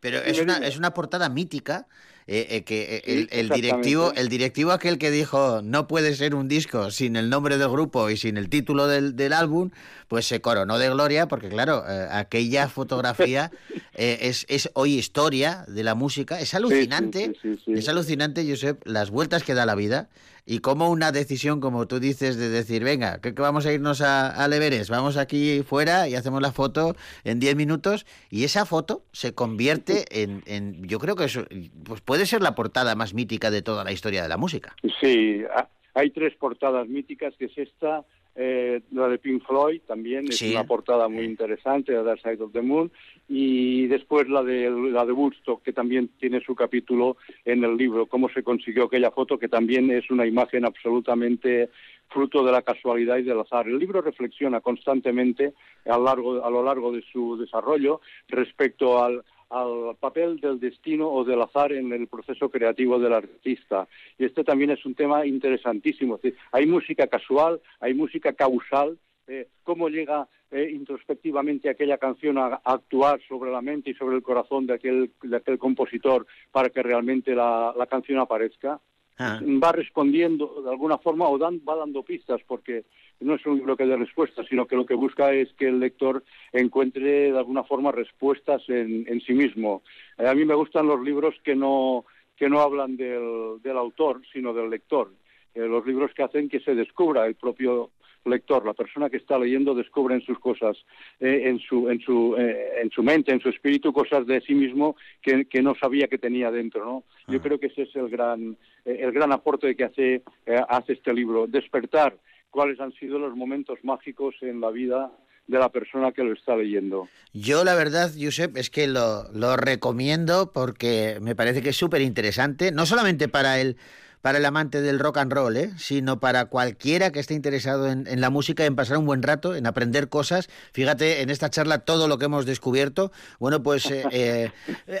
Pero 0.00 0.18
Dime, 0.20 0.30
es 0.30 0.40
una, 0.40 0.58
es 0.58 0.76
una 0.78 0.92
portada 0.92 1.28
mítica. 1.28 1.86
Eh, 2.26 2.46
eh, 2.48 2.64
que 2.64 3.02
eh, 3.04 3.28
el, 3.32 3.50
directivo 3.50 4.12
el 4.16 4.30
directivo 4.30 4.72
aquel 4.72 4.96
que 4.96 5.10
dijo 5.10 5.60
no 5.62 5.86
puede 5.86 6.14
ser 6.14 6.34
un 6.34 6.48
disco 6.48 6.90
sin 6.90 7.16
el 7.16 7.28
nombre 7.28 7.58
del 7.58 7.68
grupo 7.68 8.08
y 8.08 8.16
sin 8.16 8.38
el 8.38 8.48
título 8.48 8.86
del, 8.86 9.14
del 9.14 9.34
álbum 9.34 9.70
pues 10.08 10.26
se 10.26 10.40
coronó 10.40 10.78
de 10.78 10.88
gloria 10.88 11.28
porque 11.28 11.50
claro 11.50 11.84
eh, 11.86 12.08
aquella 12.10 12.68
fotografía 12.70 13.50
es, 13.92 14.46
es 14.48 14.70
hoy 14.74 14.94
historia 14.94 15.64
de 15.68 15.84
la 15.84 15.94
música. 15.94 16.40
Es 16.40 16.54
alucinante 16.54 17.32
sí, 17.42 17.56
sí, 17.56 17.62
sí. 17.64 17.72
es 17.74 17.88
alucinante 17.88 18.48
Josep 18.48 18.80
las 18.86 19.10
vueltas 19.10 19.42
que 19.42 19.52
da 19.52 19.66
la 19.66 19.74
vida 19.74 20.08
y 20.46 20.58
como 20.58 20.90
una 20.90 21.10
decisión 21.10 21.60
como 21.60 21.86
tú 21.86 22.00
dices 22.00 22.36
de 22.36 22.48
decir 22.48 22.84
venga 22.84 23.18
que, 23.18 23.34
que 23.34 23.42
vamos 23.42 23.66
a 23.66 23.72
irnos 23.72 24.02
a, 24.02 24.28
al 24.28 24.52
Everest 24.52 24.90
vamos 24.90 25.16
aquí 25.16 25.62
fuera 25.66 26.08
y 26.08 26.14
hacemos 26.14 26.42
la 26.42 26.52
foto 26.52 26.96
en 27.24 27.40
10 27.40 27.56
minutos 27.56 28.04
y 28.30 28.44
esa 28.44 28.66
foto 28.66 29.04
se 29.12 29.32
convierte 29.32 30.22
en, 30.22 30.42
en 30.46 30.86
yo 30.86 30.98
creo 30.98 31.16
que 31.16 31.24
eso 31.24 31.44
pues 31.84 32.00
puede 32.02 32.13
ser 32.26 32.42
la 32.42 32.54
portada 32.54 32.94
más 32.94 33.14
mítica 33.14 33.50
de 33.50 33.62
toda 33.62 33.84
la 33.84 33.92
historia 33.92 34.22
de 34.22 34.28
la 34.28 34.36
música 34.36 34.74
Sí, 35.00 35.42
ha- 35.54 35.68
hay 35.94 36.10
tres 36.10 36.34
portadas 36.36 36.88
míticas, 36.88 37.34
que 37.38 37.44
es 37.46 37.56
esta, 37.58 38.04
eh, 38.34 38.80
la 38.90 39.06
de 39.08 39.18
Pink 39.18 39.46
Floyd 39.46 39.80
también, 39.86 40.26
es 40.28 40.38
Sí. 40.38 40.50
una 40.52 40.64
portada 40.64 41.08
muy 41.08 41.24
interesante, 41.24 41.92
la 41.92 41.98
de 41.98 42.04
Dark 42.04 42.20
Side 42.20 42.42
of 42.42 42.52
the 42.52 42.62
Moon, 42.62 42.90
y 43.28 43.86
después 43.86 44.28
la 44.28 44.42
de, 44.42 44.68
la 44.70 45.04
de 45.04 45.12
Woodstock, 45.12 45.62
que 45.62 45.72
también 45.72 46.08
tiene 46.18 46.40
su 46.40 46.54
capítulo 46.56 47.16
en 47.44 47.62
el 47.62 47.76
libro, 47.76 48.06
cómo 48.06 48.28
se 48.28 48.42
consiguió 48.42 48.84
aquella 48.86 49.12
foto, 49.12 49.38
que 49.38 49.48
también 49.48 49.88
es 49.92 50.10
una 50.10 50.26
imagen 50.26 50.64
absolutamente 50.64 51.70
fruto 52.08 52.44
de 52.44 52.52
la 52.52 52.62
casualidad 52.62 53.16
y 53.18 53.22
del 53.22 53.40
azar. 53.40 53.66
El 53.68 53.78
libro 53.78 54.02
reflexiona 54.02 54.60
constantemente 54.60 55.54
a, 55.86 55.96
largo, 55.98 56.44
a 56.44 56.50
lo 56.50 56.62
largo 56.62 56.92
de 56.92 57.02
su 57.12 57.36
desarrollo 57.36 58.00
respecto 58.28 59.02
al, 59.02 59.24
al 59.50 59.96
papel 60.00 60.40
del 60.40 60.58
destino 60.60 61.08
o 61.10 61.24
del 61.24 61.40
azar 61.42 61.72
en 61.72 61.92
el 61.92 62.06
proceso 62.08 62.48
creativo 62.50 62.98
del 62.98 63.12
artista. 63.12 63.86
Y 64.18 64.24
este 64.24 64.44
también 64.44 64.70
es 64.70 64.84
un 64.84 64.94
tema 64.94 65.26
interesantísimo. 65.26 66.20
Hay 66.52 66.66
música 66.66 67.06
casual, 67.06 67.60
hay 67.80 67.94
música 67.94 68.32
causal. 68.32 68.98
eh, 69.26 69.48
cómo 69.62 69.88
llega 69.88 70.28
eh, 70.50 70.70
introspectivamente 70.72 71.68
aquella 71.68 71.98
canción 71.98 72.38
a, 72.38 72.60
a 72.62 72.72
actuar 72.74 73.20
sobre 73.26 73.50
la 73.50 73.62
mente 73.62 73.90
y 73.90 73.94
sobre 73.94 74.16
el 74.16 74.22
corazón 74.22 74.66
de 74.66 74.74
aquel, 74.74 75.10
de 75.22 75.36
aquel 75.36 75.58
compositor 75.58 76.26
para 76.52 76.68
que 76.70 76.82
realmente 76.82 77.34
la, 77.34 77.74
la 77.76 77.86
canción 77.86 78.18
aparezca 78.18 78.80
Ah. 79.16 79.40
va 79.42 79.70
respondiendo 79.70 80.62
de 80.64 80.70
alguna 80.70 80.98
forma 80.98 81.28
o 81.28 81.38
dan, 81.38 81.60
va 81.66 81.76
dando 81.76 82.02
pistas 82.02 82.40
porque 82.48 82.84
no 83.20 83.36
es 83.36 83.46
un 83.46 83.58
libro 83.58 83.76
que 83.76 83.86
dé 83.86 83.96
respuestas, 83.96 84.46
sino 84.48 84.66
que 84.66 84.74
lo 84.74 84.84
que 84.84 84.94
busca 84.94 85.32
es 85.32 85.52
que 85.52 85.68
el 85.68 85.78
lector 85.78 86.24
encuentre 86.52 87.30
de 87.30 87.38
alguna 87.38 87.62
forma 87.62 87.92
respuestas 87.92 88.68
en, 88.68 89.06
en 89.08 89.20
sí 89.20 89.32
mismo. 89.32 89.82
Eh, 90.18 90.26
a 90.26 90.34
mí 90.34 90.44
me 90.44 90.54
gustan 90.54 90.88
los 90.88 91.00
libros 91.00 91.36
que 91.44 91.54
no, 91.54 92.04
que 92.36 92.48
no 92.48 92.60
hablan 92.60 92.96
del, 92.96 93.62
del 93.62 93.76
autor, 93.76 94.20
sino 94.32 94.52
del 94.52 94.70
lector. 94.70 95.12
Eh, 95.54 95.60
los 95.60 95.86
libros 95.86 96.12
que 96.12 96.24
hacen 96.24 96.48
que 96.48 96.60
se 96.60 96.74
descubra 96.74 97.26
el 97.26 97.36
propio 97.36 97.90
lector, 98.24 98.64
la 98.64 98.74
persona 98.74 99.10
que 99.10 99.18
está 99.18 99.38
leyendo 99.38 99.74
descubre 99.74 100.14
en 100.14 100.22
sus 100.22 100.38
cosas, 100.38 100.76
eh, 101.20 101.42
en, 101.44 101.58
su, 101.58 101.88
en, 101.90 102.00
su, 102.00 102.34
eh, 102.38 102.80
en 102.82 102.90
su 102.90 103.02
mente, 103.02 103.32
en 103.32 103.40
su 103.40 103.48
espíritu, 103.50 103.92
cosas 103.92 104.26
de 104.26 104.40
sí 104.40 104.54
mismo 104.54 104.96
que, 105.20 105.44
que 105.44 105.62
no 105.62 105.74
sabía 105.74 106.08
que 106.08 106.18
tenía 106.18 106.50
dentro. 106.50 106.84
¿no? 106.84 107.04
Yo 107.28 107.40
creo 107.40 107.58
que 107.58 107.66
ese 107.66 107.82
es 107.82 107.94
el 107.96 108.08
gran, 108.08 108.56
eh, 108.84 108.98
el 109.00 109.12
gran 109.12 109.32
aporte 109.32 109.74
que 109.76 109.84
hace, 109.84 110.22
eh, 110.46 110.60
hace 110.68 110.94
este 110.94 111.12
libro, 111.12 111.46
despertar 111.46 112.16
cuáles 112.50 112.78
han 112.80 112.92
sido 112.92 113.18
los 113.18 113.34
momentos 113.34 113.78
mágicos 113.82 114.34
en 114.40 114.60
la 114.60 114.70
vida 114.70 115.10
de 115.46 115.58
la 115.58 115.68
persona 115.68 116.12
que 116.12 116.24
lo 116.24 116.32
está 116.32 116.56
leyendo. 116.56 117.08
Yo 117.32 117.64
la 117.64 117.74
verdad, 117.74 118.10
Josep, 118.18 118.56
es 118.56 118.70
que 118.70 118.86
lo, 118.86 119.30
lo 119.32 119.56
recomiendo 119.56 120.52
porque 120.52 121.18
me 121.20 121.34
parece 121.34 121.60
que 121.62 121.70
es 121.70 121.76
súper 121.76 122.00
interesante, 122.00 122.72
no 122.72 122.86
solamente 122.86 123.28
para 123.28 123.60
el, 123.60 123.76
para 124.24 124.38
el 124.38 124.46
amante 124.46 124.80
del 124.80 125.00
rock 125.00 125.18
and 125.18 125.30
roll, 125.34 125.54
¿eh? 125.58 125.70
sino 125.76 126.18
para 126.18 126.46
cualquiera 126.46 127.12
que 127.12 127.20
esté 127.20 127.34
interesado 127.34 127.90
en, 127.90 128.06
en 128.06 128.22
la 128.22 128.30
música, 128.30 128.64
en 128.64 128.74
pasar 128.74 128.96
un 128.96 129.04
buen 129.04 129.22
rato, 129.22 129.54
en 129.54 129.66
aprender 129.66 130.08
cosas. 130.08 130.48
Fíjate, 130.72 131.20
en 131.20 131.28
esta 131.28 131.50
charla 131.50 131.80
todo 131.80 132.08
lo 132.08 132.16
que 132.16 132.24
hemos 132.24 132.46
descubierto. 132.46 133.12
Bueno, 133.38 133.62
pues 133.62 133.84
eh, 133.90 134.02
eh, 134.10 134.50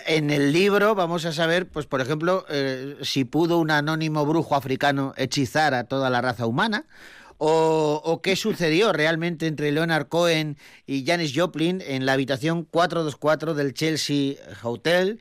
en 0.08 0.28
el 0.28 0.52
libro 0.52 0.94
vamos 0.94 1.24
a 1.24 1.32
saber, 1.32 1.66
pues 1.66 1.86
por 1.86 2.02
ejemplo, 2.02 2.44
eh, 2.50 2.98
si 3.00 3.24
pudo 3.24 3.58
un 3.60 3.70
anónimo 3.70 4.26
brujo 4.26 4.56
africano 4.56 5.14
hechizar 5.16 5.72
a 5.72 5.84
toda 5.84 6.10
la 6.10 6.20
raza 6.20 6.44
humana 6.44 6.84
o, 7.38 8.02
o 8.04 8.20
qué 8.20 8.36
sucedió 8.36 8.92
realmente 8.92 9.46
entre 9.46 9.72
Leonard 9.72 10.08
Cohen 10.08 10.58
y 10.86 11.06
Janis 11.06 11.32
Joplin 11.34 11.82
en 11.86 12.04
la 12.04 12.12
habitación 12.12 12.64
424 12.64 13.54
del 13.54 13.72
Chelsea 13.72 14.34
Hotel. 14.62 15.18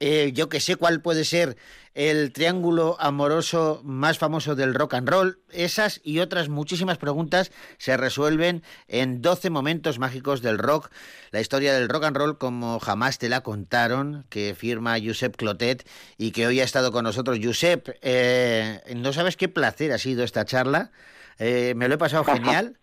Eh, 0.00 0.32
yo 0.34 0.48
que 0.48 0.60
sé 0.60 0.76
cuál 0.76 1.00
puede 1.00 1.24
ser 1.24 1.56
el 1.94 2.30
triángulo 2.30 2.96
amoroso 3.00 3.80
más 3.82 4.18
famoso 4.18 4.54
del 4.54 4.74
rock 4.74 4.94
and 4.94 5.08
roll. 5.08 5.38
Esas 5.50 6.00
y 6.04 6.18
otras 6.18 6.50
muchísimas 6.50 6.98
preguntas 6.98 7.50
se 7.78 7.96
resuelven 7.96 8.62
en 8.86 9.22
12 9.22 9.48
momentos 9.48 9.98
mágicos 9.98 10.42
del 10.42 10.58
rock. 10.58 10.90
La 11.30 11.40
historia 11.40 11.72
del 11.72 11.88
rock 11.88 12.04
and 12.04 12.16
roll 12.16 12.36
como 12.36 12.78
jamás 12.80 13.18
te 13.18 13.30
la 13.30 13.40
contaron, 13.40 14.26
que 14.28 14.54
firma 14.54 14.98
Josep 15.02 15.36
Clotet 15.36 15.88
y 16.18 16.32
que 16.32 16.46
hoy 16.46 16.60
ha 16.60 16.64
estado 16.64 16.92
con 16.92 17.04
nosotros. 17.04 17.38
Josep, 17.42 17.88
eh, 18.02 18.82
no 18.94 19.14
sabes 19.14 19.38
qué 19.38 19.48
placer 19.48 19.92
ha 19.92 19.98
sido 19.98 20.22
esta 20.22 20.44
charla. 20.44 20.90
Eh, 21.38 21.72
me 21.76 21.88
lo 21.88 21.94
he 21.94 21.98
pasado 21.98 22.24
genial 22.24 22.76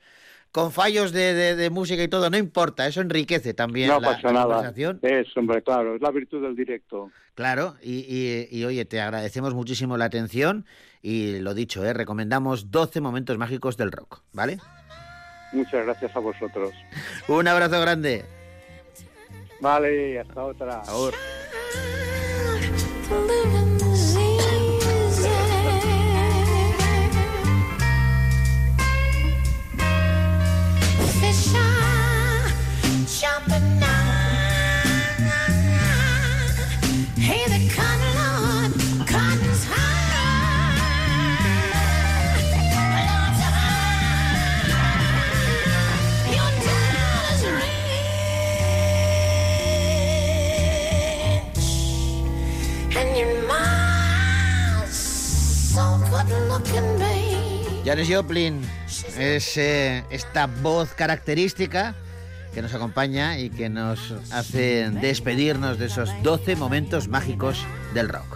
con 0.53 0.71
fallos 0.71 1.11
de, 1.11 1.33
de, 1.33 1.55
de, 1.55 1.69
música 1.71 2.03
y 2.03 2.07
todo, 2.07 2.29
no 2.29 2.37
importa, 2.37 2.85
eso 2.85 3.01
enriquece 3.01 3.55
también 3.55 3.87
no 3.89 3.99
la, 3.99 4.09
pasa 4.11 4.27
la 4.27 4.33
nada. 4.33 4.45
conversación. 4.45 4.99
Es, 5.01 5.35
hombre, 5.35 5.63
claro, 5.63 5.95
es 5.95 6.01
la 6.01 6.11
virtud 6.11 6.43
del 6.43 6.55
directo. 6.55 7.09
Claro, 7.33 7.75
y, 7.81 8.05
y, 8.07 8.47
y, 8.51 8.63
oye, 8.63 8.85
te 8.85 9.01
agradecemos 9.01 9.55
muchísimo 9.55 9.97
la 9.97 10.05
atención 10.05 10.67
y 11.01 11.39
lo 11.39 11.55
dicho, 11.55 11.83
¿eh? 11.83 11.91
recomendamos 11.93 12.69
12 12.69 13.01
momentos 13.01 13.35
mágicos 13.39 13.77
del 13.77 13.91
rock, 13.91 14.21
¿vale? 14.31 14.59
Muchas 15.53 15.85
gracias 15.85 16.15
a 16.15 16.19
vosotros. 16.19 16.71
Un 17.27 17.47
abrazo 17.47 17.81
grande. 17.81 18.23
Vale, 19.59 20.19
hasta 20.19 20.43
otra. 20.43 20.81
Ahora. 20.85 21.17
Janis 57.85 58.07
Joplin 58.09 58.61
es 59.19 59.57
eh, 59.57 60.05
esta 60.09 60.47
voz 60.47 60.93
característica 60.93 61.95
que 62.53 62.61
nos 62.61 62.73
acompaña 62.73 63.37
y 63.39 63.49
que 63.49 63.67
nos 63.67 64.13
hace 64.31 64.89
despedirnos 64.89 65.77
de 65.79 65.87
esos 65.87 66.09
12 66.23 66.55
momentos 66.55 67.09
mágicos 67.09 67.65
del 67.93 68.07
rock. 68.07 68.32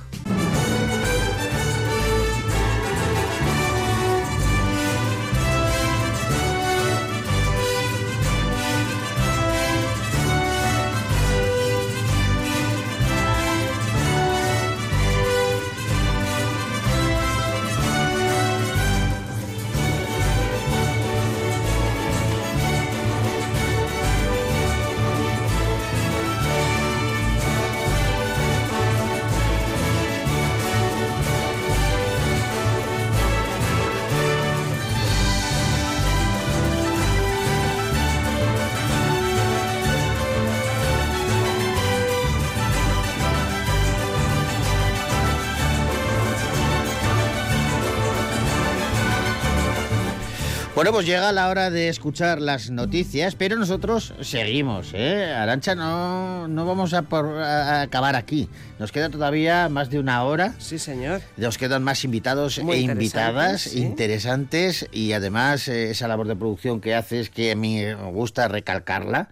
Bueno, 50.77 50.91
pues 50.91 51.07
llega 51.07 51.31
la 51.31 51.49
hora 51.49 51.71
de 51.71 51.89
escuchar 51.89 52.39
las 52.39 52.69
noticias, 52.69 53.33
pero 53.33 53.55
nosotros 53.55 54.13
seguimos, 54.21 54.91
¿eh? 54.93 55.33
Arancha, 55.33 55.73
no, 55.73 56.47
no 56.47 56.67
vamos 56.67 56.93
a, 56.93 57.01
por, 57.01 57.25
a 57.39 57.81
acabar 57.81 58.15
aquí. 58.15 58.47
Nos 58.77 58.91
queda 58.91 59.09
todavía 59.09 59.69
más 59.69 59.89
de 59.89 59.97
una 59.97 60.23
hora. 60.23 60.53
Sí, 60.59 60.77
señor. 60.77 61.21
Nos 61.35 61.57
quedan 61.57 61.81
más 61.81 62.03
invitados 62.03 62.59
Muy 62.59 62.75
e 62.75 62.79
invitadas 62.81 63.61
sí. 63.61 63.79
interesantes 63.79 64.87
y 64.91 65.13
además 65.13 65.67
eh, 65.67 65.89
esa 65.89 66.07
labor 66.07 66.27
de 66.27 66.35
producción 66.35 66.79
que 66.79 66.93
haces 66.93 67.31
que 67.31 67.53
a 67.53 67.55
mí 67.55 67.77
me 67.77 68.11
gusta 68.11 68.47
recalcarla, 68.47 69.29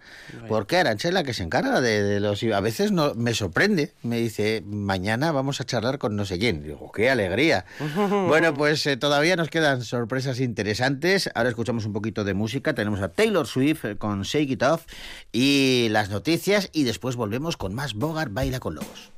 porque 0.48 0.78
Arancha 0.78 1.06
es 1.06 1.14
la 1.14 1.22
que 1.22 1.32
se 1.32 1.44
encarga 1.44 1.80
de, 1.80 2.02
de 2.02 2.18
los... 2.18 2.42
A 2.42 2.60
veces 2.60 2.90
no, 2.90 3.14
me 3.14 3.34
sorprende, 3.34 3.92
me 4.02 4.18
dice, 4.18 4.64
mañana 4.66 5.30
vamos 5.30 5.60
a 5.60 5.64
charlar 5.64 5.98
con 5.98 6.16
no 6.16 6.24
sé 6.24 6.40
quién. 6.40 6.64
Digo, 6.64 6.90
qué 6.90 7.08
alegría. 7.08 7.66
Bueno, 8.26 8.54
pues 8.54 8.84
eh, 8.86 8.96
todavía 8.96 9.36
nos 9.36 9.48
quedan 9.48 9.82
sorpresas 9.82 10.40
interesantes. 10.40 11.30
Ahora 11.36 11.50
escuchamos 11.50 11.84
un 11.84 11.92
poquito 11.92 12.24
de 12.24 12.32
música. 12.32 12.74
Tenemos 12.74 13.02
a 13.02 13.08
Taylor 13.08 13.46
Swift 13.46 13.84
eh, 13.84 13.96
con 13.96 14.22
Shake 14.22 14.52
It 14.52 14.62
Off 14.62 14.86
y 15.32 15.88
las 15.90 16.08
noticias 16.08 16.70
y 16.72 16.84
después 16.84 17.14
volvemos 17.14 17.58
con 17.58 17.74
más 17.74 17.92
Bogart 17.92 18.32
Baila 18.32 18.58
con 18.58 18.74
Lobos. 18.74 19.12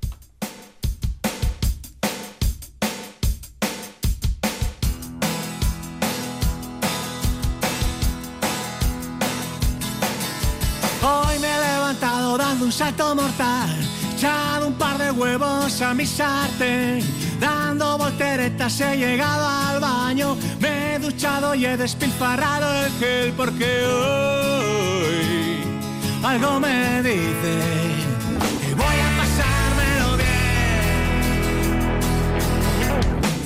Un 12.69 12.73
salto 12.73 13.15
mortal, 13.15 13.71
echado 14.15 14.67
un 14.67 14.75
par 14.75 14.99
de 14.99 15.11
huevos 15.11 15.81
a 15.81 15.95
mi 15.95 16.05
sartén, 16.05 17.01
dando 17.41 17.97
volteretas 17.97 18.79
he 18.83 18.95
llegado 18.99 19.49
al 19.49 19.81
baño, 19.81 20.37
me 20.61 20.97
he 20.97 20.99
duchado 20.99 21.55
y 21.55 21.65
he 21.65 21.79
despilfarrado 21.79 22.85
el 22.85 22.93
gel 23.01 23.33
porque 23.33 23.87
hoy 23.87 25.63
algo 26.23 26.61
me 26.61 27.03
dice 27.03 27.55
voy 28.77 28.99
a 29.07 29.11
pasármelo 29.19 30.17
bien. 30.19 30.91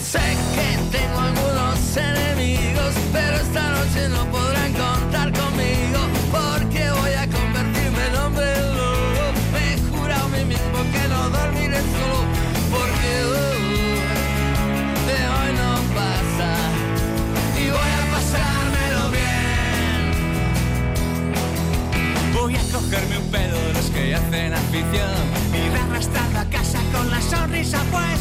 Sé 0.03 0.37
que 0.55 0.69
tengo 0.99 1.21
algunos 1.21 1.97
enemigos, 1.97 2.93
pero 3.13 3.37
esta 3.37 3.71
noche 3.71 4.09
no 4.09 4.27
podrán 4.33 4.73
contar 4.73 5.33
conmigo 5.33 6.01
dormiré 11.31 11.81
solo 11.81 12.19
porque 12.71 13.09
hoy 13.31 14.01
de 15.09 15.19
hoy 15.35 15.51
no 15.61 15.71
pasa 15.95 16.51
y 17.59 17.65
voy 17.71 17.93
a 18.01 18.03
pasármelo 18.15 19.05
bien. 19.11 20.03
Voy 22.35 22.55
a 22.57 22.63
cogerme 22.73 23.19
un 23.19 23.29
pedo 23.31 23.59
de 23.67 23.73
los 23.75 23.91
que 23.91 24.15
hacen 24.15 24.55
afición 24.55 25.17
y 25.53 25.69
de 25.69 25.79
arrastrarlo 25.79 26.39
a 26.41 26.45
casa 26.47 26.81
con 26.93 27.11
la 27.11 27.21
sonrisa 27.21 27.83
puesta. 27.91 28.12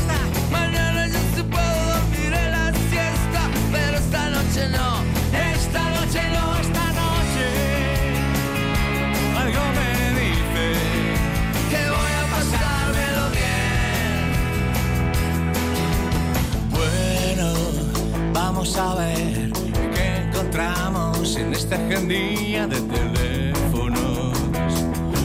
Vamos 18.62 18.78
a 18.78 18.94
ver 18.94 19.52
qué 19.96 20.18
encontramos 20.28 21.36
en 21.36 21.52
esta 21.52 21.78
agendilla 21.78 22.68
de 22.68 22.80
teléfonos. 22.80 24.38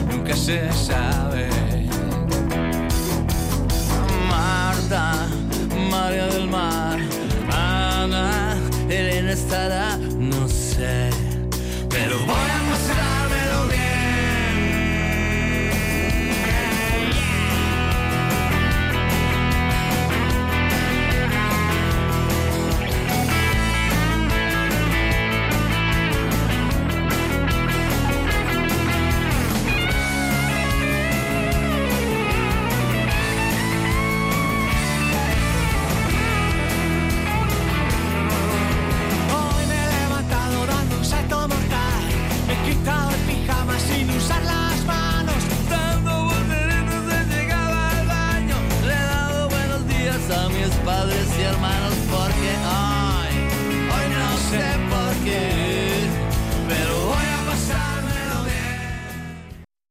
Nunca 0.09 0.35
se 0.35 0.73
sabe. 0.73 1.47
Marta, 4.27 5.27
María 5.91 6.25
del 6.25 6.49
Mar, 6.49 6.97
Ana, 7.51 8.57
Elena 8.89 9.33
estará, 9.33 9.97
no 10.17 10.47
sé, 10.47 11.11
pero 11.89 12.17
voy 12.25 12.46